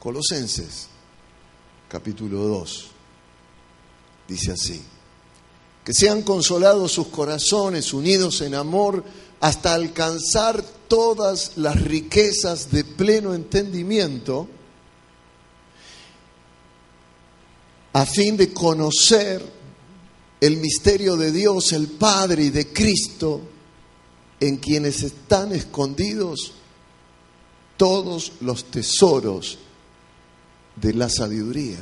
Colosenses, 0.00 0.88
capítulo 1.88 2.46
2, 2.46 2.86
dice 4.28 4.52
así, 4.52 4.82
que 5.84 5.94
sean 5.94 6.22
consolados 6.22 6.92
sus 6.92 7.06
corazones 7.08 7.92
unidos 7.94 8.40
en 8.40 8.56
amor 8.56 9.04
hasta 9.40 9.74
alcanzar 9.74 10.62
todas 10.88 11.56
las 11.56 11.80
riquezas 11.80 12.70
de 12.70 12.84
pleno 12.84 13.34
entendimiento, 13.34 14.48
a 17.92 18.04
fin 18.04 18.36
de 18.36 18.52
conocer 18.52 19.42
el 20.40 20.58
misterio 20.58 21.16
de 21.16 21.32
Dios, 21.32 21.72
el 21.72 21.88
Padre 21.88 22.44
y 22.44 22.50
de 22.50 22.72
Cristo, 22.72 23.40
en 24.38 24.58
quienes 24.58 25.02
están 25.02 25.52
escondidos 25.52 26.52
todos 27.76 28.32
los 28.40 28.64
tesoros 28.64 29.58
de 30.76 30.92
la 30.92 31.08
sabiduría 31.08 31.78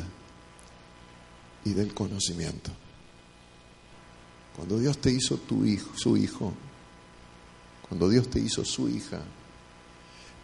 y 1.65 1.71
del 1.71 1.93
conocimiento. 1.95 2.71
Cuando 4.55 4.79
Dios 4.79 4.99
te 4.99 5.11
hizo 5.11 5.37
tu 5.39 5.65
hijo, 5.65 5.91
su 5.97 6.17
hijo, 6.17 6.53
cuando 7.89 8.09
Dios 8.09 8.29
te 8.29 8.41
hizo 8.41 8.65
su 8.65 8.89
hija, 8.89 9.21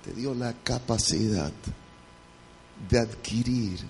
te 0.04 0.12
dio 0.12 0.34
la 0.34 0.52
capacidad 0.62 1.52
de 2.88 2.98
adquirir 2.98 3.80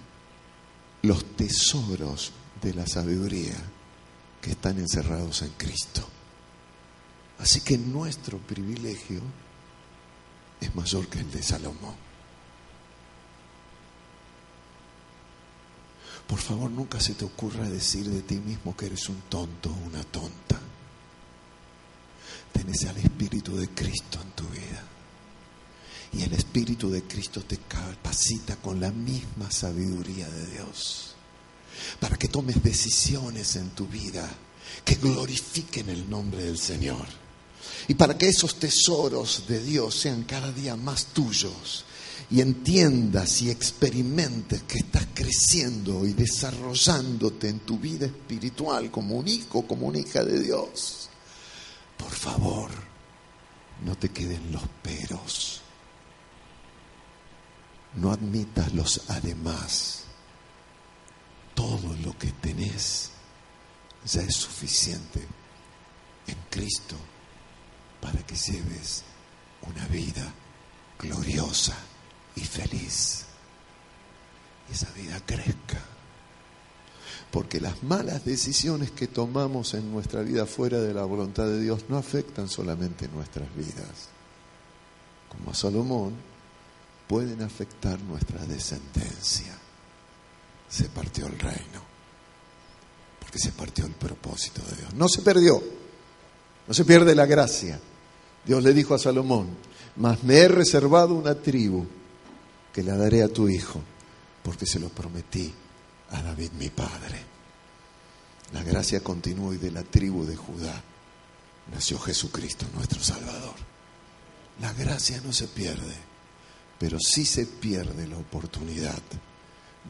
los 1.02 1.24
tesoros 1.36 2.32
de 2.60 2.74
la 2.74 2.86
sabiduría 2.86 3.56
que 4.40 4.52
están 4.52 4.78
encerrados 4.78 5.42
en 5.42 5.50
Cristo. 5.50 6.06
Así 7.38 7.60
que 7.60 7.78
nuestro 7.78 8.38
privilegio 8.38 9.20
es 10.60 10.74
mayor 10.74 11.06
que 11.08 11.20
el 11.20 11.30
de 11.30 11.42
Salomón. 11.42 12.10
por 16.30 16.38
favor 16.38 16.70
nunca 16.70 17.00
se 17.00 17.14
te 17.14 17.24
ocurra 17.24 17.68
decir 17.68 18.08
de 18.08 18.22
ti 18.22 18.36
mismo 18.36 18.76
que 18.76 18.86
eres 18.86 19.08
un 19.08 19.20
tonto 19.22 19.68
o 19.68 19.86
una 19.88 20.04
tonta. 20.04 20.60
Tenés 22.52 22.84
al 22.84 22.96
Espíritu 22.96 23.56
de 23.56 23.68
Cristo 23.68 24.20
en 24.22 24.30
tu 24.32 24.44
vida. 24.48 24.84
Y 26.12 26.22
el 26.22 26.32
Espíritu 26.32 26.90
de 26.90 27.02
Cristo 27.04 27.42
te 27.42 27.56
capacita 27.56 28.56
con 28.56 28.80
la 28.80 28.90
misma 28.90 29.50
sabiduría 29.50 30.28
de 30.28 30.46
Dios 30.46 31.10
para 31.98 32.16
que 32.16 32.28
tomes 32.28 32.62
decisiones 32.62 33.56
en 33.56 33.70
tu 33.70 33.86
vida 33.86 34.28
que 34.84 34.94
glorifiquen 34.96 35.88
el 35.88 36.08
nombre 36.08 36.44
del 36.44 36.58
Señor. 36.58 37.06
Y 37.88 37.94
para 37.94 38.16
que 38.16 38.28
esos 38.28 38.56
tesoros 38.56 39.44
de 39.48 39.62
Dios 39.62 39.94
sean 39.94 40.24
cada 40.24 40.52
día 40.52 40.76
más 40.76 41.06
tuyos 41.06 41.84
y 42.30 42.40
entiendas 42.40 43.42
y 43.42 43.50
experimentes 43.50 44.62
que 44.62 44.78
estás 44.78 45.06
creciendo 45.12 46.06
y 46.06 46.12
desarrollándote 46.12 47.48
en 47.48 47.60
tu 47.60 47.78
vida 47.78 48.06
espiritual 48.06 48.90
como 48.90 49.16
un 49.16 49.28
hijo, 49.28 49.66
como 49.66 49.88
una 49.88 49.98
hija 49.98 50.24
de 50.24 50.40
Dios. 50.40 51.09
Por 52.00 52.12
favor, 52.12 52.70
no 53.84 53.94
te 53.94 54.08
queden 54.08 54.50
los 54.52 54.66
peros. 54.82 55.60
No 57.94 58.10
admitas 58.10 58.72
los 58.72 59.02
además. 59.10 60.04
Todo 61.54 61.94
lo 62.02 62.16
que 62.16 62.32
tenés 62.32 63.10
ya 64.04 64.22
es 64.22 64.34
suficiente 64.34 65.20
en 66.26 66.36
Cristo 66.48 66.96
para 68.00 68.24
que 68.24 68.34
lleves 68.34 69.04
una 69.62 69.86
vida 69.88 70.32
gloriosa 70.98 71.76
y 72.34 72.40
feliz. 72.40 73.26
Y 74.70 74.72
esa 74.72 74.90
vida 74.92 75.20
crezca. 75.26 75.84
Porque 77.30 77.60
las 77.60 77.82
malas 77.82 78.24
decisiones 78.24 78.90
que 78.90 79.06
tomamos 79.06 79.74
en 79.74 79.92
nuestra 79.92 80.22
vida 80.22 80.46
fuera 80.46 80.80
de 80.80 80.92
la 80.92 81.04
voluntad 81.04 81.46
de 81.46 81.60
Dios 81.60 81.84
no 81.88 81.96
afectan 81.96 82.48
solamente 82.48 83.08
nuestras 83.08 83.54
vidas. 83.54 84.08
Como 85.28 85.52
a 85.52 85.54
Salomón, 85.54 86.14
pueden 87.06 87.42
afectar 87.42 88.00
nuestra 88.02 88.44
descendencia. 88.46 89.56
Se 90.68 90.88
partió 90.88 91.26
el 91.26 91.38
reino. 91.38 91.90
Porque 93.20 93.38
se 93.38 93.52
partió 93.52 93.86
el 93.86 93.92
propósito 93.92 94.60
de 94.68 94.76
Dios. 94.76 94.94
No 94.94 95.08
se 95.08 95.22
perdió. 95.22 95.62
No 96.66 96.74
se 96.74 96.84
pierde 96.84 97.14
la 97.14 97.26
gracia. 97.26 97.78
Dios 98.44 98.62
le 98.62 98.74
dijo 98.74 98.94
a 98.94 98.98
Salomón, 98.98 99.48
mas 99.96 100.24
me 100.24 100.36
he 100.36 100.48
reservado 100.48 101.14
una 101.14 101.36
tribu 101.36 101.86
que 102.72 102.82
la 102.82 102.96
daré 102.96 103.22
a 103.22 103.28
tu 103.28 103.48
hijo, 103.48 103.80
porque 104.42 104.66
se 104.66 104.80
lo 104.80 104.88
prometí 104.88 105.52
a 106.10 106.22
David 106.22 106.52
mi 106.52 106.68
padre. 106.70 107.18
La 108.52 108.62
gracia 108.62 109.02
continuó 109.02 109.54
y 109.54 109.58
de 109.58 109.70
la 109.70 109.82
tribu 109.82 110.24
de 110.24 110.36
Judá 110.36 110.82
nació 111.72 111.98
Jesucristo, 111.98 112.66
nuestro 112.74 113.02
Salvador. 113.02 113.54
La 114.60 114.72
gracia 114.72 115.20
no 115.24 115.32
se 115.32 115.48
pierde, 115.48 115.94
pero 116.78 116.98
sí 117.00 117.24
se 117.24 117.46
pierde 117.46 118.06
la 118.06 118.18
oportunidad 118.18 119.00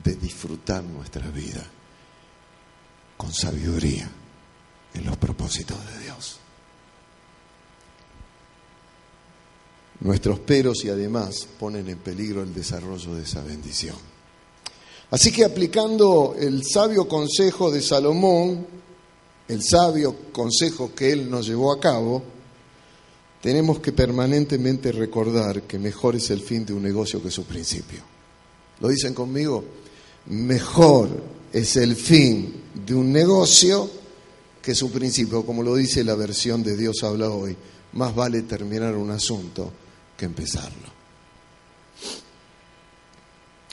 de 0.02 0.14
disfrutar 0.14 0.84
nuestra 0.84 1.26
vida 1.28 1.66
con 3.16 3.32
sabiduría 3.32 4.10
en 4.94 5.04
los 5.04 5.16
propósitos 5.16 5.78
de 5.92 5.98
Dios. 6.04 6.38
Nuestros 10.00 10.38
peros 10.40 10.84
y 10.84 10.88
además 10.88 11.46
ponen 11.58 11.88
en 11.88 11.98
peligro 11.98 12.42
el 12.42 12.54
desarrollo 12.54 13.14
de 13.14 13.24
esa 13.24 13.42
bendición. 13.42 14.09
Así 15.10 15.32
que 15.32 15.44
aplicando 15.44 16.36
el 16.38 16.62
sabio 16.64 17.08
consejo 17.08 17.70
de 17.70 17.82
Salomón, 17.82 18.66
el 19.48 19.62
sabio 19.62 20.14
consejo 20.32 20.94
que 20.94 21.12
él 21.12 21.28
nos 21.28 21.46
llevó 21.46 21.72
a 21.72 21.80
cabo, 21.80 22.22
tenemos 23.42 23.80
que 23.80 23.92
permanentemente 23.92 24.92
recordar 24.92 25.62
que 25.62 25.78
mejor 25.78 26.14
es 26.14 26.30
el 26.30 26.40
fin 26.40 26.64
de 26.64 26.72
un 26.72 26.82
negocio 26.82 27.22
que 27.22 27.30
su 27.30 27.44
principio. 27.44 28.00
¿Lo 28.78 28.88
dicen 28.88 29.14
conmigo? 29.14 29.64
Mejor 30.26 31.08
es 31.52 31.76
el 31.76 31.96
fin 31.96 32.62
de 32.86 32.94
un 32.94 33.10
negocio 33.10 33.90
que 34.62 34.74
su 34.74 34.92
principio, 34.92 35.44
como 35.44 35.62
lo 35.62 35.74
dice 35.74 36.04
la 36.04 36.14
versión 36.14 36.62
de 36.62 36.76
Dios 36.76 37.02
habla 37.02 37.30
hoy. 37.30 37.56
Más 37.94 38.14
vale 38.14 38.42
terminar 38.42 38.94
un 38.94 39.10
asunto 39.10 39.72
que 40.16 40.26
empezarlo. 40.26 40.89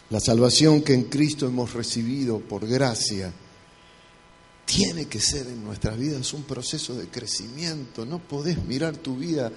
La 0.09 0.19
salvación 0.19 0.81
que 0.81 0.93
en 0.93 1.03
Cristo 1.03 1.47
hemos 1.47 1.73
recibido 1.73 2.39
por 2.39 2.65
gracia 2.65 3.33
tiene 4.65 5.05
que 5.07 5.19
ser 5.19 5.47
en 5.47 5.63
nuestras 5.63 5.97
vidas 5.97 6.33
un 6.33 6.43
proceso 6.43 6.95
de 6.95 7.07
crecimiento. 7.07 8.05
No 8.05 8.19
podés 8.19 8.63
mirar 8.63 8.97
tu 8.97 9.17
vida 9.17 9.51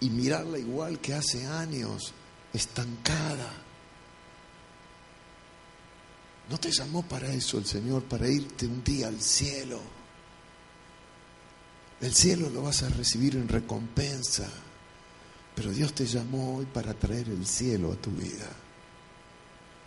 y 0.00 0.10
mirarla 0.10 0.58
igual 0.58 1.00
que 1.00 1.14
hace 1.14 1.46
años, 1.46 2.12
estancada. 2.52 3.52
No 6.50 6.58
te 6.58 6.70
llamó 6.70 7.02
para 7.02 7.32
eso 7.32 7.58
el 7.58 7.64
Señor, 7.64 8.02
para 8.04 8.28
irte 8.28 8.66
un 8.66 8.82
día 8.84 9.08
al 9.08 9.20
cielo. 9.20 9.80
El 12.00 12.14
cielo 12.14 12.50
lo 12.50 12.62
vas 12.62 12.82
a 12.82 12.88
recibir 12.90 13.36
en 13.36 13.48
recompensa. 13.48 14.48
Pero 15.54 15.70
Dios 15.70 15.94
te 15.94 16.04
llamó 16.04 16.56
hoy 16.56 16.66
para 16.66 16.94
traer 16.94 17.28
el 17.28 17.46
cielo 17.46 17.92
a 17.92 17.96
tu 17.96 18.10
vida, 18.10 18.50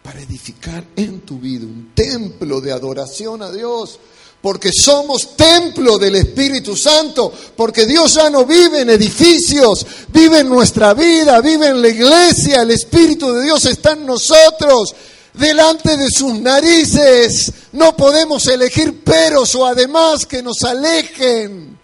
para 0.08 0.22
edificar 0.22 0.86
en 0.96 1.20
tu 1.20 1.38
vida 1.38 1.66
un 1.66 1.92
templo 1.94 2.62
de 2.62 2.72
adoración 2.72 3.42
a 3.42 3.52
Dios, 3.52 4.00
porque 4.42 4.72
somos 4.72 5.36
templo 5.36 5.98
del 5.98 6.16
Espíritu 6.16 6.78
Santo, 6.78 7.34
porque 7.58 7.86
Dios 7.86 8.14
ya 8.14 8.30
no 8.30 8.46
vive 8.46 8.84
en 8.84 8.90
edificios, 8.92 9.86
vive 10.08 10.40
en 10.40 10.48
nuestra 10.48 10.94
vida, 10.94 11.42
vive 11.42 11.68
en 11.68 11.82
la 11.82 11.90
iglesia, 11.90 12.62
el 12.62 12.72
Espíritu 12.72 13.34
de 13.34 13.44
Dios 13.44 13.66
está 13.66 13.92
en 13.92 14.06
nosotros. 14.06 14.96
Delante 15.34 15.98
de 15.98 16.08
sus 16.10 16.40
narices 16.40 17.52
no 17.74 17.98
podemos 17.98 18.48
elegir 18.48 19.04
peros 19.04 19.56
o 19.56 19.66
además 19.66 20.26
que 20.26 20.42
nos 20.42 20.64
alejen 20.64 21.78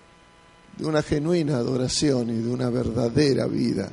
de 0.78 0.86
una 0.86 1.04
genuina 1.04 1.58
adoración 1.58 2.30
y 2.30 2.42
de 2.42 2.50
una 2.50 2.70
verdadera 2.70 3.48
vida 3.48 3.92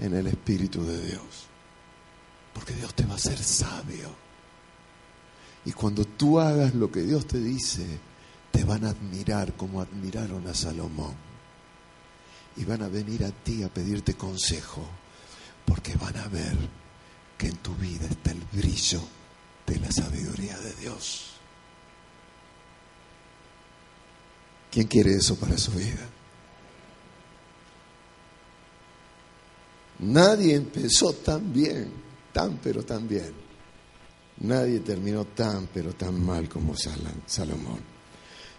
en 0.00 0.16
el 0.16 0.26
Espíritu 0.26 0.84
de 0.84 1.00
Dios. 1.00 1.45
Porque 2.56 2.72
Dios 2.72 2.94
te 2.94 3.04
va 3.04 3.12
a 3.12 3.16
hacer 3.16 3.36
sabio. 3.36 4.08
Y 5.66 5.72
cuando 5.72 6.06
tú 6.06 6.40
hagas 6.40 6.74
lo 6.74 6.90
que 6.90 7.02
Dios 7.02 7.26
te 7.26 7.38
dice, 7.38 7.84
te 8.50 8.64
van 8.64 8.86
a 8.86 8.90
admirar 8.90 9.52
como 9.58 9.82
admiraron 9.82 10.46
a 10.46 10.54
Salomón. 10.54 11.14
Y 12.56 12.64
van 12.64 12.82
a 12.82 12.88
venir 12.88 13.26
a 13.26 13.30
ti 13.30 13.62
a 13.62 13.68
pedirte 13.68 14.14
consejo, 14.14 14.82
porque 15.66 15.96
van 15.96 16.16
a 16.16 16.28
ver 16.28 16.56
que 17.36 17.48
en 17.48 17.56
tu 17.56 17.74
vida 17.74 18.06
está 18.06 18.30
el 18.30 18.40
brillo 18.50 19.02
de 19.66 19.78
la 19.78 19.92
sabiduría 19.92 20.58
de 20.58 20.72
Dios. 20.76 21.32
¿Quién 24.70 24.86
quiere 24.86 25.14
eso 25.14 25.36
para 25.36 25.58
su 25.58 25.72
vida? 25.72 26.08
Nadie 29.98 30.54
empezó 30.54 31.12
tan 31.12 31.52
bien, 31.52 32.05
tan 32.36 32.58
pero 32.62 32.82
tan 32.82 33.08
bien. 33.08 33.32
Nadie 34.40 34.80
terminó 34.80 35.24
tan 35.24 35.68
pero 35.72 35.94
tan 35.94 36.22
mal 36.22 36.50
como 36.50 36.74
Salomón. 36.76 37.80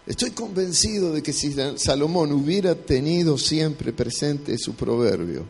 Estoy 0.04 0.32
convencido 0.32 1.12
de 1.12 1.22
que 1.22 1.32
si 1.32 1.54
Salomón 1.76 2.32
hubiera 2.32 2.74
tenido 2.74 3.38
siempre 3.38 3.92
presente 3.92 4.58
su 4.58 4.74
proverbio, 4.74 5.46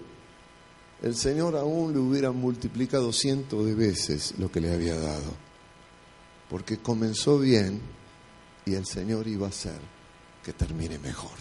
el 1.00 1.16
Señor 1.16 1.56
aún 1.56 1.94
le 1.94 2.00
hubiera 2.00 2.30
multiplicado 2.30 3.14
cientos 3.14 3.64
de 3.64 3.74
veces 3.74 4.34
lo 4.36 4.52
que 4.52 4.60
le 4.60 4.74
había 4.74 4.98
dado. 4.98 5.32
Porque 6.50 6.76
comenzó 6.76 7.38
bien 7.38 7.80
y 8.66 8.74
el 8.74 8.84
Señor 8.84 9.26
iba 9.26 9.46
a 9.46 9.50
hacer 9.50 9.80
que 10.44 10.52
termine 10.52 10.98
mejor. 10.98 11.38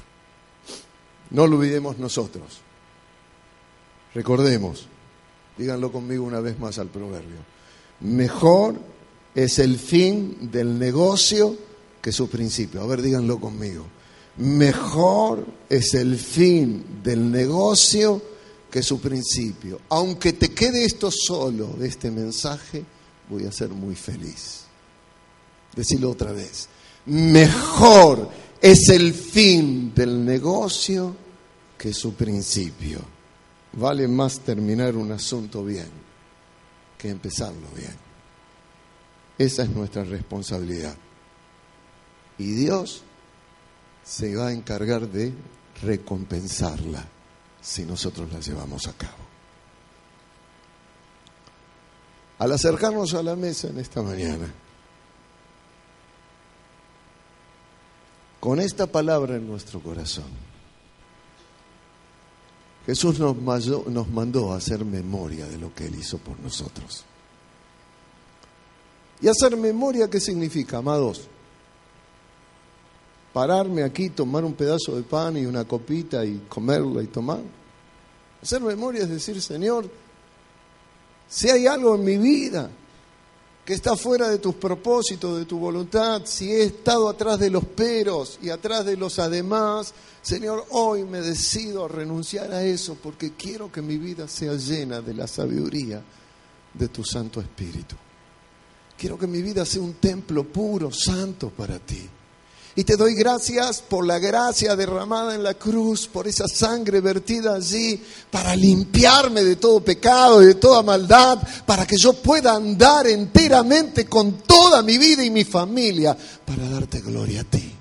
No 1.31 1.47
lo 1.47 1.57
olvidemos 1.57 1.97
nosotros. 1.97 2.61
Recordemos, 4.13 4.87
díganlo 5.57 5.91
conmigo 5.91 6.23
una 6.23 6.39
vez 6.39 6.59
más 6.59 6.77
al 6.79 6.87
proverbio. 6.87 7.37
Mejor 8.01 8.75
es 9.33 9.59
el 9.59 9.77
fin 9.77 10.49
del 10.51 10.77
negocio 10.77 11.55
que 12.01 12.11
su 12.11 12.29
principio. 12.29 12.81
A 12.81 12.87
ver, 12.87 13.01
díganlo 13.01 13.39
conmigo. 13.39 13.85
Mejor 14.37 15.45
es 15.69 15.93
el 15.93 16.17
fin 16.17 17.01
del 17.03 17.31
negocio 17.31 18.21
que 18.69 18.83
su 18.83 18.99
principio. 18.99 19.81
Aunque 19.89 20.33
te 20.33 20.49
quede 20.49 20.85
esto 20.85 21.09
solo 21.11 21.67
de 21.77 21.87
este 21.87 22.11
mensaje, 22.11 22.83
voy 23.29 23.45
a 23.45 23.51
ser 23.51 23.69
muy 23.69 23.95
feliz. 23.95 24.61
Decirlo 25.75 26.11
otra 26.11 26.31
vez. 26.31 26.67
Mejor 27.07 28.29
es 28.61 28.89
el 28.89 29.13
fin 29.13 29.93
del 29.93 30.23
negocio 30.23 31.15
que 31.77 31.93
su 31.93 32.13
principio. 32.13 33.16
Vale 33.73 34.07
más 34.07 34.39
terminar 34.39 34.95
un 34.95 35.11
asunto 35.11 35.63
bien 35.63 35.89
que 36.97 37.09
empezarlo 37.09 37.67
bien. 37.75 37.95
Esa 39.37 39.63
es 39.63 39.69
nuestra 39.69 40.03
responsabilidad. 40.03 40.95
Y 42.37 42.51
Dios 42.51 43.03
se 44.03 44.35
va 44.35 44.47
a 44.47 44.53
encargar 44.53 45.07
de 45.07 45.33
recompensarla 45.81 47.05
si 47.61 47.83
nosotros 47.83 48.31
la 48.31 48.39
llevamos 48.39 48.87
a 48.87 48.93
cabo. 48.93 49.27
Al 52.39 52.51
acercarnos 52.51 53.13
a 53.13 53.23
la 53.23 53.35
mesa 53.35 53.67
en 53.67 53.79
esta 53.79 54.01
mañana, 54.01 54.51
con 58.39 58.59
esta 58.59 58.87
palabra 58.87 59.35
en 59.35 59.47
nuestro 59.47 59.81
corazón, 59.81 60.25
Jesús 62.87 63.19
nos 63.19 64.07
mandó, 64.09 64.53
hacer 64.53 64.85
memoria 64.85 65.45
de 65.45 65.57
lo 65.57 65.75
que 65.75 65.87
Él 65.87 65.95
hizo 65.95 66.17
por 66.19 66.39
nosotros. 66.39 67.03
¿Y 69.19 69.27
hacer 69.27 69.57
memoria 69.57 70.09
qué 70.09 70.21
significa, 70.21 70.77
amados? 70.77 71.27
Pararme 73.33 73.83
aquí, 73.83 74.09
tomar 74.09 74.45
un 74.45 74.53
pedazo 74.53 74.95
de 74.95 75.03
pan 75.03 75.35
y 75.35 75.45
una 75.45 75.65
copita 75.65 76.23
y 76.23 76.45
comerla 76.47 77.03
y 77.03 77.07
tomar. 77.07 77.41
Hacer 78.41 78.61
memoria 78.61 79.03
es 79.03 79.09
decir, 79.09 79.41
Señor, 79.41 79.89
si 81.27 81.49
hay 81.49 81.67
algo 81.67 81.93
en 81.95 82.05
mi 82.05 82.17
vida 82.17 82.69
que 83.67 83.73
está 83.73 83.97
fuera 83.97 84.29
de 84.29 84.37
tus 84.37 84.55
propósitos, 84.55 85.37
de 85.37 85.43
tu 85.43 85.59
voluntad, 85.59 86.21
si 86.23 86.53
he 86.53 86.63
estado 86.63 87.09
atrás 87.09 87.37
de 87.37 87.49
los 87.49 87.65
peros 87.65 88.39
y 88.41 88.49
atrás 88.49 88.85
de 88.85 88.95
los 88.95 89.19
además, 89.19 89.93
Señor, 90.21 90.63
hoy 90.69 91.03
me 91.03 91.19
decido 91.19 91.83
a 91.83 91.89
renunciar 91.89 92.53
a 92.53 92.63
eso 92.63 92.95
porque 92.95 93.33
quiero 93.33 93.69
que 93.69 93.81
mi 93.81 93.97
vida 93.97 94.29
sea 94.29 94.53
llena 94.53 95.01
de 95.01 95.13
la 95.13 95.27
sabiduría 95.27 96.01
de 96.73 96.87
tu 96.87 97.03
Santo 97.03 97.41
Espíritu. 97.41 97.97
Quiero 98.97 99.19
que 99.19 99.27
mi 99.27 99.41
vida 99.41 99.65
sea 99.65 99.81
un 99.81 99.95
templo 99.95 100.45
puro, 100.45 100.89
santo 100.89 101.49
para 101.49 101.77
ti. 101.77 102.07
Y 102.77 102.83
te 102.83 102.95
doy 102.95 103.15
gracias 103.15 103.81
por 103.81 104.05
la 104.05 104.19
gracia 104.19 104.75
derramada 104.75 105.33
en 105.33 105.41
la 105.41 105.55
cruz, 105.55 106.05
por 106.07 106.27
esa 106.27 106.47
sangre 106.47 107.01
vertida 107.01 107.55
allí, 107.55 107.99
para 108.29 108.55
limpiarme 108.55 109.43
de 109.43 109.55
todo 109.55 109.79
pecado 109.79 110.43
y 110.43 110.45
de 110.45 110.53
toda 110.53 110.83
maldad, 110.83 111.39
para 111.65 111.87
que 111.87 111.95
yo 111.97 112.13
pueda 112.13 112.53
andar 112.53 113.07
enteramente 113.07 114.05
con 114.05 114.43
toda 114.43 114.83
mi 114.83 114.99
vida 114.99 115.25
y 115.25 115.31
mi 115.31 115.43
familia, 115.43 116.15
para 116.45 116.69
darte 116.69 117.01
gloria 117.01 117.41
a 117.41 117.45
ti. 117.45 117.73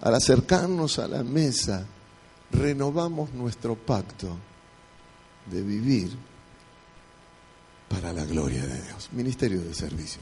Al 0.00 0.12
acercarnos 0.12 0.98
a 0.98 1.06
la 1.06 1.22
mesa, 1.22 1.86
renovamos 2.50 3.32
nuestro 3.32 3.76
pacto 3.76 4.36
de 5.46 5.62
vivir 5.62 6.10
para 7.88 8.12
la 8.12 8.24
gloria 8.24 8.66
de 8.66 8.82
Dios. 8.82 9.08
Ministerio 9.12 9.60
de 9.60 9.72
Servicio. 9.72 10.20